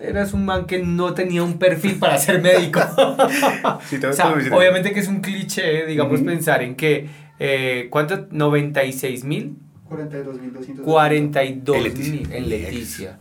eras 0.00 0.32
un 0.32 0.44
man 0.46 0.66
que 0.66 0.82
no 0.82 1.14
tenía 1.14 1.42
un 1.42 1.58
perfil 1.58 1.96
para 1.98 2.18
ser 2.18 2.40
médico. 2.40 2.80
o 2.96 4.12
sea, 4.12 4.32
obviamente 4.32 4.92
que 4.92 5.00
es 5.00 5.08
un 5.08 5.20
cliché, 5.20 5.86
digamos, 5.86 6.20
pensar 6.22 6.62
en 6.62 6.74
que, 6.74 7.08
eh, 7.38 7.88
¿cuánto? 7.90 8.26
96 8.30 9.24
mil. 9.24 9.56
42.200. 9.88 10.82
42 10.82 11.94
mil 11.96 12.32
en 12.32 12.48
Leticia. 12.48 13.18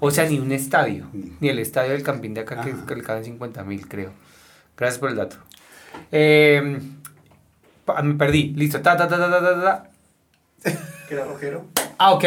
O 0.00 0.10
sea, 0.10 0.28
ni 0.28 0.38
un 0.38 0.52
estadio, 0.52 1.08
ni 1.40 1.48
el 1.48 1.58
estadio 1.58 1.92
del 1.92 2.02
Campín 2.02 2.34
de 2.34 2.42
acá 2.42 2.60
que, 2.60 2.74
que 2.86 2.94
le 2.94 3.02
caben 3.02 3.24
50 3.24 3.64
mil, 3.64 3.88
creo. 3.88 4.12
Gracias 4.76 4.98
por 4.98 5.10
el 5.10 5.16
dato. 5.16 5.36
Eh, 6.12 6.78
me 8.02 8.14
perdí, 8.14 8.52
listo. 8.56 8.80
Ta, 8.80 8.96
ta, 8.96 9.08
ta, 9.08 9.18
ta, 9.18 9.30
ta, 9.30 9.62
ta. 9.62 9.90
¿Queda 11.08 11.24
rojero? 11.24 11.66
Ah, 11.98 12.12
ok. 12.12 12.24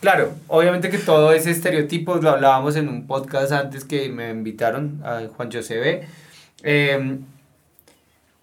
Claro, 0.00 0.34
obviamente 0.48 0.90
que 0.90 0.98
todo 0.98 1.32
ese 1.32 1.52
estereotipo 1.52 2.16
lo 2.16 2.30
hablábamos 2.30 2.74
en 2.74 2.88
un 2.88 3.06
podcast 3.06 3.52
antes 3.52 3.84
que 3.84 4.08
me 4.08 4.30
invitaron 4.30 5.00
a 5.04 5.20
Juan 5.36 5.52
José 5.52 5.78
B. 5.78 6.08
Em, 6.64 7.20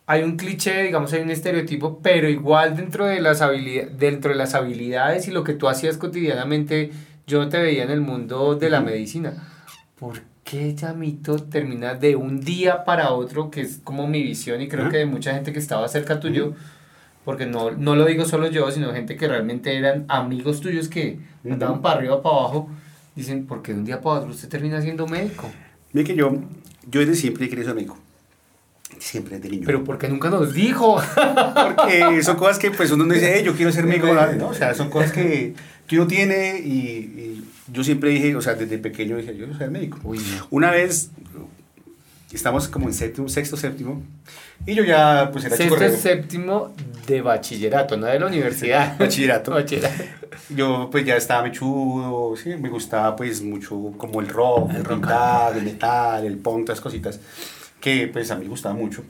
hay 0.08 0.24
un 0.24 0.38
cliché, 0.38 0.84
digamos, 0.84 1.12
hay 1.12 1.22
un 1.22 1.32
estereotipo, 1.32 2.00
pero 2.02 2.30
igual 2.30 2.78
dentro 2.78 3.06
de, 3.06 3.20
las 3.20 3.42
dentro 3.98 4.32
de 4.32 4.38
las 4.38 4.54
habilidades 4.54 5.28
y 5.28 5.32
lo 5.32 5.44
que 5.44 5.54
tú 5.54 5.68
hacías 5.68 5.98
cotidianamente, 5.98 6.92
yo 7.28 7.50
te 7.50 7.60
veía 7.60 7.84
en 7.84 7.92
el 7.92 8.02
mundo 8.02 8.56
de 8.56 8.70
la 8.70 8.80
medicina. 8.80 9.34
¿Por 10.00 10.22
qué 10.50 10.74
Yamito 10.74 11.38
termina 11.38 11.94
de 11.94 12.16
un 12.16 12.40
día 12.42 12.84
para 12.84 13.12
otro, 13.12 13.52
que 13.52 13.62
es 13.62 13.80
como 13.84 14.08
mi 14.08 14.24
visión 14.24 14.62
y 14.62 14.68
creo 14.68 14.90
que 14.90 14.98
de 14.98 15.06
mucha 15.06 15.34
gente 15.34 15.54
que 15.54 15.60
estaba 15.60 15.88
cerca 15.88 16.20
tuyo? 16.20 16.56
porque 17.30 17.46
no, 17.46 17.70
no 17.70 17.96
lo 17.96 18.06
digo 18.06 18.26
solo 18.26 18.48
yo, 18.48 18.72
sino 18.72 18.92
gente 18.92 19.16
que 19.16 19.28
realmente 19.28 19.78
eran 19.78 20.06
amigos 20.08 20.62
tuyos 20.62 20.88
que 20.88 21.20
andaban 21.48 21.80
para 21.80 22.00
arriba, 22.00 22.24
para 22.24 22.36
abajo, 22.36 22.72
dicen, 23.16 23.46
¿por 23.46 23.62
qué 23.62 23.74
de 23.74 23.80
un 23.80 23.86
día 23.86 24.02
para 24.02 24.22
otro 24.22 24.32
usted 24.32 24.50
termina 24.50 24.82
siendo 24.82 25.06
médico? 25.06 25.48
Mire 25.94 26.08
que 26.08 26.16
yo, 26.16 26.40
yo 26.90 27.00
desde 27.02 27.14
siempre 27.14 27.48
quería 27.48 27.66
ser 27.66 27.76
médico. 27.76 28.00
Siempre 28.98 29.36
desde 29.36 29.50
niño. 29.50 29.64
Pero 29.68 29.84
¿por 29.84 30.00
qué 30.00 30.08
nunca 30.08 30.32
nos 30.32 30.56
dijo? 30.56 30.96
Porque 31.54 32.24
son 32.24 32.38
cosas 32.38 32.58
que 32.58 32.72
pues 32.72 32.90
uno 32.90 33.06
no 33.06 33.14
dice, 33.14 33.44
yo 33.44 33.54
quiero 33.56 33.72
ser 33.72 33.86
médico, 33.86 34.08
¿no? 34.38 34.48
O 34.48 34.54
sea, 34.56 34.74
son 34.74 34.90
cosas 34.92 35.12
que, 35.12 35.54
que 35.86 35.98
uno 35.98 36.08
tiene 36.08 36.58
y, 36.60 37.44
yo 37.72 37.84
siempre 37.84 38.10
dije, 38.10 38.36
o 38.36 38.42
sea, 38.42 38.56
desde 38.56 38.78
pequeño 38.78 39.18
dije, 39.18 39.36
yo 39.36 39.54
ser 39.58 39.72
médico. 39.72 40.00
Una 40.50 40.72
vez, 40.72 41.12
estamos 42.32 42.68
como 42.68 42.88
en 42.88 42.94
séptimo, 42.94 43.30
sexto, 43.30 43.58
séptimo, 43.58 44.04
y 44.66 44.76
yo 44.76 44.84
ya, 44.84 45.30
pues 45.32 45.46
era 45.46 45.56
Sexto 45.56 45.90
séptimo 45.90 46.74
de 47.08 47.22
bachillerato, 47.22 47.98
no 47.98 48.08
de 48.08 48.20
la 48.20 48.28
universidad. 48.28 48.98
bachillerato. 49.00 49.56
Yo, 50.50 50.90
pues 50.92 51.06
ya 51.06 51.16
estaba 51.16 51.44
mechudo, 51.44 52.36
sí, 52.36 52.56
me 52.56 52.70
gustaba, 52.70 53.16
pues, 53.16 53.42
mucho 53.42 53.94
como 53.98 54.22
el 54.22 54.28
rock, 54.28 54.72
el, 54.76 54.84
rock, 54.84 55.08
el 55.56 55.64
metal, 55.64 56.26
el 56.26 56.38
punk, 56.38 56.66
todas 56.66 56.82
cositas, 56.82 57.20
que, 57.80 58.08
pues, 58.12 58.30
a 58.32 58.36
mí 58.36 58.44
me 58.44 58.50
gustaba 58.50 58.76
mucho. 58.76 59.04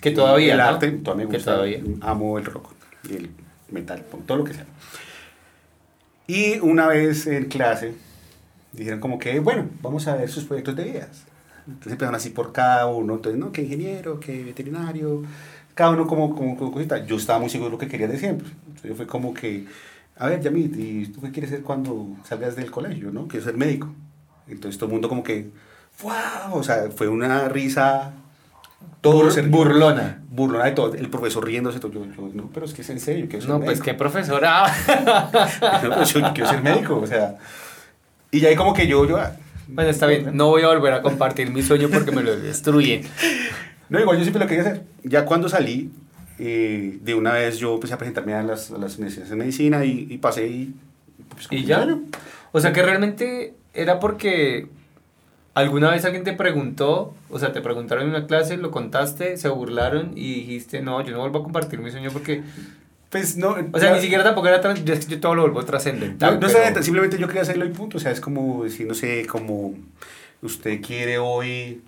Que 0.00 0.10
todavía, 0.10 0.54
El 0.54 0.60
arte, 0.60 0.90
todavía 0.90 1.26
me 1.26 1.34
gusta. 1.34 1.62
Amo 2.02 2.38
el 2.38 2.44
rock 2.44 2.72
el 3.10 3.30
metal, 3.70 4.00
punk, 4.10 4.26
todo 4.26 4.38
lo 4.38 4.44
que 4.44 4.54
sea. 4.54 4.66
Y 6.26 6.58
una 6.60 6.88
vez 6.88 7.26
en 7.26 7.46
clase, 7.46 7.94
dijeron 8.72 9.00
como 9.00 9.18
que, 9.18 9.40
bueno, 9.40 9.68
vamos 9.82 10.06
a 10.06 10.16
ver 10.16 10.28
sus 10.28 10.44
proyectos 10.44 10.76
de 10.76 10.88
ideas. 10.88 11.24
Entonces 11.66 11.92
empezaron 11.92 12.14
así 12.14 12.30
por 12.30 12.52
cada 12.52 12.86
uno, 12.86 13.14
entonces, 13.14 13.40
¿no? 13.40 13.52
Que 13.52 13.62
ingeniero, 13.62 14.20
que 14.20 14.44
veterinario, 14.44 15.22
cada 15.74 15.90
uno 15.90 16.06
como, 16.06 16.34
como, 16.34 16.56
como 16.56 16.72
cosita. 16.72 17.04
Yo 17.04 17.16
estaba 17.16 17.38
muy 17.38 17.50
seguro 17.50 17.70
de 17.70 17.72
lo 17.72 17.78
que 17.78 17.88
quería 17.88 18.08
de 18.08 18.18
siempre. 18.18 18.48
Entonces 18.66 18.90
yo 18.90 18.94
fue 18.96 19.06
como 19.06 19.34
que, 19.34 19.66
a 20.16 20.28
ver, 20.28 20.40
Yamit, 20.40 20.76
¿y 20.76 21.06
tú 21.08 21.20
qué 21.20 21.30
quieres 21.30 21.50
ser 21.50 21.62
cuando 21.62 22.16
salgas 22.24 22.56
del 22.56 22.70
colegio, 22.70 23.10
no? 23.10 23.28
Quiero 23.28 23.44
ser 23.44 23.56
médico. 23.56 23.88
Entonces 24.46 24.78
todo 24.78 24.86
el 24.88 24.92
mundo 24.92 25.08
como 25.08 25.22
que, 25.22 25.50
¡wow! 26.02 26.58
O 26.58 26.62
sea, 26.62 26.90
fue 26.94 27.08
una 27.08 27.48
risa 27.48 28.12
todo 29.00 29.22
Bur 29.22 29.48
burlona. 29.48 30.22
Burlona 30.34 30.64
de 30.64 30.72
todo. 30.72 30.94
El 30.94 31.08
profesor 31.08 31.44
riéndose. 31.44 31.78
Todo. 31.78 31.92
Yo, 31.92 32.04
yo, 32.04 32.30
no, 32.34 32.50
pero 32.52 32.66
es 32.66 32.74
que 32.74 32.82
es 32.82 32.90
en 32.90 33.00
serio. 33.00 33.26
Quiero 33.28 33.46
ser 33.46 33.50
no, 33.50 33.60
pues 33.60 33.80
qué 33.80 33.94
profesora. 33.94 34.66
no, 35.82 35.94
pues, 35.94 36.12
yo 36.12 36.20
quiero 36.34 36.50
ser 36.50 36.62
médico. 36.62 36.98
O 36.98 37.06
sea. 37.06 37.36
Y 38.30 38.40
ya 38.40 38.48
ahí 38.48 38.56
como 38.56 38.74
que 38.74 38.88
yo, 38.88 39.06
yo 39.06 39.18
bueno, 39.68 39.90
está 39.90 40.06
bien, 40.06 40.36
no 40.36 40.48
voy 40.48 40.62
a 40.62 40.68
volver 40.68 40.92
a 40.92 41.02
compartir 41.02 41.50
mi 41.50 41.62
sueño 41.62 41.88
porque 41.88 42.10
me 42.10 42.22
lo 42.22 42.36
destruyen. 42.36 43.02
No, 43.90 44.00
igual 44.00 44.16
yo 44.16 44.24
siempre 44.24 44.42
lo 44.42 44.48
quería 44.48 44.62
hacer. 44.62 44.82
Ya 45.02 45.26
cuando 45.26 45.46
salí, 45.50 45.90
eh, 46.38 46.98
de 47.02 47.14
una 47.14 47.34
vez 47.34 47.58
yo 47.58 47.74
empecé 47.74 47.92
a 47.92 47.98
presentarme 47.98 48.32
a 48.32 48.42
las, 48.42 48.70
a 48.70 48.78
las 48.78 48.96
universidades 48.96 49.28
de 49.28 49.36
medicina 49.36 49.84
y, 49.84 50.06
y 50.10 50.16
pasé 50.16 50.46
y... 50.46 50.74
Pues, 51.28 51.48
¿Y 51.50 51.64
ya? 51.64 51.86
O 52.52 52.60
sea 52.60 52.72
que 52.72 52.82
realmente 52.82 53.52
era 53.74 54.00
porque 54.00 54.68
alguna 55.54 55.90
vez 55.90 56.04
alguien 56.04 56.24
te 56.24 56.32
preguntó, 56.32 57.14
o 57.30 57.38
sea, 57.38 57.52
te 57.52 57.60
preguntaron 57.60 58.04
en 58.04 58.10
una 58.10 58.26
clase, 58.26 58.56
lo 58.56 58.70
contaste, 58.70 59.36
se 59.36 59.48
burlaron 59.48 60.12
y 60.16 60.34
dijiste, 60.34 60.82
no, 60.82 61.00
yo 61.02 61.12
no 61.12 61.20
vuelvo 61.20 61.38
a 61.40 61.42
compartir 61.44 61.78
mi 61.78 61.90
sueño 61.90 62.10
porque 62.12 62.42
pues 63.14 63.36
no. 63.36 63.56
O 63.72 63.78
sea, 63.78 63.94
ni 63.94 64.00
siquiera 64.00 64.24
tampoco 64.24 64.48
era 64.48 64.60
trans, 64.60 64.84
yo, 64.84 64.94
yo 64.94 65.20
todo 65.20 65.36
lo 65.36 65.42
vuelvo 65.42 65.64
trascendental. 65.64 66.40
No, 66.40 66.48
no 66.48 66.82
simplemente 66.82 67.16
yo 67.16 67.28
quería 67.28 67.42
hacerlo 67.42 67.64
y 67.64 67.68
punto. 67.68 67.98
O 67.98 68.00
sea, 68.00 68.10
es 68.10 68.20
como 68.20 68.64
decir, 68.64 68.88
no 68.88 68.94
sé, 68.94 69.24
como 69.26 69.74
usted 70.42 70.80
quiere 70.82 71.18
hoy 71.18 71.82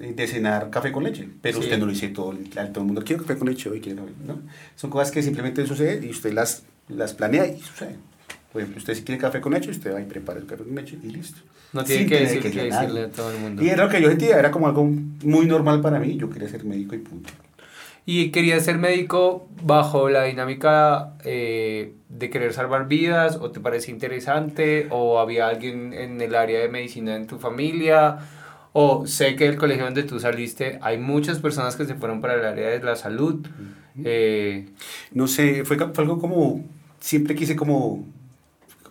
eh, 0.00 0.14
de 0.16 0.26
cenar 0.26 0.70
café 0.70 0.90
con 0.90 1.04
leche, 1.04 1.28
pero 1.42 1.58
usted 1.58 1.78
no 1.78 1.84
lo 1.84 1.92
dice 1.92 2.08
todo, 2.08 2.32
todo 2.32 2.80
el 2.80 2.86
mundo 2.86 3.04
quiere 3.04 3.20
café 3.20 3.36
con 3.36 3.48
leche 3.48 3.68
hoy, 3.68 3.82
quiere, 3.82 4.00
¿no? 4.26 4.40
Son 4.74 4.88
cosas 4.88 5.10
que 5.10 5.22
simplemente 5.22 5.66
suceden 5.66 6.02
y 6.02 6.08
usted 6.08 6.32
las, 6.32 6.62
las 6.88 7.12
planea 7.12 7.46
y 7.46 7.60
sucede. 7.60 7.96
Por 8.52 8.62
ejemplo, 8.62 8.78
usted 8.78 8.94
si 8.94 9.02
quiere 9.02 9.20
café 9.20 9.40
con 9.40 9.52
leche, 9.52 9.70
usted 9.70 9.94
va 9.94 10.00
y 10.00 10.04
prepara 10.04 10.40
el 10.40 10.46
café 10.46 10.64
con 10.64 10.74
leche 10.74 10.98
y 11.02 11.08
listo. 11.08 11.40
No 11.72 11.84
tiene 11.84 12.06
que, 12.06 12.20
decir, 12.20 12.42
que, 12.42 12.50
decirle 12.50 13.04
a 13.04 13.08
todo 13.08 13.30
el 13.30 13.38
mundo. 13.38 13.62
Y 13.62 13.68
era 13.68 13.84
lo 13.84 13.90
que 13.90 14.02
yo 14.02 14.08
sentía, 14.08 14.38
era 14.38 14.50
como 14.50 14.66
algo 14.66 14.84
muy 14.84 15.46
normal 15.46 15.80
para 15.80 16.00
mí, 16.00 16.16
yo 16.16 16.28
quería 16.28 16.48
ser 16.48 16.64
médico 16.64 16.96
y 16.96 16.98
punto. 16.98 17.30
¿Y 18.06 18.30
quería 18.30 18.58
ser 18.58 18.78
médico 18.78 19.46
bajo 19.62 20.08
la 20.08 20.24
dinámica 20.24 21.12
eh, 21.24 21.92
de 22.08 22.30
querer 22.30 22.52
salvar 22.52 22.88
vidas? 22.88 23.36
¿O 23.36 23.52
te 23.52 23.60
parece 23.60 23.92
interesante? 23.92 24.88
¿O 24.90 25.20
había 25.20 25.46
alguien 25.46 25.92
en 25.92 26.20
el 26.20 26.34
área 26.34 26.58
de 26.58 26.68
medicina 26.68 27.14
en 27.14 27.28
tu 27.28 27.38
familia? 27.38 28.18
O 28.72 29.06
sé 29.06 29.36
que 29.36 29.46
el 29.46 29.56
colegio 29.56 29.84
donde 29.84 30.02
tú 30.02 30.18
saliste 30.18 30.78
hay 30.82 30.98
muchas 30.98 31.38
personas 31.38 31.76
que 31.76 31.84
se 31.84 31.94
fueron 31.94 32.20
para 32.20 32.34
el 32.34 32.44
área 32.44 32.70
de 32.70 32.82
la 32.82 32.96
salud. 32.96 33.46
Eh, 34.02 34.66
no 35.12 35.28
sé, 35.28 35.64
fue, 35.64 35.76
fue 35.76 36.04
algo 36.04 36.18
como, 36.18 36.64
siempre 36.98 37.34
quise 37.34 37.54
como 37.54 38.06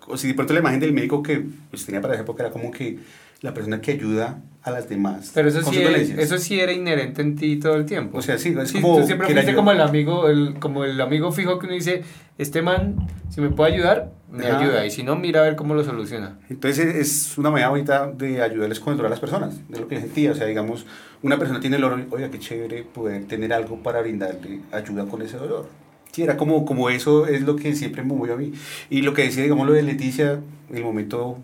o 0.10 0.18
si 0.18 0.28
de 0.28 0.34
pronto 0.34 0.54
la 0.54 0.60
imagen 0.60 0.80
del 0.80 0.94
médico 0.94 1.24
que 1.24 1.46
pues, 1.70 1.86
tenía 1.86 2.02
para 2.02 2.16
esa 2.16 2.24
época 2.24 2.44
era 2.44 2.52
como 2.52 2.72
que 2.72 3.00
la 3.42 3.54
persona 3.54 3.80
que 3.80 3.92
ayuda 3.92 4.42
a 4.64 4.72
las 4.72 4.90
demás. 4.90 5.32
Pero 5.34 5.48
eso, 5.48 5.64
sí 5.64 5.82
era, 5.82 5.98
eso 5.98 6.38
sí 6.38 6.60
era 6.60 6.74
inherente 6.74 7.22
en 7.22 7.36
ti 7.36 7.58
todo 7.58 7.76
el 7.76 7.86
tiempo. 7.86 8.18
O 8.18 8.22
sea, 8.22 8.38
sí, 8.38 8.56
es 8.60 8.74
como. 8.74 9.00
Tú 9.00 9.06
siempre 9.06 9.28
fuiste 9.28 9.56
como 9.56 9.72
el 9.72 9.80
amigo, 9.80 10.28
el, 10.28 10.56
como 10.60 10.84
el 10.84 11.00
amigo 11.00 11.32
fijo 11.32 11.58
que 11.60 11.68
uno 11.68 11.76
dice: 11.76 12.04
Este 12.38 12.62
man, 12.62 13.08
si 13.30 13.40
me 13.40 13.50
puede 13.50 13.74
ayudar, 13.74 14.12
me 14.30 14.46
ayuda. 14.46 14.86
Y 14.86 14.92
si 14.92 15.04
no, 15.04 15.16
mira 15.16 15.40
a 15.40 15.44
ver 15.44 15.56
cómo 15.56 15.74
lo 15.74 15.84
soluciona. 15.84 16.38
Entonces, 16.50 16.96
es 16.96 17.38
una 17.38 17.50
manera 17.50 17.70
bonita 17.70 18.12
de 18.12 18.42
ayudarles 18.42 18.80
a 18.80 18.84
controlar 18.84 19.08
a 19.08 19.12
las 19.12 19.20
personas, 19.22 19.70
de 19.70 19.80
lo 19.80 19.88
que 19.88 20.00
sentía. 20.00 20.32
O 20.32 20.36
sea, 20.36 20.46
digamos, 20.46 20.86
una 21.22 21.38
persona 21.38 21.62
tiene 21.62 21.78
el 21.78 21.82
dolor, 21.82 22.06
oiga, 22.10 22.30
qué 22.30 22.40
chévere 22.40 22.84
poder 22.84 23.26
tener 23.26 23.54
algo 23.54 23.82
para 23.82 24.02
brindarle 24.02 24.60
ayuda 24.72 25.06
con 25.06 25.22
ese 25.22 25.38
dolor. 25.38 25.70
Sí, 26.12 26.24
era 26.24 26.38
como, 26.38 26.66
como 26.66 26.90
eso 26.90 27.28
es 27.28 27.42
lo 27.42 27.56
que 27.56 27.76
siempre 27.76 28.02
me 28.02 28.14
movió 28.14 28.34
a 28.34 28.38
mí. 28.38 28.54
Y 28.90 29.02
lo 29.02 29.14
que 29.14 29.24
decía, 29.24 29.44
digamos, 29.44 29.68
lo 29.68 29.74
de 29.74 29.84
Leticia, 29.84 30.40
el 30.74 30.84
momento 30.84 31.38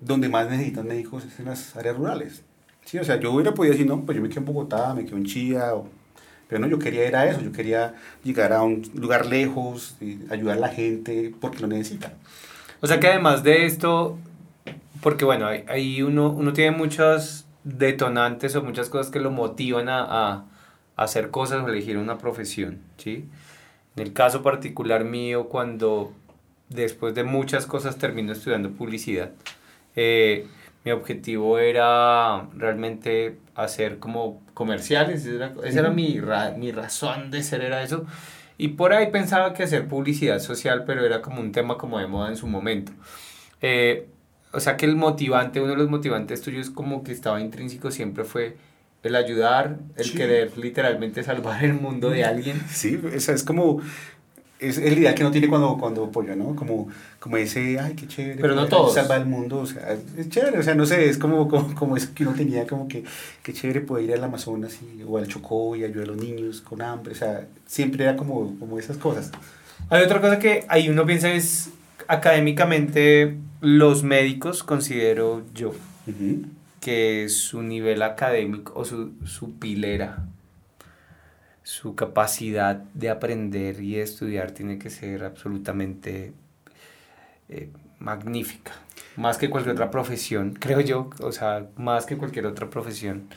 donde 0.00 0.28
más 0.28 0.48
necesitan 0.48 0.86
médicos 0.86 1.24
es 1.24 1.38
en 1.38 1.46
las 1.46 1.76
áreas 1.76 1.96
rurales. 1.96 2.42
Sí, 2.84 2.98
o 2.98 3.04
sea, 3.04 3.18
yo 3.18 3.32
hubiera 3.32 3.54
podido 3.54 3.72
decir, 3.72 3.86
no, 3.86 4.02
pues 4.02 4.16
yo 4.16 4.22
me 4.22 4.28
quedo 4.28 4.40
en 4.40 4.46
Bogotá, 4.46 4.94
me 4.94 5.04
quedo 5.04 5.16
en 5.16 5.24
Chía, 5.24 5.72
pero 6.48 6.60
no, 6.60 6.66
yo 6.66 6.78
quería 6.78 7.08
ir 7.08 7.16
a 7.16 7.26
eso, 7.26 7.40
yo 7.40 7.52
quería 7.52 7.94
llegar 8.22 8.52
a 8.52 8.62
un 8.62 8.82
lugar 8.94 9.26
lejos, 9.26 9.96
y 10.00 10.18
ayudar 10.30 10.58
a 10.58 10.60
la 10.60 10.68
gente 10.68 11.34
porque 11.40 11.60
lo 11.60 11.66
necesita. 11.66 12.12
O 12.80 12.86
sea 12.86 13.00
que 13.00 13.08
además 13.08 13.42
de 13.42 13.64
esto, 13.64 14.18
porque 15.02 15.24
bueno, 15.24 15.46
ahí 15.46 16.02
uno, 16.02 16.30
uno 16.30 16.52
tiene 16.52 16.76
muchos 16.76 17.46
detonantes 17.64 18.54
o 18.56 18.62
muchas 18.62 18.90
cosas 18.90 19.10
que 19.10 19.20
lo 19.20 19.30
motivan 19.30 19.88
a, 19.88 20.02
a 20.02 20.44
hacer 20.96 21.30
cosas 21.30 21.62
o 21.62 21.68
elegir 21.68 21.96
una 21.96 22.18
profesión, 22.18 22.80
¿sí? 22.98 23.24
En 23.96 24.02
el 24.02 24.12
caso 24.12 24.42
particular 24.42 25.04
mío, 25.04 25.48
cuando 25.48 26.12
después 26.68 27.14
de 27.14 27.24
muchas 27.24 27.66
cosas 27.66 27.96
termino 27.96 28.32
estudiando 28.32 28.70
publicidad, 28.70 29.30
eh, 29.94 30.46
mi 30.84 30.90
objetivo 30.90 31.58
era 31.58 32.48
realmente 32.56 33.38
hacer 33.54 33.98
como 33.98 34.42
comerciales, 34.52 35.24
esa 35.24 35.80
era, 35.80 35.90
mi, 35.90 36.20
mi 36.58 36.72
razón 36.72 37.30
de 37.30 37.42
ser, 37.42 37.62
era 37.62 37.82
eso. 37.82 38.04
Y 38.58 38.68
por 38.68 38.92
ahí 38.92 39.10
pensaba 39.10 39.54
que 39.54 39.62
hacer 39.62 39.88
publicidad 39.88 40.38
social, 40.40 40.84
pero 40.84 41.04
era 41.04 41.22
como 41.22 41.40
un 41.40 41.52
tema 41.52 41.78
como 41.78 41.98
de 41.98 42.06
moda 42.06 42.28
en 42.28 42.36
su 42.36 42.46
momento. 42.46 42.92
Eh, 43.62 44.08
o 44.52 44.60
sea 44.60 44.76
que 44.76 44.86
el 44.86 44.94
motivante, 44.94 45.60
uno 45.60 45.70
de 45.70 45.78
los 45.78 45.90
motivantes 45.90 46.42
tuyos 46.42 46.70
como 46.70 47.02
que 47.02 47.12
estaba 47.12 47.40
intrínseco 47.40 47.90
siempre 47.90 48.24
fue 48.24 48.56
el 49.04 49.14
ayudar, 49.14 49.78
el 49.96 50.12
querer 50.12 50.56
literalmente 50.58 51.22
salvar 51.22 51.64
el 51.64 51.74
mundo 51.74 52.10
de 52.10 52.24
alguien. 52.24 52.60
Sí, 52.68 53.00
esa 53.12 53.32
es 53.32 53.44
como 53.44 53.80
es 54.58 54.78
el 54.78 54.98
ideal 54.98 55.14
que 55.14 55.22
no 55.22 55.30
tiene 55.30 55.48
cuando, 55.48 55.76
cuando 55.78 56.04
apoya, 56.04 56.34
¿no? 56.36 56.54
Como, 56.54 56.88
como 57.18 57.36
ese, 57.36 57.78
ay, 57.78 57.94
qué 57.94 58.06
chévere. 58.06 58.40
Pero 58.40 58.54
no 58.54 58.66
todos. 58.66 58.94
Salvar 58.94 59.20
el 59.20 59.26
mundo, 59.26 59.60
o 59.60 59.66
sea, 59.66 59.96
es 60.16 60.28
chévere, 60.28 60.58
o 60.58 60.62
sea, 60.62 60.74
no 60.74 60.86
sé, 60.86 61.08
es 61.08 61.18
como, 61.18 61.48
como, 61.48 61.74
como 61.74 61.96
eso 61.96 62.08
que 62.14 62.22
uno 62.22 62.34
tenía, 62.34 62.66
como 62.66 62.88
que, 62.88 63.04
qué 63.42 63.52
chévere 63.52 63.80
poder 63.80 64.04
ir 64.04 64.14
al 64.14 64.24
Amazonas 64.24 64.78
y, 64.82 65.02
o 65.02 65.18
al 65.18 65.28
Chocó 65.28 65.76
y 65.76 65.84
ayudar 65.84 66.04
a 66.04 66.12
los 66.12 66.16
niños 66.16 66.60
con 66.60 66.82
hambre, 66.82 67.12
o 67.12 67.16
sea, 67.16 67.46
siempre 67.66 68.04
era 68.04 68.16
como, 68.16 68.58
como 68.58 68.78
esas 68.78 68.96
cosas. 68.96 69.30
Hay 69.90 70.02
otra 70.02 70.20
cosa 70.20 70.38
que 70.38 70.64
ahí 70.68 70.88
uno 70.88 71.04
piensa 71.04 71.32
es, 71.32 71.70
académicamente, 72.08 73.36
los 73.60 74.02
médicos, 74.02 74.62
considero 74.62 75.42
yo, 75.54 75.72
que 76.84 77.30
su 77.30 77.62
nivel 77.62 78.02
académico 78.02 78.74
o 78.76 78.84
su, 78.84 79.14
su 79.24 79.58
pilera, 79.58 80.26
su 81.62 81.94
capacidad 81.94 82.76
de 82.92 83.08
aprender 83.08 83.80
y 83.80 83.96
estudiar 83.96 84.50
tiene 84.50 84.78
que 84.78 84.90
ser 84.90 85.24
absolutamente 85.24 86.34
eh, 87.48 87.70
magnífica. 88.00 88.72
Más 89.16 89.38
que 89.38 89.48
cualquier 89.48 89.76
otra 89.76 89.90
profesión, 89.90 90.52
creo 90.60 90.80
yo, 90.80 91.08
o 91.20 91.32
sea, 91.32 91.68
más 91.76 92.04
que 92.04 92.18
cualquier 92.18 92.44
otra 92.44 92.68
profesión. 92.68 93.28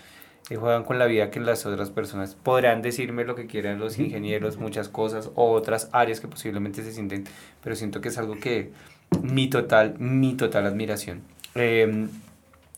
Eh, 0.50 0.58
juegan 0.58 0.84
con 0.84 1.00
la 1.00 1.06
vida 1.06 1.32
que 1.32 1.40
las 1.40 1.66
otras 1.66 1.90
personas. 1.90 2.36
Podrán 2.36 2.82
decirme 2.82 3.24
lo 3.24 3.36
que 3.36 3.48
quieran 3.48 3.80
los 3.80 3.98
ingenieros, 3.98 4.58
muchas 4.58 4.90
cosas, 4.90 5.32
o 5.36 5.52
otras 5.54 5.88
áreas 5.94 6.20
que 6.20 6.28
posiblemente 6.28 6.84
se 6.84 6.92
sienten, 6.92 7.24
pero 7.64 7.78
siento 7.78 8.02
que 8.02 8.10
es 8.10 8.18
algo 8.18 8.38
que 8.42 8.74
mi 9.22 9.50
total, 9.50 9.96
mi 10.00 10.34
total 10.34 10.66
admiración. 10.66 11.22
Em, 11.56 12.10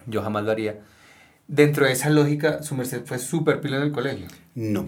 yo 0.09 0.21
jamás 0.21 0.43
lo 0.43 0.51
haría. 0.51 0.79
Dentro 1.47 1.85
de 1.85 1.93
esa 1.93 2.09
lógica, 2.09 2.61
su 2.63 2.75
merced 2.75 3.03
fue 3.05 3.17
súper 3.17 3.61
pila 3.61 3.77
en 3.77 3.83
el 3.83 3.91
colegio. 3.91 4.27
No. 4.55 4.87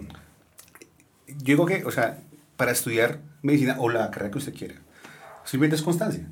Yo 1.28 1.36
digo 1.38 1.66
que, 1.66 1.84
o 1.86 1.92
sea, 1.92 2.20
para 2.58 2.72
estudiar 2.72 3.20
medicina 3.42 3.78
o 3.80 3.90
la 3.90 4.12
carrera 4.12 4.32
que 4.32 4.38
usted 4.38 4.54
quiera, 4.54 4.76
simplemente 5.44 5.76
es 5.78 5.82
constancia. 5.82 6.28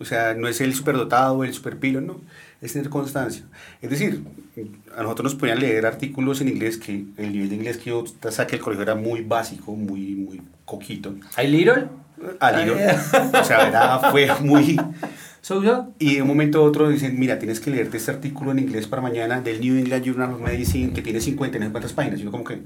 O 0.00 0.04
sea, 0.04 0.34
no 0.34 0.48
es 0.48 0.60
el 0.62 0.74
superdotado, 0.74 1.44
el 1.44 1.52
superpilo, 1.52 2.00
no. 2.00 2.20
Es 2.62 2.72
tener 2.72 2.88
constancia. 2.88 3.44
Es 3.82 3.90
decir, 3.90 4.24
a 4.96 5.02
nosotros 5.02 5.32
nos 5.32 5.34
ponían 5.34 5.60
leer 5.60 5.84
artículos 5.84 6.40
en 6.40 6.48
inglés 6.48 6.78
que 6.78 7.04
el 7.18 7.32
nivel 7.32 7.50
de 7.50 7.54
inglés 7.56 7.76
que 7.76 7.90
yo 7.90 8.04
saqué 8.30 8.52
del 8.52 8.60
colegio 8.64 8.82
era 8.82 8.94
muy 8.94 9.20
básico, 9.20 9.76
muy, 9.76 10.14
muy 10.14 10.42
coquito. 10.64 11.14
¿Hay 11.36 11.48
little? 11.48 11.88
A 12.40 12.52
little. 12.52 12.86
o 13.38 13.44
sea, 13.44 13.68
era, 13.68 14.10
fue 14.10 14.28
muy 14.40 14.80
y 15.98 16.14
de 16.14 16.22
un 16.22 16.28
momento 16.28 16.60
a 16.60 16.62
otro 16.62 16.88
dicen, 16.88 17.18
mira, 17.18 17.38
tienes 17.38 17.58
que 17.60 17.70
leerte 17.70 17.96
este 17.96 18.12
artículo 18.12 18.52
en 18.52 18.60
inglés 18.60 18.86
para 18.86 19.02
mañana 19.02 19.40
del 19.40 19.60
New 19.60 19.78
England 19.78 20.04
Journal 20.04 20.34
of 20.34 20.40
Medicine 20.40 20.92
que 20.92 21.02
tiene 21.02 21.20
50, 21.20 21.58
no 21.58 21.64
sé 21.64 21.70
cuántas 21.72 21.92
páginas. 21.92 22.20
Y 22.20 22.24
como 22.24 22.44
que... 22.44 22.62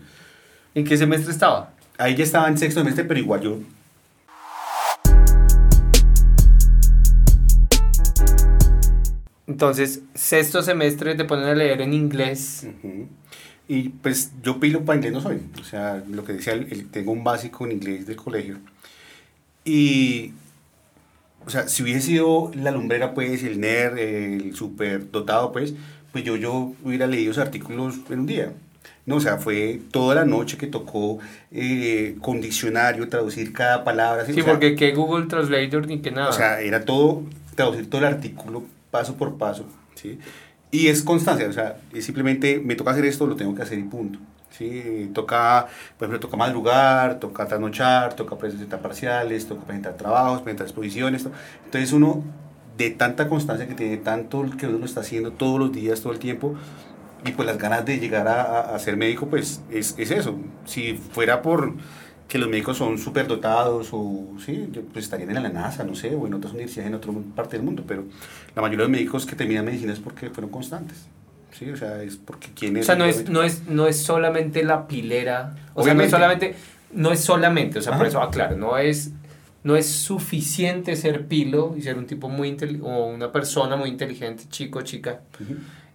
¿En 0.75 0.85
qué 0.85 0.97
semestre 0.97 1.33
estaba? 1.33 1.73
Ahí 1.97 2.15
ya 2.15 2.25
estaba 2.25 2.49
en 2.49 2.59
sexto 2.59 2.81
semestre, 2.81 3.05
pero 3.05 3.21
igual 3.21 3.41
yo... 3.41 3.59
Entonces, 9.47 10.03
sexto 10.15 10.63
semestre 10.63 11.15
te 11.15 11.25
ponen 11.25 11.47
a 11.47 11.55
leer 11.55 11.81
en 11.81 11.95
inglés. 11.95 12.67
Y 13.69 13.91
pues 13.91 14.33
yo 14.43 14.61
pilo 14.61 14.85
para 14.85 14.97
inglés 14.97 15.13
no 15.13 15.21
soy. 15.21 15.41
O 15.61 15.65
sea, 15.65 16.03
lo 16.11 16.25
que 16.25 16.35
decía, 16.35 16.55
tengo 16.91 17.13
un 17.13 17.25
básico 17.25 17.65
en 17.65 17.73
inglés 17.73 18.07
del 18.07 18.17
colegio. 18.17 18.59
Y 19.65 20.33
o 21.47 21.51
sea, 21.51 21.69
si 21.69 21.83
hubiese 21.83 22.01
sido 22.01 22.51
la 22.55 22.71
lumbrera, 22.71 23.15
pues, 23.15 23.43
el 23.43 23.61
nerd, 23.61 23.99
el 23.99 24.55
super 24.55 25.11
dotado, 25.11 25.53
pues, 25.53 25.75
pues 26.13 26.25
yo, 26.25 26.37
yo 26.37 26.73
hubiera 26.85 27.07
leído 27.07 27.33
esos 27.33 27.43
artículos 27.43 27.97
en 28.11 28.21
un 28.21 28.27
día. 28.27 28.53
No, 29.07 29.17
o 29.17 29.21
sea, 29.21 29.37
fue 29.37 29.81
toda 29.91 30.15
la 30.15 30.25
noche 30.25 30.57
que 30.57 30.67
tocó 30.67 31.19
eh, 31.51 32.17
con 32.23 32.41
diccionario 32.41 33.07
traducir 33.09 33.53
cada 33.53 33.85
palabra. 33.85 34.25
Sí, 34.25 34.43
porque 34.43 34.77
que 34.77 34.93
Google 34.93 35.27
Translator 35.27 35.87
ni 35.87 36.01
que 36.01 36.11
nada. 36.11 36.31
O 36.31 36.33
sea, 36.33 36.61
era 36.61 36.85
todo, 36.85 37.23
traducir 37.55 37.91
todo 37.91 38.01
el 38.01 38.07
artículo 38.07 38.65
paso 38.91 39.17
por 39.17 39.37
paso, 39.37 39.67
¿sí? 39.95 40.19
Y 40.71 40.89
es 40.89 41.03
constancia, 41.03 41.49
o 41.49 41.53
sea, 41.53 41.77
es 41.93 42.05
simplemente 42.05 42.61
me 42.65 42.77
toca 42.77 42.93
hacer 42.93 43.05
esto, 43.05 43.27
lo 43.27 43.37
tengo 43.37 43.55
que 43.55 43.63
hacer 43.63 43.79
y 43.79 43.83
punto. 43.83 44.19
¿Sí? 44.57 45.11
Toca, 45.15 45.67
por 45.99 46.07
ejemplo, 46.07 46.21
toca 46.21 46.37
madrugar, 46.37 47.19
toca 47.21 47.47
trasnochar, 47.47 48.15
toca 48.15 48.37
presentar 48.37 48.81
parciales, 48.81 49.47
toca 49.47 49.65
presentar 49.65 49.95
trabajos, 49.95 50.43
presentar 50.43 50.67
exposiciones. 50.67 51.27
Entonces 51.65 51.93
uno, 51.93 52.23
de 52.77 52.91
tanta 52.91 53.29
constancia 53.29 53.69
que 53.69 53.75
tiene, 53.75 53.97
tanto 53.99 54.45
que 54.59 54.67
uno 54.67 54.85
está 54.85 55.01
haciendo 55.01 55.33
todos 55.33 55.59
los 55.59 55.73
días, 55.73 56.01
todo 56.01 56.13
el 56.13 56.19
tiempo, 56.19 56.55
y 57.25 57.33
pues 57.33 57.47
las 57.47 57.59
ganas 57.59 57.85
de 57.87 57.99
llegar 57.99 58.29
a, 58.29 58.75
a, 58.75 58.79
ser 58.79 58.97
médico, 58.97 59.29
pues 59.29 59.63
es, 59.71 59.95
es, 59.97 60.11
eso. 60.11 60.37
Si 60.67 60.95
fuera 60.95 61.41
por 61.41 61.73
que 62.29 62.39
los 62.39 62.49
médicos 62.49 62.77
son 62.79 62.99
súper 62.99 63.27
dotados 63.27 63.91
o 63.93 64.27
sí, 64.45 64.71
pues 64.93 65.05
estarían 65.05 65.31
en 65.37 65.43
la 65.43 65.49
NASA, 65.49 65.85
no 65.85 65.95
sé, 65.95 66.15
o 66.15 66.27
en 66.27 66.35
otras 66.35 66.53
universidades 66.53 66.89
en 66.89 66.95
otra 66.95 67.13
parte 67.35 67.57
del 67.57 67.65
mundo, 67.65 67.85
pero 67.87 68.05
la 68.55 68.63
mayoría 68.63 68.85
de 68.85 68.91
los 68.91 68.99
médicos 68.99 69.27
que 69.27 69.37
terminan 69.37 69.65
medicina 69.65 69.93
es 69.93 70.01
porque 70.01 70.31
fueron 70.31 70.51
constantes. 70.51 71.07
Sí, 71.59 71.71
o 71.71 71.77
sea, 71.77 72.03
es 72.03 72.17
porque 72.17 72.49
quién 72.55 72.77
es. 72.77 72.85
O 72.85 72.87
sea, 72.87 72.97
no 72.97 73.05
es, 73.05 73.29
no 73.31 73.43
es, 73.43 73.67
no 73.67 73.87
es 73.87 74.03
solamente 74.03 74.65
la 74.65 74.89
pilera. 74.89 75.55
O 75.75 75.85
sea, 75.85 75.95
no 75.95 76.03
es 76.03 76.11
solamente. 76.11 76.57
No 76.93 77.11
es 77.11 77.21
solamente, 77.21 77.81
o 77.81 77.83
sea, 77.83 77.97
por 77.97 78.07
eso 78.07 78.23
aclaro, 78.23 78.57
no 78.57 78.79
es, 78.79 79.11
no 79.65 79.75
es 79.75 79.91
suficiente 79.91 80.95
ser 80.95 81.27
pilo 81.27 81.75
y 81.77 81.83
ser 81.83 81.99
un 81.99 82.07
tipo 82.07 82.29
muy 82.29 82.47
inteligente 82.47 82.89
o 82.89 83.07
una 83.07 83.33
persona 83.33 83.75
muy 83.75 83.89
inteligente, 83.89 84.45
chico, 84.49 84.83
chica. 84.83 85.23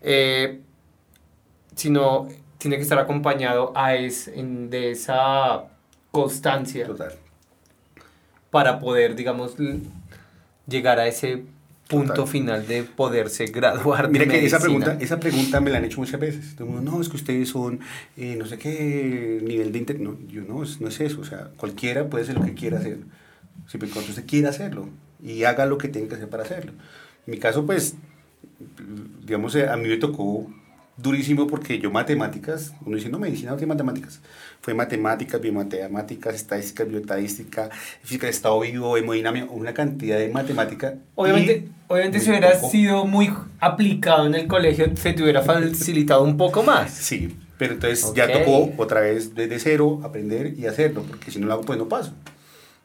Eh, 0.02 0.60
sino 1.76 2.28
tiene 2.58 2.76
que 2.76 2.84
estar 2.84 3.00
acompañado 3.00 3.72
a 3.76 3.96
es, 3.96 4.28
en, 4.28 4.70
de 4.70 4.92
esa 4.92 5.64
constancia. 6.12 6.86
Total. 6.86 7.14
Para 8.52 8.80
poder, 8.80 9.16
digamos, 9.16 9.56
llegar 10.68 11.00
a 11.00 11.08
ese 11.08 11.46
punto 11.90 12.28
final 12.28 12.68
de 12.68 12.84
poderse 12.84 13.48
graduar. 13.48 14.10
Mira 14.12 14.28
que 14.28 14.46
esa 14.46 14.60
pregunta, 14.60 14.98
esa 15.02 15.20
pregunta 15.20 15.60
me 15.60 15.72
la 15.72 15.80
han 15.80 15.86
hecho 15.86 16.00
muchas 16.00 16.20
veces. 16.20 16.56
Todo 16.56 16.68
el 16.68 16.76
mundo, 16.76 16.92
no, 16.92 17.02
es 17.02 17.10
que 17.10 17.18
ustedes 17.18 17.50
son 17.50 17.80
eh, 18.16 18.36
no 18.38 18.46
sé 18.46 18.60
qué 18.60 19.42
nivel 19.44 19.72
de 19.72 19.80
internet. 19.80 20.08
No, 20.08 20.18
yo 20.28 20.42
no, 20.44 20.64
no 20.80 20.88
es 20.88 21.02
eso. 21.02 21.20
O 21.20 21.26
sea, 21.26 21.50
cualquiera 21.58 22.08
puede 22.08 22.24
hacer 22.24 22.36
lo 22.36 22.46
que 22.46 22.54
quiera 22.54 22.78
hacer. 22.78 23.00
Siempre 23.68 23.90
cuando 23.90 24.12
usted 24.12 24.26
quiera 24.28 24.50
hacerlo 24.50 24.88
y 25.22 25.44
haga 25.44 25.66
lo 25.66 25.80
que 25.80 25.88
tenga 25.88 26.10
que 26.10 26.16
hacer 26.16 26.30
para 26.30 26.44
hacerlo. 26.44 26.74
En 27.26 27.32
mi 27.32 27.40
caso, 27.40 27.66
pues, 27.66 27.96
digamos, 29.26 29.56
a 29.56 29.76
mí 29.76 29.90
me 29.90 29.98
tocó 29.98 30.48
durísimo 31.02 31.48
porque 31.48 31.80
yo 31.80 31.92
matemáticas, 31.92 32.74
uno 32.86 32.96
dice, 32.96 33.10
no, 33.10 33.20
medicina 33.20 33.52
no 33.52 33.58
tiene 33.58 33.74
matemáticas. 33.74 34.20
Fue 34.62 34.74
matemáticas, 34.74 35.40
biomatemáticas, 35.40 36.36
estadística, 36.36 36.84
bioestadística, 36.84 37.70
física 38.04 38.28
de 38.28 38.32
estado 38.32 38.60
vivo, 38.60 38.98
hemodinámica, 38.98 39.48
una 39.50 39.74
cantidad 39.74 40.18
de 40.18 40.30
matemática. 40.30 40.96
Obviamente, 41.16 41.68
obviamente 41.88 42.20
si 42.20 42.30
hubiera 42.30 42.60
sido 42.60 43.06
muy 43.06 43.32
aplicado 43.60 44.28
en 44.28 44.36
el 44.36 44.48
colegio, 44.48 44.96
se 44.96 45.14
te 45.14 45.24
hubiera 45.24 45.42
facilitado 45.42 46.24
un 46.24 46.38
poco 46.38 46.64
más. 46.64 46.92
Sí, 46.92 47.36
pero 47.58 47.74
entonces 47.74 48.14
ya 48.14 48.32
tocó 48.32 48.72
otra 48.78 49.02
vez 49.02 49.34
desde 49.36 49.60
cero 49.60 50.02
aprender 50.04 50.54
y 50.58 50.66
hacerlo, 50.66 51.04
porque 51.08 51.32
si 51.32 51.40
no 51.40 51.48
lo 51.48 51.54
hago, 51.54 51.64
pues 51.64 51.80
no 51.80 51.88
paso. 51.88 52.14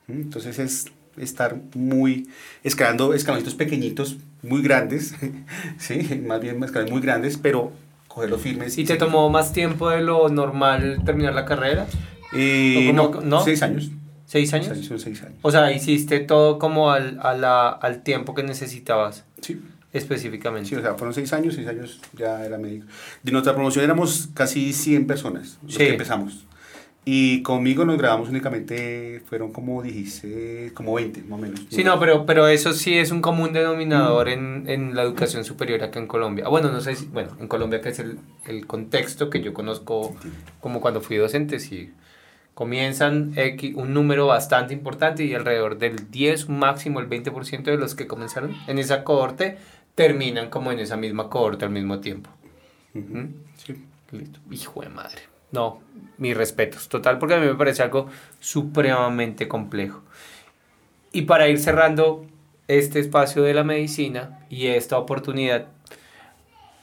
Entonces 0.08 0.58
es 0.58 0.86
estar 1.16 1.56
muy 1.74 2.28
escalando 2.62 3.14
escaloncitos 3.14 3.54
pequeñitos, 3.54 4.16
muy 4.42 4.62
grandes, 4.62 5.14
sí, 5.78 6.22
más 6.26 6.40
bien 6.40 6.62
escalones 6.62 6.92
muy 6.92 7.00
grandes, 7.00 7.36
pero 7.36 7.72
cogerlos 8.14 8.40
firmes. 8.40 8.78
¿Y 8.78 8.84
te 8.84 8.96
tomó 8.96 9.28
más 9.28 9.52
tiempo 9.52 9.90
de 9.90 10.00
lo 10.00 10.28
normal 10.28 11.00
terminar 11.04 11.34
la 11.34 11.44
carrera? 11.44 11.86
Eh, 12.32 12.92
no, 12.94 13.44
seis 13.44 13.62
años. 13.62 13.90
¿Seis 14.26 14.52
años? 14.54 14.78
Seis, 14.98 15.22
años. 15.22 15.38
O 15.42 15.50
sea, 15.50 15.70
hiciste 15.72 16.20
todo 16.20 16.58
como 16.58 16.90
al, 16.90 17.18
a 17.22 17.34
la, 17.34 17.68
al 17.68 18.02
tiempo 18.02 18.34
que 18.34 18.42
necesitabas. 18.42 19.24
Sí. 19.40 19.60
Específicamente. 19.92 20.70
Sí, 20.70 20.74
o 20.74 20.80
sea, 20.80 20.94
fueron 20.94 21.14
seis 21.14 21.32
años, 21.32 21.54
seis 21.54 21.68
años 21.68 22.00
ya 22.16 22.44
era 22.44 22.58
médico. 22.58 22.86
De 23.22 23.30
nuestra 23.30 23.54
promoción 23.54 23.84
éramos 23.84 24.28
casi 24.34 24.72
100 24.72 25.06
personas 25.06 25.58
los 25.62 25.76
que 25.76 25.90
empezamos. 25.90 26.44
Y 27.06 27.42
conmigo 27.42 27.84
nos 27.84 27.98
grabamos 27.98 28.30
únicamente, 28.30 29.22
fueron 29.26 29.52
como 29.52 29.82
16, 29.82 30.72
como 30.72 30.94
20 30.94 31.22
más 31.24 31.38
o 31.38 31.42
menos. 31.42 31.60
Sí, 31.68 31.84
no, 31.84 32.00
pero, 32.00 32.24
pero 32.24 32.48
eso 32.48 32.72
sí 32.72 32.96
es 32.96 33.10
un 33.10 33.20
común 33.20 33.52
denominador 33.52 34.30
en, 34.30 34.64
en 34.68 34.94
la 34.94 35.02
educación 35.02 35.44
superior 35.44 35.82
acá 35.82 35.98
en 35.98 36.06
Colombia. 36.06 36.48
Bueno, 36.48 36.72
no 36.72 36.80
sé 36.80 36.96
si, 36.96 37.04
bueno, 37.06 37.36
en 37.38 37.46
Colombia 37.46 37.82
que 37.82 37.90
es 37.90 37.98
el, 37.98 38.18
el 38.46 38.66
contexto 38.66 39.28
que 39.28 39.42
yo 39.42 39.52
conozco 39.52 40.16
como 40.60 40.80
cuando 40.80 41.02
fui 41.02 41.16
docente, 41.16 41.60
sí. 41.60 41.92
Comienzan 42.54 43.34
un 43.74 43.92
número 43.92 44.26
bastante 44.28 44.72
importante 44.72 45.24
y 45.24 45.34
alrededor 45.34 45.76
del 45.76 46.10
10, 46.10 46.48
máximo 46.48 47.00
el 47.00 47.08
20% 47.08 47.64
de 47.64 47.76
los 47.76 47.94
que 47.94 48.06
comenzaron 48.06 48.56
en 48.66 48.78
esa 48.78 49.04
cohorte 49.04 49.58
terminan 49.94 50.50
como 50.50 50.72
en 50.72 50.78
esa 50.78 50.96
misma 50.96 51.28
cohorte 51.28 51.64
al 51.64 51.72
mismo 51.72 52.00
tiempo. 52.00 52.30
¿Mm? 52.94 53.24
Sí. 53.56 53.74
Listo. 54.12 54.38
Hijo 54.50 54.80
de 54.82 54.88
madre. 54.88 55.33
No, 55.54 55.80
mis 56.18 56.36
respetos, 56.36 56.88
total, 56.88 57.18
porque 57.20 57.34
a 57.34 57.38
mí 57.38 57.46
me 57.46 57.54
parece 57.54 57.84
algo 57.84 58.08
supremamente 58.40 59.46
complejo. 59.46 60.02
Y 61.12 61.22
para 61.22 61.46
ir 61.46 61.60
cerrando 61.60 62.26
este 62.66 62.98
espacio 62.98 63.44
de 63.44 63.54
la 63.54 63.62
medicina 63.62 64.40
y 64.50 64.66
esta 64.66 64.98
oportunidad, 64.98 65.68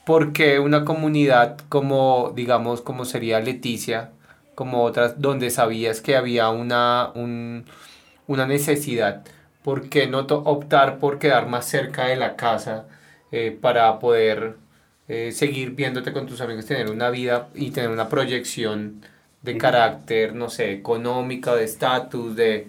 porque 0.06 0.58
una 0.58 0.86
comunidad 0.86 1.58
como, 1.68 2.32
digamos, 2.34 2.80
como 2.80 3.04
sería 3.04 3.40
Leticia, 3.40 4.12
como 4.54 4.84
otras, 4.84 5.20
donde 5.20 5.50
sabías 5.50 6.00
que 6.00 6.16
había 6.16 6.48
una, 6.48 7.12
una 7.14 8.46
necesidad, 8.46 9.22
¿por 9.62 9.90
qué 9.90 10.06
no 10.06 10.20
optar 10.20 10.98
por 10.98 11.18
quedar 11.18 11.46
más 11.46 11.66
cerca 11.66 12.06
de 12.06 12.16
la 12.16 12.36
casa 12.36 12.86
eh, 13.32 13.56
para 13.60 13.98
poder 13.98 14.56
eh, 15.08 15.32
seguir 15.32 15.72
viéndote 15.72 16.12
con 16.12 16.26
tus 16.26 16.40
amigos, 16.40 16.66
tener 16.66 16.90
una 16.90 17.10
vida 17.10 17.48
y 17.54 17.70
tener 17.70 17.90
una 17.90 18.08
proyección 18.08 19.02
de 19.42 19.58
carácter, 19.58 20.34
no 20.34 20.48
sé, 20.48 20.72
económica, 20.72 21.54
de 21.54 21.64
estatus, 21.64 22.36
de... 22.36 22.68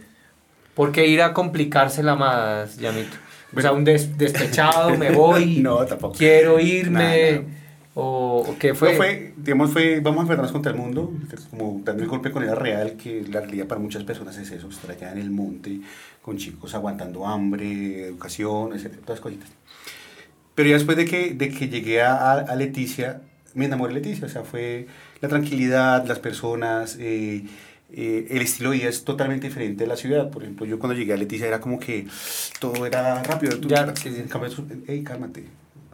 ¿Por 0.74 0.92
qué 0.92 1.06
ir 1.08 1.22
a 1.22 1.34
complicársela 1.34 2.16
más, 2.16 2.78
Yamito? 2.78 3.16
O 3.56 3.62
sea, 3.62 3.72
un 3.72 3.84
despechado, 3.84 4.98
me 4.98 5.12
voy, 5.16 5.60
no, 5.60 5.86
tampoco. 5.86 6.16
quiero 6.18 6.60
irme, 6.60 7.46
O, 7.94 8.56
qué 8.60 8.74
fue? 8.74 8.96
fue, 8.96 9.34
digamos, 9.38 9.72
fue, 9.72 10.00
vamos 10.00 10.18
a 10.20 10.22
enfrentarnos 10.22 10.52
contra 10.52 10.72
el 10.72 10.78
mundo, 10.80 11.14
como 11.52 11.80
dando 11.84 12.02
el 12.02 12.10
golpe 12.10 12.32
con 12.32 12.44
la 12.44 12.56
real, 12.56 12.94
que 12.94 13.24
la 13.30 13.42
realidad 13.42 13.68
para 13.68 13.80
muchas 13.80 14.04
personas 14.04 14.36
es 14.40 14.50
eso, 14.50 14.68
estar 14.68 14.90
allá 14.90 15.12
en 15.12 15.20
el 15.20 15.30
monte, 15.30 15.80
con 16.24 16.38
chicos 16.38 16.74
aguantando 16.74 17.28
hambre, 17.28 18.08
educación, 18.08 18.74
etcétera, 18.74 19.04
todas 19.06 19.20
cositas. 19.22 19.50
Pero 20.56 20.70
ya 20.70 20.76
después 20.76 20.98
de 20.98 21.06
que, 21.06 21.34
de 21.34 21.50
que 21.50 21.70
llegué 21.70 22.02
a, 22.02 22.32
a 22.32 22.56
Leticia, 22.56 23.22
me 23.54 23.66
enamoré 23.66 23.94
de 23.94 24.02
Leticia, 24.02 24.28
o 24.28 24.30
sea, 24.30 24.44
fue 24.44 24.88
la 25.22 25.30
tranquilidad, 25.30 26.06
las 26.06 26.20
personas, 26.20 26.98
eh, 27.00 27.44
eh, 27.92 28.28
el 28.30 28.42
estilo 28.42 28.72
de 28.72 28.78
vida 28.78 28.90
es 28.90 29.04
totalmente 29.04 29.48
diferente 29.48 29.84
de 29.84 29.88
la 29.88 29.96
ciudad. 29.96 30.30
Por 30.30 30.44
ejemplo, 30.44 30.66
yo 30.66 30.80
cuando 30.80 30.98
llegué 30.98 31.14
a 31.14 31.18
Leticia 31.18 31.48
era 31.48 31.60
como 31.60 31.80
que 31.80 32.08
todo 32.60 32.86
era 32.86 33.22
rápido. 33.24 33.60
Tú, 33.60 33.68
ya, 33.68 33.94
hey, 34.88 35.04
cálmate, 35.04 35.46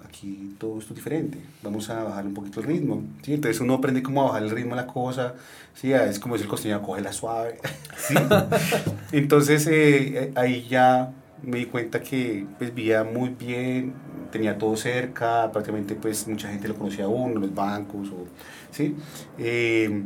aquí 0.08 0.56
todo 0.58 0.80
esto 0.80 0.94
es 0.94 0.96
diferente, 0.96 1.38
vamos 1.62 1.90
a 1.90 2.04
bajar 2.04 2.26
un 2.26 2.34
poquito 2.34 2.62
el 2.62 2.68
ritmo. 2.68 3.04
¿sí? 3.22 3.34
Entonces 3.34 3.60
uno 3.62 3.76
aprende 3.76 4.02
cómo 4.02 4.22
a 4.22 4.26
bajar 4.28 4.44
el 4.44 4.52
ritmo 4.52 4.76
de 4.76 4.82
la 4.82 4.88
cosa, 4.88 5.36
¿sí? 5.74 5.92
es 5.92 6.20
como 6.20 6.36
decir 6.36 6.46
el 6.46 6.50
costeño, 6.50 6.82
la 7.02 7.14
suave. 7.14 7.60
¿sí? 7.98 8.16
Entonces 9.12 9.68
eh, 9.68 10.32
ahí 10.36 10.66
ya 10.70 11.12
me 11.44 11.60
di 11.60 11.66
cuenta 11.66 12.02
que 12.02 12.46
pues 12.58 12.74
vivía 12.74 13.04
muy 13.04 13.30
bien, 13.30 13.94
tenía 14.32 14.58
todo 14.58 14.76
cerca, 14.76 15.52
prácticamente 15.52 15.96
pues 15.96 16.28
mucha 16.28 16.50
gente 16.50 16.68
lo 16.68 16.76
conocía 16.76 17.06
a 17.06 17.08
uno, 17.08 17.40
los 17.40 17.54
bancos, 17.54 18.10
o, 18.10 18.26
¿sí? 18.72 18.96
Eh, 19.38 20.04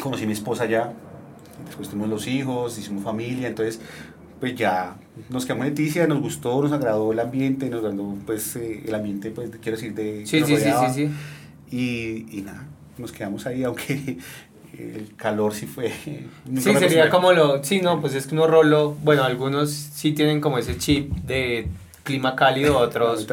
conocí 0.00 0.24
a 0.24 0.26
mi 0.26 0.32
esposa 0.32 0.66
ya, 0.66 0.92
después 1.66 1.88
tuvimos 1.88 2.08
los 2.08 2.26
hijos, 2.26 2.78
hicimos 2.78 3.02
familia, 3.02 3.48
entonces 3.48 3.80
pues 4.40 4.54
ya 4.54 4.96
nos 5.30 5.44
quedamos 5.44 5.66
en 5.66 5.70
Leticia, 5.72 6.06
nos 6.06 6.20
gustó, 6.20 6.62
nos 6.62 6.72
agradó 6.72 7.12
el 7.12 7.18
ambiente, 7.18 7.68
nos 7.68 7.80
agradó 7.84 8.14
pues 8.24 8.54
eh, 8.56 8.84
el 8.86 8.94
ambiente, 8.94 9.30
pues 9.30 9.50
quiero 9.60 9.76
decir, 9.76 9.94
de... 9.94 10.24
Sí, 10.26 10.42
sí, 10.44 10.56
sí, 10.56 10.70
sí, 10.70 10.94
sí, 10.94 11.10
Y, 11.70 12.38
y 12.38 12.42
nada, 12.42 12.66
nos 12.98 13.12
quedamos 13.12 13.46
ahí, 13.46 13.64
aunque 13.64 14.18
el 14.78 15.14
calor 15.16 15.54
sí 15.54 15.66
fue... 15.66 15.92
Sí, 16.56 16.74
sería 16.74 17.10
como 17.10 17.32
lo... 17.32 17.62
Sí, 17.64 17.80
no, 17.80 18.00
pues 18.00 18.14
es 18.14 18.26
que 18.26 18.34
uno 18.34 18.46
rolo, 18.46 18.96
bueno, 19.02 19.24
algunos 19.24 19.70
sí 19.70 20.12
tienen 20.12 20.40
como 20.40 20.58
ese 20.58 20.78
chip 20.78 21.10
de 21.10 21.68
clima 22.08 22.34
cálido, 22.34 22.78
otros 22.78 23.26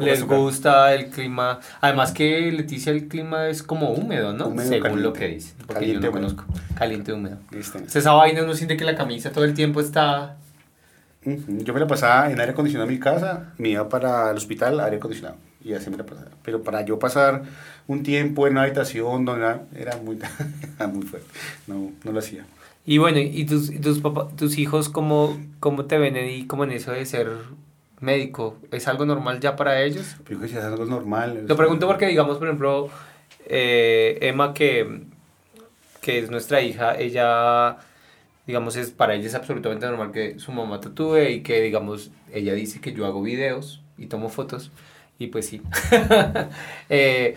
les 0.00 0.22
gusta 0.24 0.94
el 0.94 1.06
clima. 1.06 1.58
Además 1.80 2.12
que 2.12 2.52
Leticia 2.52 2.92
el 2.92 3.08
clima 3.08 3.48
es 3.48 3.62
como 3.62 3.90
húmedo, 3.90 4.32
¿no? 4.32 4.56
Según 4.62 5.02
lo 5.02 5.12
que 5.12 5.28
dice, 5.28 5.54
porque 5.66 5.92
yo 5.92 6.00
no 6.00 6.12
conozco. 6.12 6.44
Caliente 6.76 7.12
húmedo. 7.12 7.38
esa 7.52 8.12
vaina 8.12 8.44
uno 8.44 8.54
siente 8.54 8.76
que 8.76 8.84
la 8.84 8.94
camisa 8.94 9.32
todo 9.32 9.44
el 9.44 9.54
tiempo 9.54 9.80
está... 9.80 10.36
Yo 11.24 11.72
me 11.72 11.78
la 11.78 11.86
pasaba 11.86 12.30
en 12.32 12.40
aire 12.40 12.50
acondicionado 12.52 12.88
en 12.90 12.96
mi 12.96 13.00
casa, 13.00 13.52
me 13.56 13.68
iba 13.68 13.88
para 13.88 14.30
el 14.30 14.36
hospital, 14.36 14.80
aire 14.80 14.96
acondicionado, 14.96 15.36
y 15.64 15.74
así 15.74 15.90
me 15.90 15.96
la 15.96 16.06
pasaba. 16.06 16.30
Pero 16.42 16.62
para 16.62 16.84
yo 16.84 16.98
pasar 16.98 17.42
un 17.86 18.02
tiempo 18.02 18.46
en 18.46 18.54
una 18.54 18.62
habitación 18.62 19.24
donde 19.24 19.60
era 19.74 19.96
muy, 19.96 20.18
muy 20.92 21.02
fuerte, 21.02 21.28
no, 21.66 21.92
no 22.04 22.12
lo 22.12 22.18
hacía. 22.18 22.44
Y 22.84 22.98
bueno, 22.98 23.18
¿y 23.20 23.44
tus, 23.44 23.70
tus, 23.80 24.02
tus 24.36 24.58
hijos 24.58 24.88
cómo, 24.88 25.38
cómo 25.60 25.84
te 25.84 25.98
ven 25.98 26.16
y 26.16 26.46
cómo 26.46 26.64
en 26.64 26.72
eso 26.72 26.90
de 26.90 27.06
ser 27.06 27.30
médico, 28.02 28.58
¿es 28.72 28.88
algo 28.88 29.06
normal 29.06 29.40
ya 29.40 29.56
para 29.56 29.82
ellos? 29.82 30.16
Yo 30.18 30.24
creo 30.24 30.40
que 30.40 30.46
es 30.46 30.56
algo 30.56 30.84
normal. 30.84 31.44
Lo 31.46 31.56
pregunto 31.56 31.86
porque, 31.86 32.08
digamos, 32.08 32.38
por 32.38 32.48
ejemplo, 32.48 32.90
eh, 33.46 34.18
Emma, 34.20 34.52
que, 34.52 35.04
que 36.00 36.18
es 36.18 36.30
nuestra 36.30 36.60
hija, 36.60 36.98
ella, 36.98 37.78
digamos, 38.46 38.76
es 38.76 38.90
para 38.90 39.14
ella 39.14 39.26
es 39.26 39.34
absolutamente 39.34 39.86
normal 39.86 40.10
que 40.10 40.38
su 40.40 40.50
mamá 40.52 40.80
tatúe 40.80 41.28
y 41.30 41.42
que, 41.42 41.62
digamos, 41.62 42.10
ella 42.32 42.54
dice 42.54 42.80
que 42.80 42.92
yo 42.92 43.06
hago 43.06 43.22
videos 43.22 43.82
y 43.96 44.06
tomo 44.06 44.28
fotos, 44.28 44.72
y 45.18 45.28
pues 45.28 45.46
sí. 45.46 45.62
eh, 46.88 47.34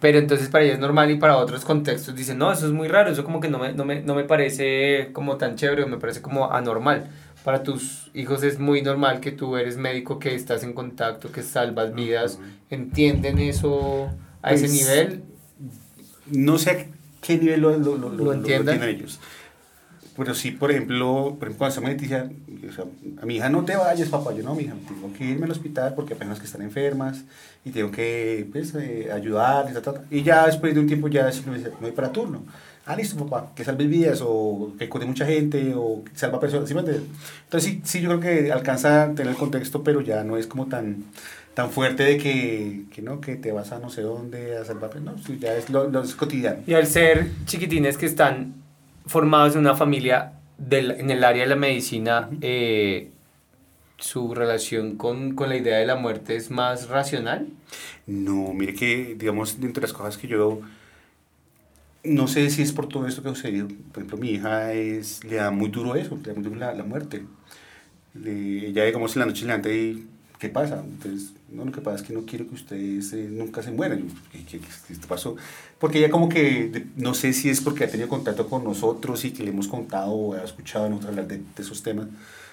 pero 0.00 0.18
entonces 0.18 0.48
para 0.48 0.64
ella 0.64 0.74
es 0.74 0.80
normal 0.80 1.10
y 1.10 1.16
para 1.16 1.38
otros 1.38 1.64
contextos 1.64 2.14
dicen, 2.14 2.38
no, 2.38 2.52
eso 2.52 2.66
es 2.66 2.72
muy 2.72 2.88
raro, 2.88 3.10
eso 3.10 3.24
como 3.24 3.40
que 3.40 3.48
no 3.48 3.58
me, 3.58 3.72
no 3.72 3.84
me, 3.84 4.02
no 4.02 4.14
me 4.14 4.24
parece 4.24 5.10
como 5.12 5.36
tan 5.36 5.56
chévere, 5.56 5.86
me 5.86 5.98
parece 5.98 6.20
como 6.20 6.52
anormal 6.52 7.10
para 7.44 7.62
tus 7.62 8.10
hijos 8.14 8.42
es 8.42 8.58
muy 8.58 8.80
normal 8.80 9.20
que 9.20 9.30
tú 9.30 9.56
eres 9.56 9.76
médico, 9.76 10.18
que 10.18 10.34
estás 10.34 10.64
en 10.64 10.72
contacto, 10.72 11.30
que 11.30 11.42
salvas 11.42 11.94
vidas. 11.94 12.40
¿Entienden 12.70 13.38
eso 13.38 14.08
a 14.40 14.54
ese 14.54 14.66
pues, 14.66 14.72
nivel? 14.72 15.22
No 16.26 16.56
sé 16.56 16.70
a 16.70 16.86
qué 17.20 17.36
nivel 17.36 17.60
lo, 17.60 17.76
lo, 17.76 17.96
lo, 17.96 18.32
entienden 18.32 18.82
ellos. 18.82 19.20
Pero 20.16 20.34
sí, 20.34 20.52
por 20.52 20.70
ejemplo, 20.70 21.36
por 21.38 21.48
ejemplo 21.48 21.58
cuando 21.58 21.80
me 21.80 21.94
decía, 21.94 22.30
o 22.68 22.72
sea, 22.72 22.84
a 23.20 23.26
mi 23.26 23.36
hija 23.36 23.48
no 23.48 23.64
te 23.64 23.76
vayas, 23.76 24.08
papá, 24.08 24.32
yo 24.32 24.42
no, 24.42 24.54
mi 24.54 24.64
hija, 24.64 24.74
tengo 24.86 25.12
que 25.12 25.24
irme 25.24 25.46
al 25.46 25.50
hospital 25.50 25.94
porque 25.94 26.14
apenas 26.14 26.38
que 26.38 26.46
están 26.46 26.62
enfermas 26.62 27.24
y 27.64 27.70
tengo 27.70 27.90
que 27.90 28.46
pues, 28.52 28.74
eh, 28.76 29.10
ayudar, 29.12 29.72
y, 30.10 30.22
ya 30.22 30.46
después 30.46 30.74
de 30.74 30.80
un 30.80 30.86
tiempo 30.86 31.08
ya 31.08 31.28
me 31.50 31.68
voy 31.80 31.92
para 31.92 32.12
turno. 32.12 32.44
Ah, 32.86 32.94
listo, 32.94 33.16
papá, 33.24 33.52
que 33.56 33.64
salve 33.64 33.86
vidas 33.86 34.20
o 34.22 34.74
que 34.78 34.90
cure 34.90 35.06
mucha 35.06 35.24
gente 35.24 35.72
o 35.74 36.04
que 36.04 36.14
salva 36.14 36.38
personas. 36.38 36.68
¿sí 36.68 36.74
Entonces 36.76 37.72
sí, 37.72 37.80
sí, 37.82 38.00
yo 38.02 38.10
creo 38.10 38.20
que 38.20 38.52
alcanza 38.52 39.04
a 39.04 39.14
tener 39.14 39.32
el 39.32 39.38
contexto, 39.38 39.82
pero 39.82 40.02
ya 40.02 40.22
no 40.22 40.36
es 40.36 40.46
como 40.46 40.66
tan 40.66 41.04
tan 41.54 41.70
fuerte 41.70 42.02
de 42.02 42.18
que, 42.18 42.84
que, 42.90 43.00
no, 43.00 43.20
que 43.20 43.36
te 43.36 43.52
vas 43.52 43.70
a 43.72 43.78
no 43.78 43.88
sé 43.88 44.02
dónde 44.02 44.58
a 44.58 44.64
salvar, 44.64 45.00
no, 45.00 45.14
ya 45.38 45.54
es 45.54 45.70
lo, 45.70 45.88
lo 45.88 46.02
es 46.02 46.14
cotidiano. 46.14 46.58
Y 46.66 46.74
al 46.74 46.86
ser 46.86 47.30
chiquitines 47.46 47.96
que 47.96 48.06
están 48.06 48.63
formados 49.06 49.54
en 49.54 49.60
una 49.60 49.74
familia 49.74 50.32
del, 50.58 50.92
en 50.92 51.10
el 51.10 51.24
área 51.24 51.42
de 51.42 51.48
la 51.48 51.56
medicina, 51.56 52.28
eh, 52.40 53.10
¿su 53.98 54.34
relación 54.34 54.96
con, 54.96 55.34
con, 55.34 55.48
la 55.48 55.56
idea 55.56 55.78
de 55.78 55.86
la 55.86 55.96
muerte 55.96 56.36
es 56.36 56.50
más 56.50 56.88
racional? 56.88 57.48
No, 58.06 58.52
mire 58.54 58.74
que, 58.74 59.14
digamos, 59.16 59.58
entre 59.60 59.82
las 59.82 59.92
cosas 59.92 60.18
que 60.18 60.28
yo 60.28 60.60
no 62.04 62.28
sé 62.28 62.50
si 62.50 62.62
es 62.62 62.72
por 62.72 62.86
todo 62.86 63.06
esto 63.06 63.22
que 63.22 63.30
ha 63.30 63.34
sucedido. 63.34 63.68
Por 63.92 64.02
ejemplo, 64.02 64.18
mi 64.18 64.30
hija 64.30 64.72
es, 64.72 65.24
le 65.24 65.36
da 65.36 65.50
muy 65.50 65.70
duro 65.70 65.96
eso, 65.96 66.16
le 66.16 66.22
da 66.22 66.34
muy 66.34 66.42
duro 66.42 66.56
la, 66.56 66.74
la 66.74 66.84
muerte. 66.84 67.24
Le, 68.14 68.68
ella, 68.68 68.84
digamos, 68.84 69.16
en 69.16 69.20
la 69.20 69.26
noche 69.26 69.42
delante 69.42 69.74
y 69.74 70.06
¿qué 70.38 70.48
pasa? 70.48 70.82
Entonces, 70.84 71.32
no, 71.50 71.64
lo 71.64 71.72
que 71.72 71.80
pasa 71.80 71.96
es 71.96 72.02
que 72.02 72.12
no 72.12 72.24
quiero 72.26 72.46
que 72.48 72.54
ustedes 72.54 73.12
eh, 73.12 73.28
nunca 73.30 73.62
se 73.62 73.70
mueran. 73.70 74.08
¿Qué, 74.32 74.44
qué, 74.58 74.60
pasó? 75.08 75.36
Porque 75.78 75.98
ella 75.98 76.10
como 76.10 76.28
que, 76.28 76.86
no 76.96 77.14
sé 77.14 77.32
si 77.32 77.50
es 77.50 77.60
porque 77.60 77.84
ha 77.84 77.88
tenido 77.88 78.08
contacto 78.08 78.48
con 78.48 78.64
nosotros 78.64 79.24
y 79.24 79.32
que 79.32 79.42
le 79.42 79.50
hemos 79.50 79.68
contado 79.68 80.10
o 80.10 80.34
ha 80.34 80.42
escuchado 80.42 80.86
a 80.86 80.88
nosotros 80.88 81.10
hablar 81.10 81.28
de, 81.28 81.38
de, 81.38 81.62
esos 81.62 81.82
temas. 81.82 82.06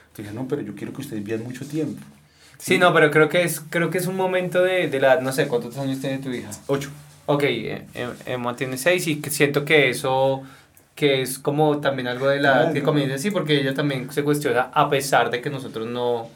Entonces, 0.10 0.34
no, 0.34 0.48
pero 0.48 0.62
yo 0.62 0.76
quiero 0.76 0.94
que 0.94 1.02
ustedes 1.02 1.24
vivan 1.24 1.44
mucho 1.44 1.66
tiempo. 1.66 2.02
Sí, 2.58 2.78
no, 2.78 2.94
pero 2.94 3.10
creo 3.10 3.28
que 3.28 3.44
es, 3.44 3.60
creo 3.70 3.90
que 3.90 3.98
es 3.98 4.06
un 4.06 4.16
momento 4.16 4.62
de, 4.62 4.88
de 4.88 5.00
la, 5.00 5.20
no 5.20 5.32
sé, 5.32 5.48
¿cuántos 5.48 5.78
años 5.78 6.00
tiene 6.00 6.20
tu 6.20 6.30
hija? 6.30 6.52
Ocho. 6.68 6.92
Ok, 7.26 7.44
eh, 7.44 7.86
eh, 7.94 8.10
Emma 8.26 8.56
tiene 8.56 8.78
seis 8.78 9.08
y 9.08 9.22
siento 9.30 9.66
que 9.66 9.90
eso 9.90 10.44
que 10.96 11.22
es 11.22 11.40
como 11.40 11.80
también 11.80 12.08
algo 12.08 12.28
de 12.28 12.40
la 12.40 12.54
claro, 12.54 12.74
que 12.74 12.84
comienza 12.84 13.16
así 13.16 13.32
porque 13.32 13.60
ella 13.60 13.74
también 13.74 14.12
se 14.12 14.24
cuestiona 14.24 14.70
a 14.74 14.90
pesar 14.90 15.32
de 15.32 15.42
que 15.42 15.50
nosotros 15.50 15.88
no 15.88 16.30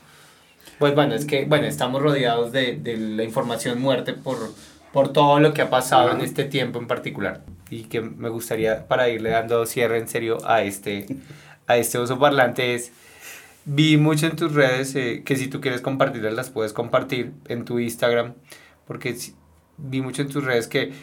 pues 0.80 0.96
bueno, 0.96 1.16
es 1.16 1.26
que, 1.26 1.46
bueno, 1.46 1.66
estamos 1.68 2.02
rodeados 2.02 2.52
de, 2.52 2.78
de 2.78 2.98
la 2.98 3.24
información 3.24 3.82
muerte 3.82 4.14
por, 4.14 4.38
por 4.92 5.12
todo 5.12 5.40
lo 5.40 5.54
que 5.54 5.62
ha 5.62 5.70
pasado 5.70 6.12
en 6.12 6.22
este 6.22 6.44
tiempo 6.46 6.80
en 6.80 6.88
particular. 6.88 7.42
Y 7.70 7.84
que 7.84 8.02
me 8.02 8.30
gustaría, 8.30 8.88
para 8.88 9.10
irle 9.10 9.32
dando 9.32 9.66
cierre 9.66 9.98
en 9.98 10.08
serio 10.08 10.38
a 10.46 10.62
este, 10.62 11.06
a 11.68 11.78
este 11.78 11.98
oso 11.98 12.20
parlante, 12.20 12.76
es, 12.76 12.92
vi 13.66 13.98
mucho 13.98 14.28
en 14.28 14.36
tus 14.36 14.54
redes, 14.54 14.96
eh, 14.96 15.24
que 15.26 15.36
si 15.36 15.48
tú 15.48 15.62
quieres 15.62 15.82
compartirlas, 15.82 16.34
las 16.34 16.50
puedes 16.50 16.74
compartir 16.74 17.34
en 17.48 17.66
tu 17.66 17.80
Instagram, 17.80 18.36
porque 18.86 19.16
vi 19.78 20.02
mucho 20.02 20.22
en 20.22 20.30
tus 20.30 20.44
redes 20.44 20.68
que 20.68 20.94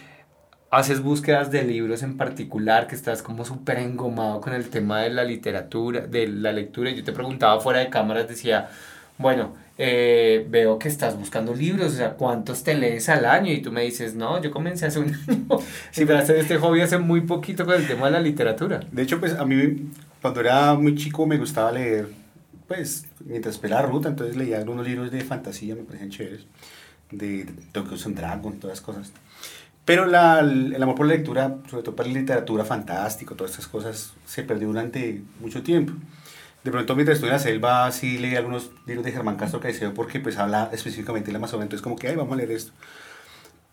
haces 0.70 1.02
búsquedas 1.02 1.50
de 1.50 1.64
libros 1.64 2.02
en 2.02 2.16
particular, 2.16 2.86
que 2.86 2.94
estás 2.94 3.22
como 3.22 3.44
súper 3.44 3.78
engomado 3.78 4.40
con 4.40 4.54
el 4.54 4.70
tema 4.70 5.02
de 5.02 5.10
la 5.10 5.24
literatura, 5.24 6.06
de 6.06 6.28
la 6.28 6.52
lectura. 6.52 6.90
Yo 6.92 7.04
te 7.04 7.12
preguntaba 7.12 7.60
fuera 7.60 7.80
de 7.80 7.90
cámaras, 7.90 8.26
decía, 8.26 8.70
bueno, 9.18 9.54
eh, 9.78 10.46
veo 10.50 10.78
que 10.78 10.88
estás 10.88 11.18
buscando 11.18 11.54
libros, 11.54 11.94
o 11.94 11.96
sea, 11.96 12.12
¿cuántos 12.12 12.62
te 12.62 12.74
lees 12.74 13.08
al 13.08 13.24
año? 13.24 13.52
Y 13.52 13.62
tú 13.62 13.72
me 13.72 13.82
dices, 13.82 14.14
no, 14.14 14.40
yo 14.42 14.50
comencé 14.50 14.86
hace 14.86 14.98
un 14.98 15.14
año. 15.28 15.46
Sí, 15.90 16.04
pero 16.04 16.18
hacer 16.18 16.36
este 16.36 16.58
hobby 16.58 16.82
hace 16.82 16.98
muy 16.98 17.22
poquito 17.22 17.64
con 17.64 17.74
el 17.74 17.86
tema 17.86 18.06
de 18.06 18.12
la 18.12 18.20
literatura. 18.20 18.80
De 18.90 19.02
hecho, 19.02 19.18
pues 19.18 19.34
a 19.34 19.44
mí, 19.44 19.90
cuando 20.20 20.40
era 20.40 20.74
muy 20.74 20.94
chico, 20.94 21.26
me 21.26 21.38
gustaba 21.38 21.72
leer, 21.72 22.08
pues, 22.68 23.06
mientras 23.24 23.54
esperaba 23.54 23.82
ruta, 23.82 24.08
entonces 24.08 24.36
leía 24.36 24.58
algunos 24.58 24.86
libros 24.86 25.10
de 25.10 25.22
fantasía, 25.22 25.74
me 25.74 25.82
parecían 25.82 26.10
chéveres, 26.10 26.46
de 27.10 27.46
Dungeons 27.72 28.06
and 28.06 28.16
Dragons, 28.16 28.60
todas 28.60 28.78
esas 28.78 28.84
cosas. 28.84 29.12
Pero 29.84 30.06
la, 30.06 30.40
el 30.40 30.80
amor 30.80 30.94
por 30.94 31.06
la 31.06 31.14
lectura, 31.14 31.56
sobre 31.68 31.82
todo 31.82 31.96
para 31.96 32.08
la 32.08 32.20
literatura 32.20 32.64
fantástica, 32.64 33.34
todas 33.34 33.50
estas 33.50 33.66
cosas, 33.66 34.12
se 34.26 34.44
perdió 34.44 34.68
durante 34.68 35.22
mucho 35.40 35.62
tiempo 35.62 35.94
de 36.64 36.70
pronto 36.70 36.94
mientras 36.94 37.16
estoy 37.16 37.28
en 37.28 37.34
la 37.34 37.38
selva 37.40 37.90
sí 37.90 38.18
leí 38.18 38.36
algunos 38.36 38.70
libros 38.86 39.04
de 39.04 39.12
Germán 39.12 39.36
Castro 39.36 39.60
Caicedo 39.60 39.94
porque 39.94 40.20
pues 40.20 40.36
habla 40.38 40.70
específicamente 40.72 41.26
de 41.26 41.32
la 41.32 41.38
Amazonía, 41.38 41.64
entonces 41.64 41.82
como 41.82 41.96
que, 41.96 42.08
ay, 42.08 42.16
vamos 42.16 42.34
a 42.34 42.36
leer 42.36 42.52
esto. 42.52 42.72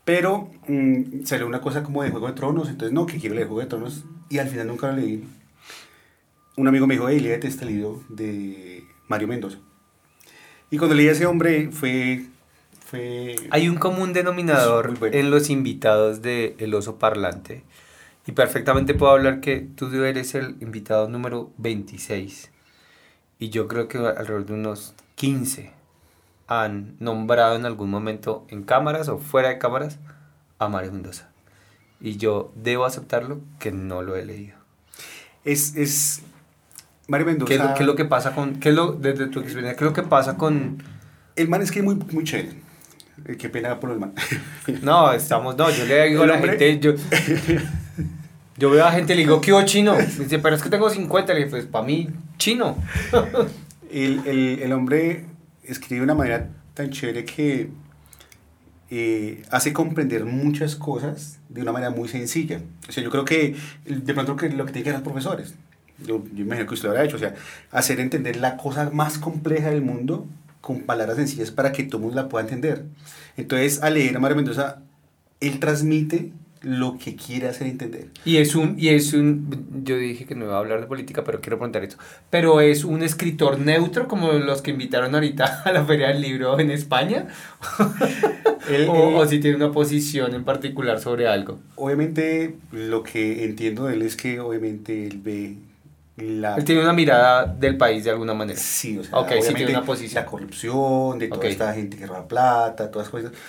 Pero 0.05 0.49
mmm, 0.67 1.23
salió 1.23 1.45
una 1.45 1.61
cosa 1.61 1.83
como 1.83 2.01
de 2.01 2.09
Juego 2.09 2.27
de 2.27 2.33
Tronos, 2.33 2.69
entonces 2.69 2.93
no, 2.93 3.05
que 3.05 3.19
quiero 3.19 3.35
leer 3.35 3.47
Juego 3.47 3.61
de 3.61 3.67
Tronos, 3.67 4.05
y 4.29 4.39
al 4.39 4.47
final 4.47 4.67
nunca 4.67 4.87
lo 4.87 4.97
leí. 4.97 5.23
Un 6.57 6.67
amigo 6.67 6.87
me 6.87 6.95
dijo, 6.95 7.07
hey, 7.07 7.19
léete 7.19 7.47
este 7.47 7.65
libro 7.65 8.03
de 8.09 8.83
Mario 9.07 9.27
Mendoza. 9.27 9.59
Y 10.71 10.77
cuando 10.77 10.95
leí 10.95 11.07
a 11.07 11.11
ese 11.11 11.25
hombre 11.25 11.69
fue... 11.71 12.25
fue 12.85 13.35
Hay 13.51 13.69
un 13.69 13.77
común 13.77 14.13
denominador 14.13 14.97
bueno. 14.97 15.15
en 15.15 15.31
los 15.31 15.49
invitados 15.49 16.21
de 16.21 16.55
El 16.57 16.73
Oso 16.73 16.97
Parlante, 16.97 17.63
y 18.25 18.31
perfectamente 18.31 18.95
puedo 18.95 19.11
hablar 19.11 19.41
que 19.41 19.59
tú 19.59 19.93
eres 20.03 20.33
el 20.33 20.55
invitado 20.59 21.07
número 21.07 21.51
26 21.57 22.49
y 23.39 23.49
yo 23.49 23.67
creo 23.67 23.87
que 23.87 23.97
alrededor 23.97 24.45
de 24.45 24.53
unos 24.53 24.93
15 25.15 25.71
han 26.47 26.95
nombrado 26.99 27.55
en 27.55 27.65
algún 27.65 27.89
momento 27.89 28.45
en 28.49 28.63
cámaras 28.63 29.07
o 29.07 29.17
fuera 29.17 29.49
de 29.49 29.57
cámaras 29.57 29.97
a 30.57 30.67
Mario 30.67 30.91
Mendoza. 30.91 31.29
Y 32.01 32.17
yo 32.17 32.51
debo 32.55 32.85
aceptarlo 32.85 33.39
que 33.59 33.71
no 33.71 34.01
lo 34.01 34.15
he 34.17 34.25
leído. 34.25 34.57
Es, 35.45 35.75
es 35.75 36.21
Mario 37.07 37.27
Mendoza... 37.27 37.47
¿Qué 37.47 37.55
es, 37.55 37.61
lo, 37.61 37.73
¿Qué 37.73 37.83
es, 37.83 37.87
lo, 37.87 37.95
que 37.95 38.05
pasa 38.05 38.35
con... 38.35 38.59
Qué 38.59 38.69
es 38.69 38.75
lo, 38.75 38.91
desde 38.91 39.27
tu 39.27 39.39
experiencia, 39.39 39.77
qué 39.77 39.85
es 39.85 39.89
lo 39.89 39.93
que 39.93 40.03
pasa 40.03 40.37
con... 40.37 40.83
El 41.35 41.47
man 41.47 41.61
es 41.61 41.71
que 41.71 41.79
es 41.79 41.85
muy, 41.85 41.95
muy 41.95 42.25
chévere. 42.25 42.57
Eh, 43.25 43.37
qué 43.37 43.47
pena 43.47 43.79
por 43.79 43.91
el 43.91 43.99
man. 43.99 44.13
no, 44.81 45.13
estamos... 45.13 45.55
No, 45.55 45.69
yo 45.69 45.85
le 45.85 46.09
digo 46.09 46.23
a 46.23 46.27
la 46.27 46.39
gente... 46.39 46.79
Yo, 46.79 46.93
yo 48.59 48.69
veo 48.69 48.85
a 48.85 48.91
gente 48.91 49.13
y 49.13 49.15
le 49.15 49.21
digo, 49.23 49.39
¿qué 49.39 49.53
hubo 49.53 49.63
chino? 49.63 49.95
Me 49.95 50.05
dice, 50.05 50.37
pero 50.39 50.55
es 50.55 50.61
que 50.61 50.69
tengo 50.69 50.89
50. 50.89 51.33
Le 51.33 51.39
digo, 51.39 51.51
pues 51.51 51.65
para 51.65 51.85
mí, 51.85 52.09
chino. 52.37 52.77
el, 53.91 54.21
el, 54.27 54.59
el, 54.61 54.71
hombre 54.73 55.25
escribe 55.63 56.01
de 56.01 56.03
una 56.03 56.15
manera 56.15 56.49
tan 56.73 56.89
chévere 56.89 57.23
que 57.23 57.69
eh, 58.91 59.43
hace 59.49 59.71
comprender 59.71 60.25
muchas 60.25 60.75
cosas 60.75 61.39
de 61.47 61.61
una 61.61 61.71
manera 61.71 61.91
muy 61.91 62.09
sencilla. 62.09 62.61
O 62.87 62.91
sea, 62.91 63.01
yo 63.01 63.09
creo 63.09 63.23
que 63.23 63.55
de 63.85 64.13
pronto 64.13 64.35
que 64.35 64.49
lo 64.49 64.65
que 64.65 64.73
tienen 64.73 64.83
que 64.83 64.89
hacer 64.89 65.01
los 65.01 65.03
profesores, 65.03 65.55
yo, 66.05 66.23
yo 66.33 66.43
imagino 66.43 66.67
que 66.67 66.73
usted 66.73 66.87
lo 66.87 66.91
habrá 66.91 67.05
hecho, 67.05 67.15
o 67.15 67.19
sea, 67.19 67.35
hacer 67.71 67.99
entender 68.01 68.37
la 68.37 68.57
cosa 68.57 68.89
más 68.91 69.17
compleja 69.19 69.69
del 69.69 69.81
mundo 69.81 70.27
con 70.59 70.81
palabras 70.81 71.17
sencillas 71.17 71.51
para 71.51 71.71
que 71.71 71.83
todo 71.83 72.01
mundo 72.01 72.15
la 72.15 72.29
pueda 72.29 72.43
entender. 72.43 72.85
Entonces, 73.37 73.81
al 73.81 73.93
leer 73.93 74.17
a 74.17 74.19
Mario 74.19 74.35
Mendoza, 74.35 74.81
él 75.39 75.59
transmite 75.59 76.33
lo 76.61 76.97
que 76.97 77.15
quiere 77.15 77.47
hacer 77.47 77.67
entender. 77.67 78.07
Y 78.25 78.37
es 78.37 78.55
un, 78.55 78.75
y 78.77 78.89
es 78.89 79.13
un, 79.13 79.83
yo 79.83 79.97
dije 79.97 80.25
que 80.25 80.35
no 80.35 80.45
iba 80.45 80.55
a 80.55 80.59
hablar 80.59 80.81
de 80.81 80.87
política, 80.87 81.23
pero 81.23 81.39
quiero 81.39 81.57
preguntar 81.57 81.83
esto, 81.83 81.97
pero 82.29 82.59
es 82.59 82.83
un 82.83 83.01
escritor 83.01 83.59
neutro 83.59 84.07
como 84.07 84.33
los 84.33 84.61
que 84.61 84.71
invitaron 84.71 85.15
ahorita 85.15 85.61
a 85.65 85.71
la 85.71 85.85
Feria 85.85 86.09
del 86.09 86.21
Libro 86.21 86.59
en 86.59 86.71
España, 86.71 87.27
él, 88.69 88.87
o, 88.89 89.09
él, 89.09 89.15
o, 89.15 89.25
si 89.25 89.39
tiene 89.39 89.55
una 89.55 89.71
posición 89.71 90.35
en 90.35 90.43
particular 90.43 90.99
sobre 90.99 91.27
algo. 91.27 91.59
Obviamente 91.75 92.55
lo 92.71 93.03
que 93.03 93.45
entiendo 93.45 93.85
de 93.85 93.93
él 93.93 94.01
es 94.01 94.17
que 94.17 94.39
obviamente 94.39 95.07
él 95.07 95.21
ve 95.23 95.55
la... 96.17 96.55
Él 96.55 96.65
tiene 96.65 96.81
una 96.81 96.91
mirada 96.91 97.45
del 97.45 97.77
país 97.77 98.03
de 98.03 98.11
alguna 98.11 98.33
manera. 98.33 98.59
Sí, 98.59 98.97
o 98.97 99.03
sea, 99.03 99.17
okay, 99.17 99.41
sí 99.41 99.53
tiene 99.53 99.71
una 99.71 99.83
posición. 99.83 100.25
La 100.25 100.29
corrupción, 100.29 101.19
de 101.19 101.29
toda 101.29 101.39
okay. 101.39 101.51
esta 101.51 101.73
gente 101.73 101.95
que 101.95 102.05
roba 102.05 102.27
plata, 102.27 102.91
todas 102.91 103.07
esas 103.07 103.21
cosas. 103.21 103.39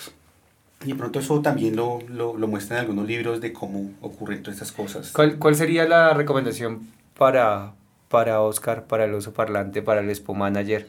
Y 0.85 0.95
pronto 0.95 1.19
eso 1.19 1.43
también 1.43 1.77
lo, 1.77 1.99
lo, 2.09 2.37
lo 2.37 2.49
muestran 2.49 2.79
en 2.79 2.81
algunos 2.87 3.07
libros 3.07 3.41
de 3.41 3.53
cómo 3.53 3.91
ocurren 4.01 4.43
todas 4.43 4.57
estas 4.57 4.73
cosas. 4.73 5.13
¿Cuál, 5.13 5.37
cuál 5.39 5.55
sería 5.55 5.87
la 5.87 6.15
recomendación 6.15 6.89
para, 7.19 7.75
para 8.09 8.41
Oscar, 8.41 8.87
para 8.87 9.05
el 9.05 9.15
oso 9.15 9.35
parlante, 9.35 9.83
para 9.83 10.01
el 10.01 10.09
Expo 10.09 10.35
Manager? 10.35 10.89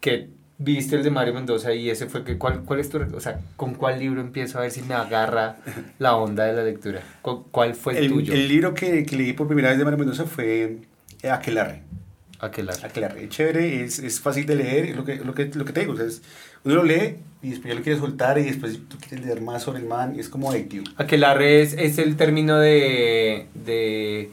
Que 0.00 0.28
viste 0.58 0.96
el 0.96 1.02
de 1.02 1.10
Mario 1.10 1.32
Mendoza 1.32 1.72
y 1.72 1.88
ese 1.88 2.06
fue 2.06 2.22
que, 2.22 2.36
¿cuál, 2.36 2.64
cuál 2.64 2.80
es 2.80 2.90
tu, 2.90 2.98
o 2.98 3.20
sea, 3.20 3.40
con 3.56 3.74
cuál 3.74 3.98
libro 3.98 4.20
empiezo 4.20 4.58
a 4.58 4.62
ver 4.62 4.70
si 4.70 4.82
me 4.82 4.94
agarra 4.94 5.56
la 5.98 6.16
onda 6.16 6.44
de 6.44 6.52
la 6.52 6.64
lectura? 6.64 7.00
¿Cuál 7.22 7.74
fue 7.74 7.96
el, 7.96 8.04
el 8.04 8.12
tuyo? 8.12 8.34
El 8.34 8.46
libro 8.46 8.74
que, 8.74 9.06
que, 9.06 9.16
leí 9.16 9.32
por 9.32 9.46
primera 9.46 9.70
vez 9.70 9.78
de 9.78 9.84
Mario 9.84 9.98
Mendoza 9.98 10.24
fue 10.24 10.80
Aquelarre. 11.22 11.82
Aquelarre. 12.40 12.86
Aquelarre. 12.86 13.24
Es 13.24 13.30
chévere, 13.30 13.84
es, 13.84 13.98
es 13.98 14.20
fácil 14.20 14.46
de 14.46 14.54
leer, 14.54 14.86
es 14.86 14.96
lo 14.96 15.04
que, 15.04 15.16
lo 15.16 15.34
que, 15.34 15.46
lo 15.46 15.64
que 15.64 15.72
te 15.72 15.80
digo, 15.80 15.94
o 15.94 15.96
sea, 15.96 16.06
es, 16.06 16.22
uno 16.64 16.76
lo 16.76 16.84
lee 16.84 17.16
y 17.42 17.50
después 17.50 17.72
ya 17.72 17.74
lo 17.74 17.82
quieres 17.82 18.00
soltar 18.00 18.38
y 18.38 18.44
después 18.44 18.78
tú 18.88 18.96
quieres 18.98 19.26
leer 19.26 19.40
más 19.40 19.62
sobre 19.62 19.80
el 19.80 19.86
man 19.86 20.14
y 20.16 20.20
es 20.20 20.28
como 20.28 20.50
adictivo. 20.50 20.84
Aquelarre 20.96 21.62
es, 21.62 21.72
es 21.74 21.98
el 21.98 22.16
término 22.16 22.58
de, 22.58 23.46
de, 23.54 24.30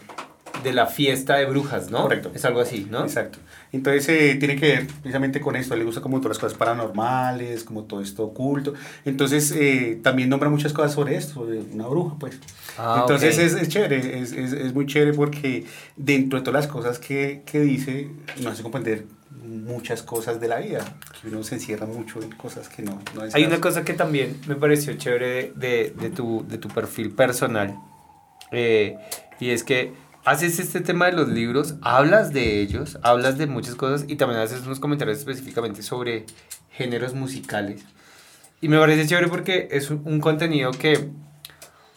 de 0.66 0.74
la 0.74 0.88
fiesta 0.88 1.38
de 1.38 1.46
brujas, 1.46 1.92
¿no? 1.92 2.02
Correcto. 2.02 2.32
Es 2.34 2.44
algo 2.44 2.60
así, 2.60 2.88
¿no? 2.90 3.04
Exacto. 3.04 3.38
Entonces 3.72 4.10
eh, 4.10 4.36
tiene 4.40 4.56
que 4.56 4.68
ver 4.68 4.88
precisamente 4.88 5.40
con 5.40 5.56
esto, 5.56 5.76
le 5.76 5.84
gusta 5.84 6.02
como 6.02 6.18
todas 6.18 6.32
las 6.32 6.40
cosas 6.40 6.58
paranormales, 6.58 7.64
como 7.64 7.84
todo 7.84 8.02
esto 8.02 8.24
oculto. 8.24 8.74
Entonces 9.06 9.52
eh, 9.52 10.00
también 10.02 10.28
nombra 10.28 10.50
muchas 10.50 10.74
cosas 10.74 10.94
sobre 10.94 11.16
esto, 11.16 11.36
sobre 11.36 11.60
una 11.60 11.88
bruja, 11.88 12.16
pues. 12.20 12.40
Ah, 12.78 12.98
Entonces 13.02 13.38
es, 13.38 13.54
es, 13.54 13.70
chévere, 13.70 14.20
es, 14.20 14.32
es, 14.32 14.54
es, 14.54 14.74
muy 14.74 14.88
chévere 14.88 15.14
porque 15.14 15.66
dentro 15.96 16.40
de 16.40 16.44
todas 16.44 16.66
las 16.66 16.72
cosas 16.72 16.98
que, 16.98 17.44
que 17.46 17.60
dice, 17.60 18.10
nos 18.42 18.54
hace 18.54 18.64
comprender 18.64 19.06
muchas 19.46 20.02
cosas 20.02 20.40
de 20.40 20.48
la 20.48 20.58
vida, 20.58 20.84
que 21.22 21.28
uno 21.28 21.44
se 21.44 21.56
encierra 21.56 21.86
mucho 21.86 22.22
en 22.24 22.32
cosas 22.32 22.70
que 22.70 22.82
no, 22.82 23.00
no 23.14 23.22
Hay 23.34 23.44
una 23.44 23.62
cosa 23.62 23.86
que 23.86 23.94
también 23.94 24.42
me 24.48 24.56
pareció 24.56 24.94
chévere 24.96 25.54
de, 25.56 25.94
de, 25.96 26.10
tu, 26.10 26.44
de 26.50 26.58
tu 26.58 26.70
perfil 26.70 27.12
personal, 27.12 27.78
eh, 28.52 28.98
y 29.40 29.50
es 29.50 29.64
que 29.64 29.94
haces 30.26 30.60
este 30.60 30.82
tema 30.82 31.06
de 31.06 31.14
los 31.14 31.30
libros, 31.30 31.76
hablas 31.82 32.34
de 32.34 32.60
ellos, 32.60 32.98
hablas 33.04 33.38
de 33.38 33.46
muchas 33.46 33.76
cosas 33.76 34.06
y 34.08 34.16
también 34.16 34.42
haces 34.42 34.66
unos 34.66 34.80
comentarios 34.80 35.20
específicamente 35.20 35.84
sobre 35.84 36.26
géneros 36.72 37.14
musicales. 37.14 37.86
Y 38.60 38.68
me 38.68 38.80
parece 38.80 39.08
chévere 39.08 39.28
porque 39.28 39.68
es 39.72 39.92
un 39.92 40.20
contenido 40.20 40.72
que, 40.72 41.10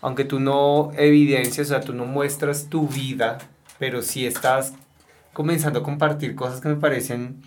aunque 0.02 0.24
tú 0.24 0.40
no 0.40 0.90
evidencias, 0.96 1.68
o 1.68 1.70
sea, 1.70 1.80
tú 1.80 1.94
no 1.94 2.04
muestras 2.04 2.68
tu 2.68 2.86
vida, 2.86 3.38
pero 3.78 4.02
sí 4.02 4.26
estás 4.26 4.74
comenzando 5.32 5.80
a 5.80 5.82
compartir 5.82 6.34
cosas 6.34 6.60
que 6.60 6.68
me 6.68 6.76
parecen 6.76 7.40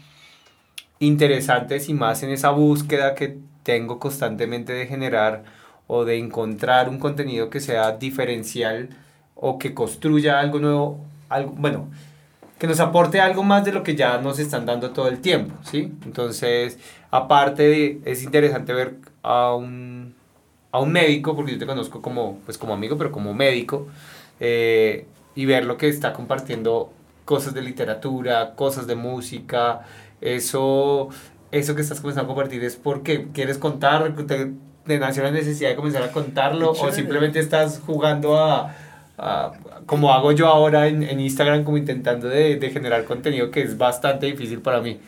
interesantes 0.97 1.89
y 1.89 1.93
más 1.93 2.23
en 2.23 2.31
esa 2.31 2.49
búsqueda 2.49 3.13
que 3.13 3.37
tengo 3.61 3.99
constantemente 3.99 4.73
de 4.73 4.87
generar 4.87 5.43
o 5.85 6.05
de 6.05 6.17
encontrar 6.17 6.89
un 6.89 6.97
contenido 6.97 7.51
que 7.51 7.59
sea 7.59 7.91
diferencial 7.97 8.89
o 9.41 9.57
que 9.57 9.73
construya 9.73 10.39
algo 10.39 10.59
nuevo, 10.59 10.99
algo, 11.27 11.53
bueno, 11.57 11.87
que 12.59 12.67
nos 12.67 12.79
aporte 12.79 13.19
algo 13.19 13.41
más 13.41 13.65
de 13.65 13.73
lo 13.73 13.81
que 13.81 13.95
ya 13.95 14.19
nos 14.19 14.37
están 14.37 14.67
dando 14.67 14.91
todo 14.91 15.07
el 15.07 15.19
tiempo, 15.19 15.55
¿sí? 15.63 15.91
Entonces, 16.05 16.77
aparte 17.09 17.63
de, 17.63 18.01
es 18.05 18.21
interesante 18.23 18.71
ver 18.71 18.97
a 19.23 19.55
un, 19.55 20.13
a 20.71 20.79
un 20.79 20.91
médico, 20.91 21.35
porque 21.35 21.53
yo 21.53 21.57
te 21.57 21.65
conozco 21.65 22.03
como, 22.03 22.37
pues 22.45 22.59
como 22.59 22.75
amigo, 22.75 22.99
pero 22.99 23.11
como 23.11 23.33
médico, 23.33 23.87
eh, 24.39 25.07
y 25.33 25.45
ver 25.47 25.65
lo 25.65 25.75
que 25.77 25.87
está 25.87 26.13
compartiendo 26.13 26.93
cosas 27.25 27.55
de 27.55 27.63
literatura, 27.63 28.53
cosas 28.53 28.85
de 28.85 28.95
música, 28.95 29.81
eso, 30.21 31.09
eso 31.51 31.73
que 31.73 31.81
estás 31.81 31.99
comenzando 31.99 32.31
a 32.31 32.35
compartir 32.35 32.63
es 32.63 32.75
porque 32.75 33.29
quieres 33.33 33.57
contar, 33.57 34.15
te, 34.27 34.51
te 34.85 34.99
nació 34.99 35.23
la 35.23 35.31
necesidad 35.31 35.69
de 35.69 35.75
comenzar 35.75 36.03
a 36.03 36.11
contarlo, 36.11 36.73
o 36.73 36.91
simplemente 36.91 37.39
estás 37.39 37.81
jugando 37.83 38.37
a 38.37 38.75
como 39.85 40.13
hago 40.13 40.31
yo 40.31 40.47
ahora 40.47 40.87
en, 40.87 41.03
en 41.03 41.19
Instagram, 41.19 41.63
como 41.63 41.77
intentando 41.77 42.27
de, 42.27 42.55
de, 42.55 42.69
generar 42.71 43.05
contenido 43.05 43.51
que 43.51 43.61
es 43.61 43.77
bastante 43.77 44.25
difícil 44.25 44.59
para 44.61 44.81
mí. 44.81 44.99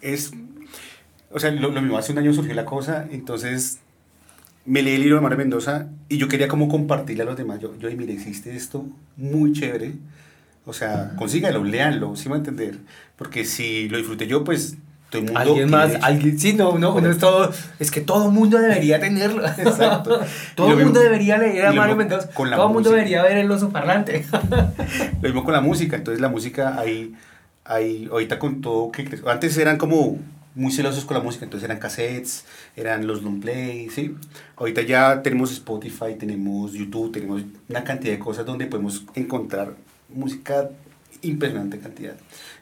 Es, 0.00 0.32
o 1.32 1.40
sea, 1.40 1.50
lo, 1.50 1.70
lo, 1.70 1.80
mismo, 1.82 1.98
hace 1.98 2.12
un 2.12 2.18
año 2.18 2.32
surgió 2.32 2.54
la 2.54 2.64
cosa, 2.64 3.06
entonces 3.10 3.80
me 4.64 4.82
leí 4.82 4.94
el 4.96 5.02
libro 5.02 5.16
de 5.16 5.22
Mario 5.22 5.38
Mendoza 5.38 5.88
y 6.08 6.18
yo 6.18 6.28
quería 6.28 6.48
como 6.48 6.68
compartirle 6.68 7.22
a 7.22 7.26
los 7.26 7.36
demás. 7.36 7.60
Yo, 7.60 7.76
yo 7.78 7.90
mire, 7.90 8.12
existe 8.12 8.54
esto 8.54 8.86
muy 9.16 9.52
chévere. 9.52 9.94
O 10.64 10.72
sea, 10.72 11.14
consígalo, 11.16 11.62
léanlo, 11.62 12.16
¿sí 12.16 12.28
va 12.28 12.34
a 12.34 12.38
entender? 12.38 12.78
Porque 13.16 13.44
si 13.44 13.88
lo 13.88 13.98
disfruté 13.98 14.26
yo, 14.26 14.42
pues 14.42 14.76
alguien 15.34 15.70
más, 15.70 15.92
alguien, 16.02 16.38
sí, 16.38 16.52
no, 16.52 16.78
no, 16.78 17.00
no 17.00 17.10
es 17.10 17.18
todo, 17.18 17.52
es 17.78 17.90
que 17.90 18.00
todo 18.00 18.26
el 18.26 18.32
mundo 18.32 18.58
debería 18.58 18.98
tenerlo. 19.00 19.46
Exacto. 19.58 20.20
todo 20.54 20.72
el 20.72 20.84
mundo 20.84 21.00
debería 21.00 21.38
leer 21.38 21.66
a 21.66 21.72
Mario 21.72 21.96
Mendoza. 21.96 22.28
todo 22.28 22.66
el 22.66 22.72
mundo 22.72 22.90
debería 22.90 23.22
ver 23.22 23.38
el 23.38 23.50
oso 23.50 23.70
parlante. 23.70 24.26
lo 25.22 25.28
mismo 25.28 25.44
con 25.44 25.52
la 25.52 25.60
música, 25.60 25.96
entonces 25.96 26.20
la 26.20 26.28
música 26.28 26.78
ahí, 26.78 27.14
ahí 27.64 28.08
ahorita 28.10 28.38
con 28.38 28.60
todo 28.60 28.90
que 28.90 29.08
antes 29.26 29.56
eran 29.58 29.78
como 29.78 30.18
muy 30.54 30.72
celosos 30.72 31.04
con 31.04 31.16
la 31.16 31.22
música, 31.22 31.44
entonces 31.44 31.66
eran 31.66 31.78
cassettes, 31.78 32.46
eran 32.76 33.06
los 33.06 33.22
long 33.22 33.40
play, 33.40 33.90
¿sí? 33.90 34.16
Ahorita 34.56 34.82
ya 34.82 35.22
tenemos 35.22 35.52
Spotify, 35.52 36.14
tenemos 36.18 36.72
YouTube, 36.72 37.12
tenemos 37.12 37.42
una 37.68 37.84
cantidad 37.84 38.14
de 38.14 38.18
cosas 38.18 38.46
donde 38.46 38.66
podemos 38.66 39.04
encontrar 39.14 39.74
música 40.08 40.70
impresionante 41.22 41.78
cantidad 41.78 42.14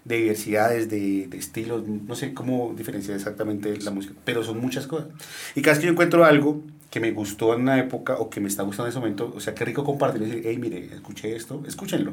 de 0.04 0.16
diversidades, 0.16 0.90
de, 0.90 1.26
de, 1.28 1.38
estilos, 1.38 1.86
no 1.86 2.14
sé 2.14 2.34
cómo 2.34 2.74
diferenciar 2.76 3.16
exactamente 3.16 3.76
la 3.78 3.90
música, 3.90 4.14
pero 4.24 4.44
son 4.44 4.60
muchas 4.60 4.86
cosas. 4.86 5.08
Y 5.54 5.62
cada 5.62 5.74
vez 5.74 5.80
que 5.80 5.86
yo 5.86 5.92
encuentro 5.92 6.24
algo 6.24 6.62
que 6.90 7.00
me 7.00 7.10
gustó 7.10 7.54
en 7.54 7.62
una 7.62 7.78
época 7.78 8.14
o 8.18 8.30
que 8.30 8.40
me 8.40 8.48
está 8.48 8.62
gustando 8.62 8.86
en 8.86 8.90
ese 8.90 8.98
momento, 9.00 9.32
o 9.34 9.40
sea, 9.40 9.54
qué 9.54 9.64
rico 9.64 9.82
compartirlo 9.82 10.26
y 10.26 10.30
decir, 10.30 10.44
hey, 10.46 10.58
mire, 10.58 10.94
escuché 10.94 11.34
esto, 11.34 11.62
escúchenlo. 11.66 12.12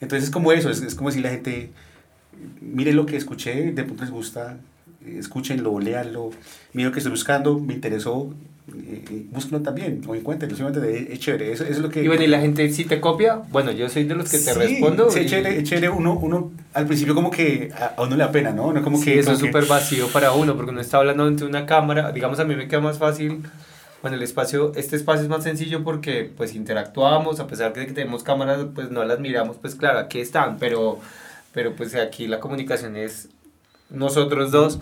Entonces 0.00 0.28
es 0.28 0.30
como 0.30 0.52
eso, 0.52 0.70
es, 0.70 0.80
es 0.80 0.94
como 0.94 1.10
si 1.10 1.20
la 1.20 1.30
gente, 1.30 1.70
mire 2.60 2.92
lo 2.92 3.04
que 3.04 3.16
escuché, 3.16 3.72
de 3.72 3.84
pronto 3.84 4.04
les 4.04 4.10
gusta, 4.10 4.58
escúchenlo, 5.04 5.78
léanlo, 5.80 6.30
mire 6.72 6.88
lo 6.88 6.92
que 6.92 7.00
estoy 7.00 7.10
buscando, 7.10 7.58
me 7.58 7.74
interesó, 7.74 8.32
eh, 8.68 9.26
búsquenlo 9.30 9.60
también 9.60 10.02
o 10.06 10.14
encuéntrenlo, 10.14 10.56
simplemente 10.56 11.12
es 11.12 11.18
chévere, 11.18 11.52
eso, 11.52 11.64
es 11.64 11.78
lo 11.78 11.88
que... 11.88 12.02
Y 12.02 12.06
bueno, 12.06 12.22
¿y 12.22 12.28
la 12.28 12.40
gente 12.40 12.70
si 12.72 12.84
te 12.84 13.00
copia? 13.00 13.42
Bueno, 13.50 13.72
yo 13.72 13.88
soy 13.88 14.04
de 14.04 14.14
los 14.14 14.30
que 14.30 14.38
te 14.38 14.54
respondo. 14.54 15.10
Sí, 15.10 15.20
es 15.20 15.26
chévere, 15.26 15.62
chévere, 15.64 15.88
uno, 15.88 16.14
uno 16.14 16.52
al 16.72 16.86
principio 16.86 17.14
como 17.14 17.30
que 17.30 17.72
a, 17.74 18.00
uno 18.00 18.16
le 18.16 18.22
da 18.22 18.30
pena, 18.30 18.52
¿no? 18.52 18.72
como 18.82 19.02
que, 19.02 19.18
eso 19.18 19.32
es 19.32 19.40
súper 19.40 19.66
vacío 19.66 20.06
para 20.08 20.32
uno, 20.32 20.54
porque 20.54 20.70
uno 20.70 20.80
está 20.80 20.98
hablando 20.98 21.24
ante 21.24 21.44
una 21.44 21.66
cámara, 21.66 22.12
digamos 22.12 22.38
a 22.38 22.44
mí 22.44 22.54
me 22.54 22.68
queda 22.68 22.80
más 22.80 22.98
fácil... 22.98 23.42
Bueno, 24.00 24.16
el 24.16 24.24
espacio, 24.24 24.72
este 24.74 24.96
espacio 24.96 25.22
es 25.22 25.28
más 25.28 25.44
sencillo 25.44 25.84
porque 25.84 26.28
pues 26.36 26.56
interactuamos, 26.56 27.38
a 27.38 27.46
pesar 27.46 27.72
de 27.72 27.86
que 27.86 27.92
tenemos 27.92 28.24
cámaras, 28.24 28.66
pues 28.74 28.90
no 28.90 29.04
las 29.04 29.20
miramos, 29.20 29.58
pues 29.58 29.76
claro, 29.76 30.00
aquí 30.00 30.18
están, 30.18 30.58
pero, 30.58 30.98
pero 31.52 31.76
pues 31.76 31.94
aquí 31.94 32.26
la 32.26 32.40
comunicación 32.40 32.96
es 32.96 33.28
nosotros 33.90 34.50
dos, 34.50 34.80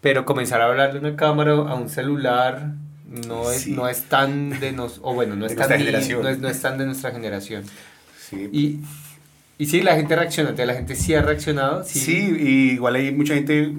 pero 0.00 0.24
comenzar 0.24 0.62
a 0.62 0.66
hablar 0.66 0.94
de 0.94 0.98
una 0.98 1.14
cámara 1.14 1.52
a 1.52 1.74
un 1.74 1.90
celular 1.90 2.72
no 3.08 3.50
es, 3.50 3.66
no 3.68 3.88
es 3.88 4.02
tan 4.04 4.60
de 4.60 4.72
nos, 4.72 5.00
o 5.02 5.14
bueno, 5.14 5.34
no 5.34 5.46
es, 5.46 5.56
tan, 5.56 5.68
no 5.70 6.28
es, 6.28 6.38
no 6.38 6.48
es 6.48 6.60
tan 6.60 6.78
de 6.78 6.86
nuestra 6.86 7.10
generación. 7.10 7.64
Sí. 8.28 8.48
Y, 8.52 8.80
y 9.56 9.66
sí, 9.66 9.82
la 9.82 9.96
gente 9.96 10.14
reacciona, 10.14 10.52
la 10.52 10.74
gente 10.74 10.94
sí 10.94 11.14
ha 11.14 11.22
reaccionado. 11.22 11.84
Sí, 11.84 12.00
sí 12.00 12.36
y 12.38 12.72
igual 12.72 12.96
hay 12.96 13.12
mucha 13.12 13.34
gente 13.34 13.72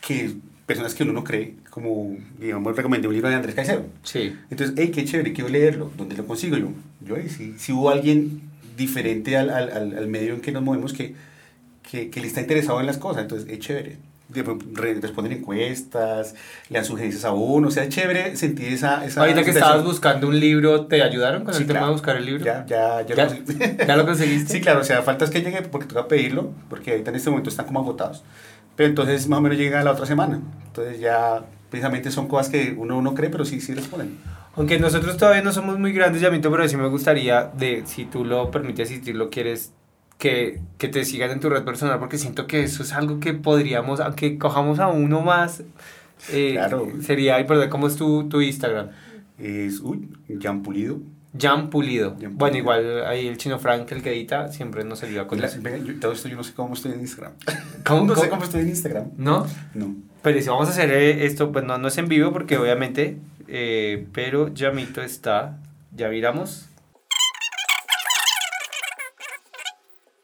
que, 0.00 0.34
personas 0.66 0.94
que 0.94 1.02
uno 1.02 1.14
no 1.14 1.24
cree, 1.24 1.54
como, 1.70 2.16
digamos, 2.38 2.76
recomendé 2.76 3.08
un 3.08 3.14
libro 3.14 3.30
de 3.30 3.36
Andrés 3.36 3.54
Caicedo. 3.54 3.86
Sí. 4.02 4.36
Entonces, 4.50 4.76
hey, 4.78 4.90
qué 4.94 5.04
chévere, 5.04 5.32
quiero 5.32 5.48
leerlo, 5.48 5.90
¿dónde 5.96 6.16
lo 6.16 6.26
consigo 6.26 6.56
yo? 6.56 6.68
Yo, 7.00 7.16
si, 7.28 7.54
si 7.58 7.72
hubo 7.72 7.88
alguien 7.88 8.42
diferente 8.76 9.36
al, 9.36 9.50
al, 9.50 9.96
al, 9.96 10.06
medio 10.08 10.34
en 10.34 10.40
que 10.40 10.52
nos 10.52 10.62
movemos 10.62 10.92
que, 10.92 11.14
que, 11.90 12.10
que 12.10 12.20
le 12.20 12.26
está 12.26 12.42
interesado 12.42 12.80
en 12.80 12.86
las 12.86 12.98
cosas, 12.98 13.22
entonces, 13.22 13.50
es 13.50 13.58
chévere 13.58 13.96
responden 14.30 15.32
encuestas, 15.32 16.34
le 16.68 16.78
dan 16.78 16.84
sugerencias 16.84 17.24
a 17.24 17.32
uno, 17.32 17.68
o 17.68 17.70
sea, 17.70 17.84
es 17.84 17.88
chévere 17.88 18.36
sentir 18.36 18.72
esa... 18.72 19.04
esa 19.04 19.20
Ahorita 19.22 19.42
que 19.42 19.50
estabas 19.50 19.84
buscando 19.84 20.28
un 20.28 20.38
libro, 20.38 20.86
¿te 20.86 21.02
ayudaron 21.02 21.44
con 21.44 21.54
el 21.54 21.66
tema 21.66 21.86
de 21.86 21.92
buscar 21.92 22.16
el 22.16 22.26
libro? 22.26 22.44
Ya, 22.44 22.66
ya, 22.66 23.02
ya, 23.02 23.14
¿Ya, 23.14 23.86
¿Ya 23.86 23.96
lo 23.96 24.04
conseguiste? 24.04 24.52
sí, 24.52 24.60
claro, 24.60 24.80
o 24.80 24.84
sea, 24.84 25.02
falta 25.02 25.24
es 25.24 25.30
que 25.30 25.40
llegue 25.40 25.62
porque 25.62 25.86
toca 25.86 26.08
pedirlo, 26.08 26.50
porque 26.68 26.92
ahorita 26.92 27.10
en 27.10 27.16
este 27.16 27.30
momento 27.30 27.50
están 27.50 27.66
como 27.66 27.80
agotados. 27.80 28.22
Pero 28.76 28.90
entonces 28.90 29.26
más 29.28 29.38
o 29.38 29.42
menos 29.42 29.58
llega 29.58 29.82
la 29.82 29.90
otra 29.90 30.06
semana. 30.06 30.40
Entonces 30.66 31.00
ya 31.00 31.44
precisamente 31.70 32.10
son 32.10 32.28
cosas 32.28 32.48
que 32.48 32.74
uno 32.76 33.02
no 33.02 33.14
cree, 33.14 33.30
pero 33.30 33.44
sí, 33.44 33.60
sí 33.60 33.74
responden. 33.74 34.18
Aunque 34.54 34.78
nosotros 34.78 35.16
todavía 35.16 35.42
no 35.42 35.52
somos 35.52 35.78
muy 35.78 35.92
grandes, 35.92 36.20
Yamito, 36.20 36.50
pero 36.50 36.68
sí 36.68 36.76
me 36.76 36.88
gustaría, 36.88 37.44
de, 37.44 37.84
si 37.86 38.04
tú 38.04 38.24
lo 38.24 38.50
permites, 38.50 38.88
si 38.88 39.00
tú 39.00 39.12
lo 39.14 39.30
quieres 39.30 39.72
que, 40.18 40.60
que, 40.78 40.88
te 40.88 41.04
sigan 41.04 41.30
en 41.30 41.40
tu 41.40 41.48
red 41.48 41.64
personal, 41.64 41.98
porque 41.98 42.18
siento 42.18 42.46
que 42.46 42.62
eso 42.62 42.82
es 42.82 42.92
algo 42.92 43.20
que 43.20 43.34
podríamos, 43.34 44.00
aunque 44.00 44.36
cojamos 44.36 44.80
a 44.80 44.88
uno 44.88 45.20
más, 45.22 45.62
eh, 46.30 46.52
claro. 46.54 46.88
sería. 47.00 47.44
¿Cómo 47.68 47.86
es 47.86 47.96
tu, 47.96 48.28
tu 48.28 48.40
Instagram? 48.40 48.88
Es, 49.38 49.80
uy, 49.80 50.08
Jan 50.40 50.62
Pulido. 50.62 50.98
Jan 51.38 51.70
Pulido. 51.70 52.16
Bueno, 52.32 52.56
igual 52.56 53.06
ahí 53.06 53.28
el 53.28 53.36
chino 53.36 53.58
Frank, 53.58 53.90
el 53.92 54.02
que 54.02 54.10
edita, 54.10 54.50
siempre 54.50 54.84
nos 54.84 55.02
ayuda 55.02 55.26
con 55.26 55.42
eso. 55.42 55.60
Yo, 55.60 56.00
todo 56.00 56.12
esto 56.12 56.28
yo 56.28 56.36
no 56.36 56.44
sé 56.44 56.52
cómo 56.54 56.74
estoy 56.74 56.92
en 56.92 57.00
Instagram. 57.00 57.32
¿Cómo? 57.86 58.04
no 58.06 58.16
sé 58.16 58.28
cómo 58.28 58.44
estoy 58.44 58.62
en 58.62 58.68
Instagram. 58.68 59.10
¿No? 59.16 59.46
No. 59.74 59.94
Pero 60.22 60.40
si 60.40 60.48
vamos 60.48 60.68
a 60.68 60.72
hacer 60.72 60.90
eh, 60.90 61.26
esto, 61.26 61.52
pues 61.52 61.64
no, 61.64 61.78
no 61.78 61.88
es 61.88 61.98
en 61.98 62.08
vivo, 62.08 62.32
porque 62.32 62.56
obviamente, 62.58 63.18
eh, 63.46 64.06
pero 64.12 64.52
Yamito 64.52 65.02
está, 65.02 65.58
ya 65.94 66.08
miramos. 66.08 66.67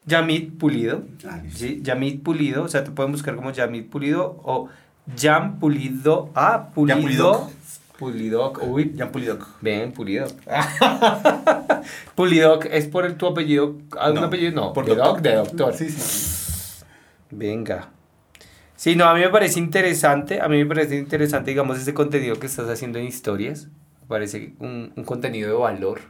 Yamit 0.05 0.57
Pulido. 0.57 1.03
Ah, 1.27 1.41
¿sí? 1.53 1.79
Yamit 1.81 2.23
Pulido, 2.23 2.63
o 2.63 2.67
sea, 2.67 2.83
te 2.83 2.91
pueden 2.91 3.11
buscar 3.11 3.35
como 3.35 3.51
Yamit 3.51 3.89
Pulido 3.89 4.39
o 4.43 4.69
Jam 5.17 5.59
Pulido. 5.59 6.29
Ah, 6.35 6.69
Pulido. 6.73 7.49
Pulidoc, 7.97 8.61
uy. 8.63 8.93
Jan 8.97 9.11
Pulidoc. 9.11 9.47
Ven, 9.61 9.91
Pulidoc. 9.93 10.31
Pulidoc, 12.15 12.65
¿es 12.65 12.87
por 12.87 13.05
el, 13.05 13.15
tu 13.15 13.27
apellido? 13.27 13.77
¿Algún 13.97 14.25
apellido? 14.25 14.51
No, 14.51 14.73
por 14.73 14.85
de 14.85 14.95
doctor. 14.95 15.21
de 15.21 15.35
doctor. 15.35 15.73
Sí, 15.73 15.89
sí. 15.89 16.83
Venga. 17.31 17.89
Sí, 18.75 18.95
no, 18.95 19.05
a 19.05 19.13
mí 19.13 19.21
me 19.21 19.29
parece 19.29 19.59
interesante, 19.59 20.41
a 20.41 20.49
mí 20.49 20.57
me 20.57 20.65
parece 20.65 20.97
interesante, 20.97 21.51
digamos, 21.51 21.79
ese 21.79 21.93
contenido 21.93 22.37
que 22.37 22.47
estás 22.47 22.67
haciendo 22.69 22.99
en 22.99 23.05
historias. 23.05 23.67
Me 24.01 24.07
parece 24.07 24.53
un, 24.59 24.91
un 24.95 25.03
contenido 25.05 25.49
de 25.49 25.55
valor 25.55 26.01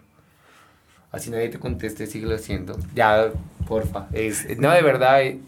así 1.16 1.32
nadie 1.32 1.50
te 1.50 1.60
conteste, 1.60 2.06
síguelo 2.08 2.36
haciendo. 2.36 2.78
Ya, 2.94 3.32
porfa. 3.68 4.08
Es, 4.14 4.58
no, 4.60 4.72
de 4.72 4.82
verdad, 4.82 5.24
eh, 5.24 5.40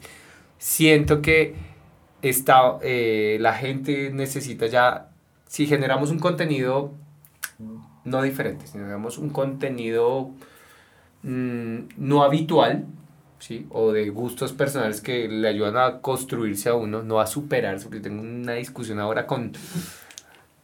siento 0.57 1.22
que 1.22 1.55
está, 2.22 2.78
eh, 2.82 3.38
la 3.39 3.53
gente 3.53 4.11
necesita 4.11 4.68
ya, 4.68 5.09
si 5.47 5.68
generamos 5.68 6.11
un 6.11 6.20
contenido 6.20 6.93
no 8.05 8.22
diferente, 8.22 8.65
si 8.68 8.74
generamos 8.74 9.18
un 9.18 9.30
contenido 9.30 10.32
mm, 11.24 11.78
no 11.97 12.24
habitual, 12.24 12.86
¿sí? 13.39 13.68
o 13.70 13.91
de 13.91 14.09
gustos 14.09 14.53
personales 14.53 15.01
que 15.01 15.28
le 15.28 15.47
ayudan 15.47 15.78
a 15.78 15.99
construirse 15.99 16.70
a 16.70 16.76
uno, 16.76 17.03
no 17.03 17.20
a 17.20 17.28
superarse, 17.28 17.86
porque 17.86 17.99
tengo 17.99 18.22
una 18.22 18.53
discusión 18.53 18.99
ahora 18.99 19.28
con... 19.28 19.51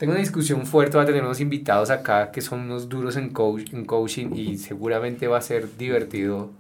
Tengo 0.03 0.11
una 0.11 0.19
discusión 0.19 0.65
fuerte, 0.65 0.97
va 0.97 1.03
a 1.03 1.05
tener 1.05 1.23
unos 1.23 1.39
invitados 1.39 1.89
acá 1.89 2.29
que 2.29 2.41
son 2.41 2.59
unos 2.59 2.89
duros 2.89 3.15
en, 3.15 3.29
coach, 3.29 3.71
en 3.71 3.85
coaching 3.85 4.35
y 4.35 4.57
seguramente 4.57 5.29
va 5.29 5.37
a 5.37 5.41
ser 5.41 5.77
divertido 5.77 6.51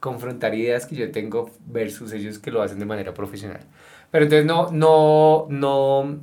confrontar 0.00 0.54
ideas 0.54 0.84
que 0.84 0.96
yo 0.96 1.10
tengo 1.10 1.50
versus 1.64 2.12
ellos 2.12 2.38
que 2.38 2.50
lo 2.50 2.60
hacen 2.60 2.78
de 2.78 2.84
manera 2.84 3.14
profesional. 3.14 3.60
Pero 4.10 4.24
entonces 4.24 4.44
no, 4.44 4.70
no, 4.70 5.46
no, 5.48 6.18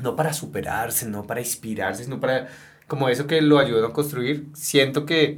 no 0.00 0.16
para 0.16 0.32
superarse, 0.32 1.06
no 1.06 1.26
para 1.26 1.40
inspirarse, 1.40 2.04
sino 2.04 2.18
para 2.18 2.48
como 2.86 3.10
eso 3.10 3.26
que 3.26 3.42
lo 3.42 3.58
ayuda 3.58 3.88
a 3.88 3.92
construir. 3.92 4.46
Siento 4.54 5.04
que, 5.04 5.36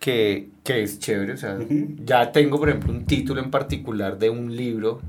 que, 0.00 0.48
que 0.64 0.82
es 0.82 0.98
chévere. 0.98 1.34
O 1.34 1.36
sea, 1.36 1.58
ya 2.04 2.32
tengo, 2.32 2.58
por 2.58 2.70
ejemplo, 2.70 2.92
un 2.92 3.06
título 3.06 3.40
en 3.40 3.52
particular 3.52 4.18
de 4.18 4.30
un 4.30 4.56
libro 4.56 5.00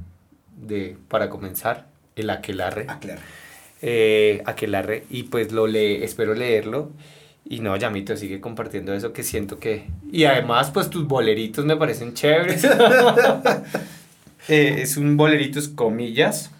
de, 0.55 0.95
para 1.07 1.31
comenzar, 1.31 1.87
El 2.15 2.29
Aquelarre. 2.29 2.85
Aquelarre. 2.87 3.46
Eh, 3.81 4.41
Aquelarre. 4.45 5.05
Y 5.09 5.23
pues 5.23 5.51
lo 5.51 5.67
le, 5.67 6.03
espero 6.03 6.33
leerlo. 6.33 6.91
Y 7.49 7.61
no, 7.61 7.75
Yamito 7.77 8.17
sigue 8.17 8.41
compartiendo 8.41 8.93
eso 8.93 9.13
que 9.13 9.23
siento 9.23 9.57
que... 9.57 9.85
Y 10.11 10.25
además, 10.25 10.71
pues 10.71 10.89
tus 10.89 11.07
boleritos 11.07 11.65
me 11.65 11.75
parecen 11.77 12.13
chéveres. 12.13 12.67
Eh, 14.49 14.81
es 14.81 14.95
un 14.95 15.17
boleritos 15.17 15.67
comillas. 15.67 16.51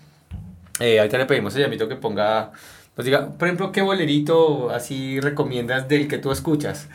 Eh, 0.81 0.99
ahorita 0.99 1.19
le 1.19 1.25
pedimos 1.25 1.55
a 1.55 1.59
Yamito 1.59 1.87
que 1.87 1.95
ponga... 1.95 2.51
Pues 2.95 3.05
diga, 3.05 3.29
por 3.29 3.47
ejemplo, 3.47 3.71
¿qué 3.71 3.81
bolerito 3.81 4.71
así 4.71 5.21
recomiendas 5.21 5.87
del 5.87 6.09
que 6.09 6.17
tú 6.17 6.31
escuchas? 6.31 6.89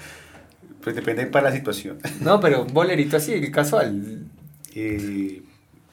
Pues 0.82 0.94
depende 0.94 1.24
para 1.26 1.48
la 1.48 1.56
situación. 1.56 1.98
No, 2.20 2.40
pero 2.40 2.64
un 2.64 2.74
bolerito 2.74 3.16
así, 3.16 3.50
casual. 3.50 4.26
Eh, 4.74 5.40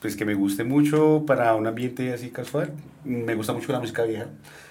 pues 0.01 0.15
que 0.15 0.25
me 0.25 0.33
guste 0.33 0.63
mucho 0.63 1.23
para 1.25 1.55
un 1.55 1.67
ambiente 1.67 2.13
así 2.13 2.29
casual. 2.29 2.71
Me 3.03 3.35
gusta 3.35 3.53
mucho 3.53 3.71
la 3.71 3.79
música 3.79 4.03
vieja. 4.03 4.27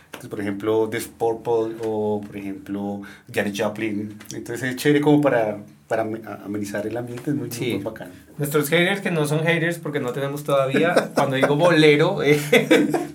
Entonces, 0.06 0.30
por 0.30 0.40
ejemplo, 0.40 0.88
The 0.88 1.00
Purple 1.00 1.76
o, 1.84 2.22
por 2.26 2.36
ejemplo, 2.36 3.02
Janet 3.32 3.54
Joplin. 3.56 4.18
Entonces 4.34 4.70
es 4.70 4.76
chévere 4.76 5.00
como 5.02 5.20
para, 5.20 5.58
para 5.86 6.02
amenizar 6.44 6.86
el 6.86 6.96
ambiente, 6.96 7.30
es 7.30 7.36
muy, 7.36 7.50
sí. 7.50 7.74
muy 7.74 7.84
bacano. 7.84 8.10
Nuestros 8.38 8.68
haters, 8.70 9.00
que 9.00 9.10
no 9.10 9.26
son 9.26 9.40
haters 9.44 9.78
porque 9.78 10.00
no 10.00 10.12
tenemos 10.12 10.44
todavía, 10.44 11.10
cuando 11.14 11.36
digo 11.36 11.56
bolero, 11.56 12.22
eh, 12.24 12.40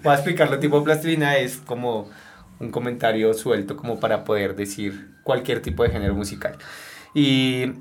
voy 0.04 0.12
a 0.12 0.16
explicarlo 0.16 0.60
tipo 0.60 0.84
plastilina, 0.84 1.38
es 1.38 1.58
como 1.58 2.10
un 2.60 2.70
comentario 2.70 3.34
suelto 3.34 3.76
como 3.76 4.00
para 4.00 4.24
poder 4.24 4.56
decir 4.56 5.10
cualquier 5.24 5.62
tipo 5.62 5.84
de 5.84 5.90
género 5.90 6.14
musical. 6.14 6.58
Y, 7.16 7.72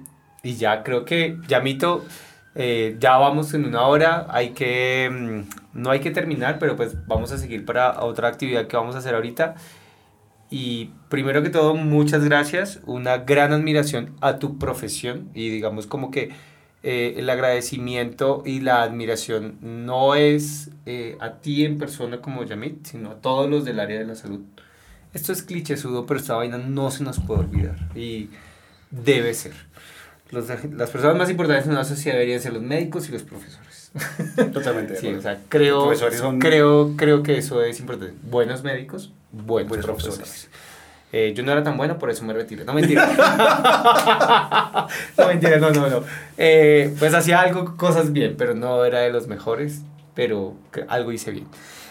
y 0.43 0.57
ya 0.57 0.83
creo 0.83 1.05
que, 1.05 1.37
ya 1.49 1.61
mito 1.61 2.05
eh, 2.55 2.96
ya 2.98 3.16
vamos 3.16 3.55
en 3.55 3.64
una 3.64 3.86
hora, 3.86 4.26
hay 4.28 4.50
que, 4.50 5.11
mm, 5.11 5.80
no 5.80 5.90
hay 5.90 6.00
que 6.00 6.11
terminar, 6.11 6.59
pero 6.59 6.76
pues 6.76 7.07
vamos 7.07 7.32
a 7.32 7.38
seguir 7.38 7.64
para 7.64 8.03
otra 8.03 8.28
actividad 8.28 8.66
que 8.66 8.76
vamos 8.76 8.94
a 8.94 8.98
hacer 8.98 9.14
ahorita. 9.14 9.55
Y 10.50 10.90
primero 11.09 11.42
que 11.42 11.48
todo, 11.48 11.74
muchas 11.74 12.24
gracias, 12.24 12.80
una 12.84 13.18
gran 13.18 13.53
admiración 13.53 14.14
a 14.20 14.38
tu 14.38 14.59
profesión 14.59 15.30
y 15.34 15.48
digamos 15.48 15.86
como 15.86 16.11
que 16.11 16.30
eh, 16.82 17.14
el 17.16 17.30
agradecimiento 17.30 18.42
y 18.44 18.61
la 18.61 18.82
admiración 18.82 19.57
no 19.62 20.14
es 20.14 20.70
eh, 20.84 21.16
a 21.20 21.40
ti 21.40 21.64
en 21.64 21.78
persona 21.78 22.20
como 22.20 22.44
Yamit, 22.44 22.86
sino 22.86 23.12
a 23.12 23.14
todos 23.14 23.48
los 23.48 23.64
del 23.64 23.80
área 23.80 23.98
de 23.98 24.05
la 24.05 24.14
salud. 24.14 24.40
Esto 25.14 25.32
es 25.32 25.42
clichésudo, 25.42 26.05
pero 26.07 26.20
esta 26.20 26.34
vaina 26.34 26.59
no 26.59 26.90
se 26.90 27.05
nos 27.05 27.20
puede 27.20 27.40
olvidar 27.40 27.78
y 27.96 28.28
debe 28.90 29.32
ser 29.34 29.53
los, 30.33 30.49
las 30.49 30.91
personas 30.91 31.16
más 31.16 31.30
importantes 31.30 31.66
en 31.66 31.72
una 31.72 31.85
sociedad 31.85 32.16
deberían 32.16 32.41
ser 32.41 32.55
los 32.55 32.62
médicos 32.62 33.09
y 33.09 33.12
los 33.12 33.22
profesores. 33.22 33.93
Totalmente. 34.53 34.97
sí, 34.97 35.09
o 35.09 35.20
sea, 35.20 35.39
creo, 35.51 35.93
creo, 36.39 36.95
creo 36.97 37.22
que 37.22 37.37
eso 37.37 37.62
es 37.62 37.78
importante. 37.78 38.14
Buenos 38.22 38.62
médicos, 38.62 39.12
buenos, 39.30 39.76
profesores. 39.78 40.49
Eh, 41.12 41.35
yo 41.37 41.43
no 41.43 41.53
era 41.53 41.62
tan 41.62 41.76
bueno, 41.76 41.99
por 41.99 42.09
eso 42.09 42.24
me 42.24 42.33
retiré. 42.33 42.64
No 42.64 42.72
mentira. 42.72 43.07
no 45.18 45.26
mentira, 45.26 45.59
no, 45.59 45.70
no, 45.70 45.89
no. 45.89 46.03
Eh, 46.39 46.95
pues 46.99 47.12
hacía 47.12 47.43
algo, 47.43 47.76
cosas 47.76 48.12
bien, 48.12 48.35
pero 48.39 48.55
no 48.55 48.83
era 48.87 49.01
de 49.01 49.12
los 49.12 49.26
mejores, 49.26 49.83
pero 50.14 50.57
algo 50.89 51.12
hice 51.12 51.30
bien. 51.30 51.47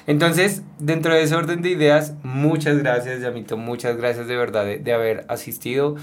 Entonces, 0.08 0.64
dentro 0.80 1.14
de 1.14 1.22
ese 1.22 1.36
orden 1.36 1.62
de 1.62 1.70
ideas, 1.70 2.16
muchas 2.24 2.80
gracias, 2.80 3.22
Yamito, 3.22 3.58
muchas 3.58 3.98
gracias 3.98 4.26
de 4.26 4.36
verdad 4.36 4.66
de, 4.66 4.80
de 4.80 4.94
haber 4.94 5.26
asistido, 5.28 5.96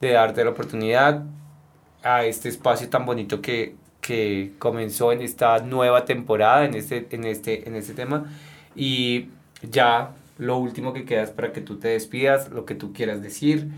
de 0.00 0.10
darte 0.10 0.42
la 0.42 0.50
oportunidad 0.50 1.22
a 2.04 2.24
este 2.24 2.48
espacio 2.48 2.88
tan 2.88 3.06
bonito 3.06 3.40
que, 3.40 3.74
que 4.00 4.52
comenzó 4.58 5.10
en 5.10 5.22
esta 5.22 5.58
nueva 5.58 6.04
temporada, 6.04 6.64
en 6.64 6.74
este, 6.74 7.08
en, 7.10 7.24
este, 7.24 7.66
en 7.68 7.74
este 7.74 7.94
tema. 7.94 8.30
Y 8.76 9.30
ya 9.62 10.12
lo 10.38 10.58
último 10.58 10.92
que 10.92 11.04
queda 11.04 11.22
es 11.22 11.30
para 11.30 11.52
que 11.52 11.60
tú 11.60 11.78
te 11.78 11.88
despidas, 11.88 12.50
lo 12.50 12.66
que 12.66 12.74
tú 12.74 12.92
quieras 12.92 13.22
decir. 13.22 13.68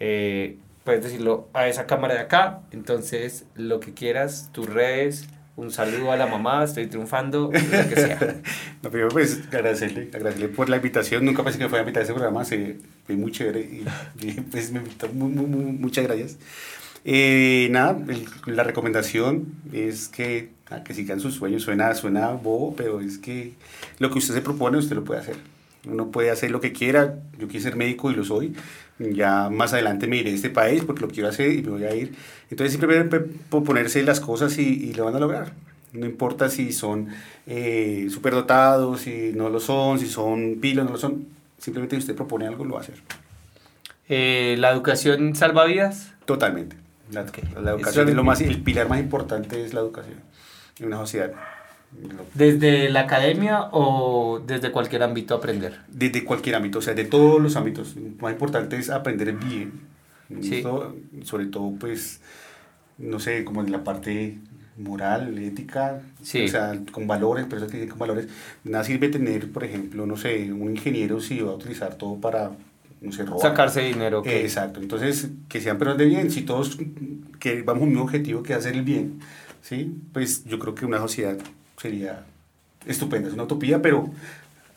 Eh, 0.00 0.58
puedes 0.84 1.04
decirlo 1.04 1.48
a 1.52 1.68
esa 1.68 1.86
cámara 1.86 2.14
de 2.14 2.20
acá. 2.20 2.60
Entonces, 2.72 3.46
lo 3.54 3.78
que 3.78 3.94
quieras, 3.94 4.50
tus 4.52 4.68
redes, 4.68 5.28
un 5.58 5.72
saludo 5.72 6.12
a 6.12 6.16
la 6.16 6.26
mamá, 6.26 6.62
estoy 6.62 6.86
triunfando, 6.86 7.50
lo 7.52 7.88
que 7.88 7.94
sea. 7.94 8.18
no, 8.82 8.90
primero 8.90 9.10
pues 9.10 9.42
agradecerle, 9.52 10.08
agradecerle 10.14 10.48
por 10.48 10.68
la 10.68 10.76
invitación, 10.76 11.24
nunca 11.24 11.42
pensé 11.42 11.58
que 11.58 11.68
fuera 11.68 11.80
a 11.80 11.84
invitar 11.84 12.02
a 12.02 12.04
ese 12.04 12.14
programa, 12.14 12.44
se, 12.44 12.76
fue 13.04 13.16
muy 13.16 13.32
chévere 13.32 13.60
y, 13.60 13.84
pues 14.52 14.70
me 14.70 14.78
invitó, 14.78 15.08
muy, 15.08 15.30
muy, 15.30 15.72
muchas 15.72 16.04
gracias. 16.04 16.38
Eh, 17.04 17.68
nada, 17.70 17.98
la 18.46 18.64
recomendación 18.64 19.46
es 19.72 20.08
que, 20.08 20.50
ah, 20.70 20.82
que 20.82 20.94
sigan 20.94 21.20
sus 21.20 21.34
sueños. 21.34 21.62
Suena, 21.62 21.94
suena 21.94 22.28
bobo, 22.30 22.74
pero 22.76 23.00
es 23.00 23.18
que 23.18 23.52
lo 23.98 24.10
que 24.10 24.18
usted 24.18 24.34
se 24.34 24.40
propone, 24.40 24.78
usted 24.78 24.96
lo 24.96 25.04
puede 25.04 25.20
hacer. 25.20 25.36
Uno 25.86 26.10
puede 26.10 26.30
hacer 26.30 26.50
lo 26.50 26.60
que 26.60 26.72
quiera. 26.72 27.16
Yo 27.38 27.48
quiero 27.48 27.62
ser 27.62 27.76
médico 27.76 28.10
y 28.10 28.14
lo 28.14 28.24
soy. 28.24 28.54
Ya 28.98 29.48
más 29.48 29.72
adelante 29.72 30.06
me 30.06 30.16
iré 30.16 30.32
a 30.32 30.34
este 30.34 30.50
país 30.50 30.82
porque 30.84 31.02
lo 31.02 31.08
quiero 31.08 31.28
hacer 31.28 31.52
y 31.52 31.62
me 31.62 31.70
voy 31.70 31.84
a 31.84 31.94
ir. 31.94 32.14
Entonces 32.50 32.72
simplemente 32.72 33.20
proponerse 33.20 34.02
las 34.02 34.20
cosas 34.20 34.58
y, 34.58 34.62
y 34.62 34.94
lo 34.94 35.04
van 35.04 35.14
a 35.14 35.20
lograr. 35.20 35.52
No 35.92 36.04
importa 36.04 36.50
si 36.50 36.72
son 36.72 37.08
eh, 37.46 38.08
superdotados, 38.10 39.02
si 39.02 39.32
no 39.34 39.48
lo 39.48 39.60
son, 39.60 39.98
si 39.98 40.06
son 40.06 40.58
pilos, 40.60 40.84
no 40.84 40.92
lo 40.92 40.98
son. 40.98 41.26
Simplemente 41.58 41.96
si 41.96 42.00
usted 42.00 42.14
propone 42.14 42.46
algo, 42.46 42.64
lo 42.64 42.74
va 42.74 42.80
a 42.80 42.82
hacer. 42.82 42.96
Eh, 44.08 44.56
¿La 44.58 44.70
educación 44.70 45.34
salva 45.34 45.64
vidas? 45.64 46.12
Totalmente. 46.24 46.76
La, 47.10 47.22
educación 47.70 48.08
es 48.08 48.14
lo 48.14 48.24
más, 48.24 48.40
el 48.40 48.62
pilar 48.62 48.88
más 48.88 49.00
importante 49.00 49.64
es 49.64 49.72
la 49.72 49.80
educación 49.80 50.16
en 50.78 50.86
una 50.86 50.98
sociedad. 50.98 51.32
¿Desde 52.34 52.90
la 52.90 53.00
academia 53.00 53.68
o 53.72 54.42
desde 54.46 54.70
cualquier 54.70 55.02
ámbito 55.02 55.34
aprender? 55.34 55.80
Desde 55.88 56.22
cualquier 56.22 56.56
ámbito, 56.56 56.80
o 56.80 56.82
sea, 56.82 56.94
de 56.94 57.04
todos 57.04 57.40
los 57.40 57.56
ámbitos. 57.56 57.96
Lo 57.96 58.10
más 58.20 58.32
importante 58.32 58.76
es 58.76 58.90
aprender 58.90 59.32
bien. 59.32 59.98
Sí. 60.42 60.62
sobre 61.22 61.46
todo, 61.46 61.72
pues, 61.80 62.20
no 62.98 63.18
sé, 63.18 63.44
como 63.44 63.62
en 63.62 63.72
la 63.72 63.82
parte 63.82 64.38
moral, 64.76 65.38
ética, 65.38 66.02
sí. 66.22 66.44
o 66.44 66.48
sea, 66.48 66.78
con 66.92 67.06
valores, 67.06 67.46
personas 67.46 67.72
que 67.72 67.88
con 67.88 67.98
valores. 67.98 68.28
Nada 68.62 68.84
sirve 68.84 69.08
tener, 69.08 69.50
por 69.50 69.64
ejemplo, 69.64 70.04
no 70.04 70.18
sé, 70.18 70.52
un 70.52 70.70
ingeniero 70.70 71.20
si 71.20 71.40
va 71.40 71.52
a 71.52 71.54
utilizar 71.54 71.94
todo 71.94 72.20
para 72.20 72.52
Sacarse 73.40 73.80
dinero. 73.80 74.22
exacto. 74.24 74.80
Entonces, 74.80 75.28
que 75.48 75.60
sean 75.60 75.78
personas 75.78 75.98
de 75.98 76.06
bien. 76.06 76.30
Si 76.30 76.42
todos 76.42 76.78
que 77.38 77.62
vamos 77.62 77.82
a 77.82 77.84
un 77.84 77.90
mismo 77.90 78.04
objetivo 78.04 78.42
que 78.42 78.52
es 78.52 78.58
hacer 78.58 78.74
el 78.74 78.82
bien, 78.82 79.20
¿sí? 79.62 79.96
Pues 80.12 80.44
yo 80.44 80.58
creo 80.58 80.74
que 80.74 80.84
una 80.84 80.98
sociedad 80.98 81.36
sería 81.76 82.24
estupenda. 82.86 83.28
Es 83.28 83.34
una 83.34 83.44
utopía, 83.44 83.80
pero 83.80 84.10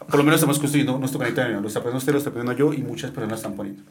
por 0.08 0.18
lo 0.18 0.24
menos 0.24 0.36
estamos 0.36 0.60
construyendo 0.60 0.98
nuestro 0.98 1.20
planeta 1.20 1.48
de 1.48 1.60
Lo 1.60 1.68
está 1.68 1.80
poniendo 1.80 1.98
usted, 1.98 2.14
lo 2.14 2.18
está 2.20 2.32
poniendo 2.32 2.54
yo 2.54 2.74
y 2.74 2.78
muchas 2.84 3.12
personas 3.12 3.32
lo 3.32 3.36
están 3.36 3.54
poniendo. 3.56 3.84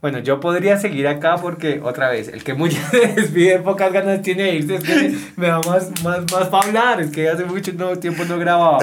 Bueno, 0.00 0.18
yo 0.20 0.40
podría 0.40 0.78
seguir 0.78 1.06
acá 1.06 1.36
porque, 1.36 1.80
otra 1.84 2.08
vez, 2.08 2.28
el 2.28 2.42
que 2.42 2.54
se 2.54 3.06
despide, 3.16 3.58
pocas 3.58 3.92
ganas 3.92 4.22
tiene 4.22 4.44
de 4.44 4.54
irse, 4.54 4.76
es 4.76 4.82
que 4.84 5.14
me 5.36 5.48
da 5.48 5.60
más, 5.60 5.90
más, 6.02 6.20
más 6.32 6.48
para 6.48 6.66
hablar, 6.66 7.00
es 7.02 7.10
que 7.10 7.28
hace 7.28 7.44
mucho 7.44 7.72
tiempo 7.98 8.24
no 8.24 8.38
grababa. 8.38 8.78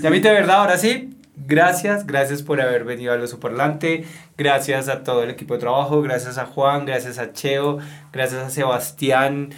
Ya 0.00 0.08
viste, 0.08 0.28
de 0.28 0.34
verdad, 0.34 0.60
ahora 0.60 0.78
sí, 0.78 1.10
Gracias, 1.34 2.06
gracias 2.06 2.42
por 2.42 2.60
haber 2.60 2.84
venido 2.84 3.12
a 3.12 3.16
Lo 3.16 3.26
Superlante, 3.26 4.04
gracias 4.36 4.90
a 4.90 5.02
todo 5.02 5.22
el 5.22 5.30
equipo 5.30 5.54
de 5.54 5.60
trabajo, 5.60 6.02
gracias 6.02 6.36
a 6.36 6.44
Juan, 6.44 6.84
gracias 6.84 7.18
a 7.18 7.32
Cheo, 7.32 7.78
gracias 8.12 8.42
a 8.42 8.50
Sebastián, 8.50 9.48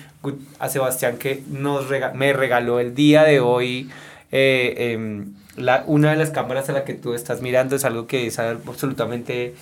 a 0.60 0.68
Sebastián 0.68 1.18
que 1.18 1.42
nos 1.50 1.86
me 2.14 2.32
regaló 2.32 2.78
el 2.78 2.94
día 2.94 3.24
de 3.24 3.40
hoy 3.40 3.90
eh, 4.30 4.92
em, 4.92 5.34
la, 5.56 5.82
una 5.86 6.10
de 6.10 6.16
las 6.16 6.30
cámaras 6.30 6.68
a 6.68 6.72
la 6.72 6.84
que 6.84 6.94
tú 6.94 7.12
estás 7.12 7.42
mirando, 7.42 7.74
es 7.74 7.84
algo 7.84 8.06
que 8.06 8.28
es 8.28 8.38
absolutamente 8.38 9.54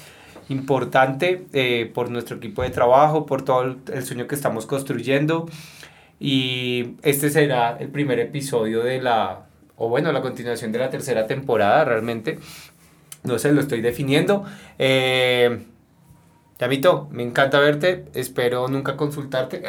importante 0.50 1.46
eh, 1.54 1.90
por 1.94 2.10
nuestro 2.10 2.36
equipo 2.36 2.62
de 2.62 2.70
trabajo, 2.70 3.24
por 3.24 3.42
todo 3.42 3.76
el 3.92 4.04
sueño 4.04 4.26
que 4.26 4.34
estamos 4.34 4.66
construyendo. 4.66 5.48
Y 6.20 6.94
este 7.02 7.30
será 7.30 7.76
el 7.80 7.88
primer 7.88 8.20
episodio 8.20 8.82
de 8.82 9.00
la, 9.00 9.46
o 9.83 9.89
bueno, 9.89 10.12
la 10.12 10.22
continuación 10.22 10.70
de 10.70 10.78
la 10.78 10.91
tercera 10.91 11.26
temporada 11.26 11.85
realmente. 11.85 12.39
No 13.24 13.37
sé, 13.41 13.51
lo 13.53 13.61
estoy 13.61 13.80
definiendo. 13.80 14.45
Eh, 14.78 15.66
Yamito, 16.61 17.09
me 17.11 17.24
encanta 17.24 17.59
verte, 17.59 18.05
espero 18.14 18.68
nunca 18.68 18.97
consultarte. 18.97 19.64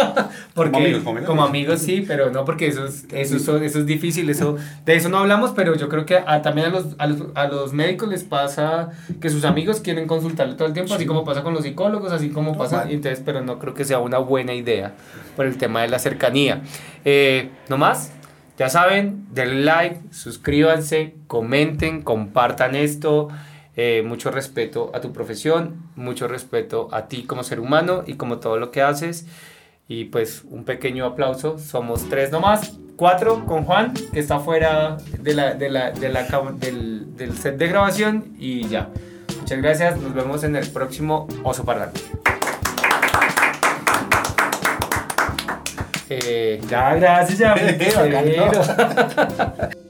porque, 0.54 0.72
como 0.72 0.86
amigos, 0.86 1.26
como 1.26 1.42
amigos. 1.44 1.80
sí, 1.82 2.02
pero 2.08 2.30
no 2.30 2.46
porque 2.46 2.68
eso 2.68 2.86
es, 2.86 3.04
eso, 3.12 3.58
eso 3.58 3.78
es 3.78 3.84
difícil, 3.84 4.30
eso, 4.30 4.56
de 4.86 4.96
eso 4.96 5.10
no 5.10 5.18
hablamos, 5.18 5.50
pero 5.54 5.76
yo 5.76 5.90
creo 5.90 6.06
que 6.06 6.16
también 6.42 6.68
a 6.68 6.70
los, 6.70 6.86
a, 6.96 7.06
los, 7.06 7.24
a 7.34 7.48
los 7.48 7.74
médicos 7.74 8.08
les 8.08 8.24
pasa 8.24 8.88
que 9.20 9.28
sus 9.28 9.44
amigos 9.44 9.80
quieren 9.80 10.06
consultarle 10.06 10.54
todo 10.54 10.66
el 10.66 10.72
tiempo, 10.72 10.94
así 10.94 11.04
como 11.04 11.26
pasa 11.26 11.42
con 11.42 11.52
los 11.52 11.64
psicólogos, 11.64 12.10
así 12.10 12.30
como 12.30 12.56
pasa, 12.56 12.86
entonces, 12.88 13.22
pero 13.22 13.42
no 13.42 13.58
creo 13.58 13.74
que 13.74 13.84
sea 13.84 13.98
una 13.98 14.16
buena 14.16 14.54
idea 14.54 14.94
por 15.36 15.44
el 15.44 15.58
tema 15.58 15.82
de 15.82 15.88
la 15.88 15.98
cercanía. 15.98 16.62
Eh, 17.04 17.50
¿No 17.68 17.76
más? 17.76 18.12
Ya 18.58 18.68
saben, 18.68 19.28
denle 19.30 19.64
like, 19.64 20.00
suscríbanse, 20.10 21.14
comenten, 21.28 22.02
compartan 22.02 22.74
esto. 22.74 23.28
Eh, 23.76 24.02
mucho 24.04 24.32
respeto 24.32 24.90
a 24.92 25.00
tu 25.00 25.12
profesión, 25.12 25.88
mucho 25.94 26.26
respeto 26.26 26.88
a 26.90 27.06
ti 27.06 27.22
como 27.22 27.44
ser 27.44 27.60
humano 27.60 28.02
y 28.04 28.14
como 28.14 28.38
todo 28.38 28.58
lo 28.58 28.72
que 28.72 28.82
haces. 28.82 29.26
Y 29.86 30.06
pues 30.06 30.42
un 30.50 30.64
pequeño 30.64 31.06
aplauso. 31.06 31.58
Somos 31.58 32.08
tres 32.08 32.32
nomás, 32.32 32.76
cuatro 32.96 33.46
con 33.46 33.62
Juan, 33.62 33.94
que 34.12 34.18
está 34.18 34.40
fuera 34.40 34.96
de 35.20 35.34
la, 35.34 35.54
de 35.54 35.70
la, 35.70 35.92
de 35.92 36.08
la, 36.08 36.24
del, 36.58 37.16
del 37.16 37.38
set 37.38 37.58
de 37.58 37.68
grabación. 37.68 38.34
Y 38.40 38.66
ya. 38.66 38.90
Muchas 39.40 39.62
gracias. 39.62 40.00
Nos 40.00 40.12
vemos 40.12 40.42
en 40.42 40.56
el 40.56 40.68
próximo 40.68 41.28
Oso 41.44 41.64
Parlante. 41.64 42.00
Eh, 46.10 46.60
ya, 46.70 46.94
gracias, 46.94 47.38
ya. 47.38 47.54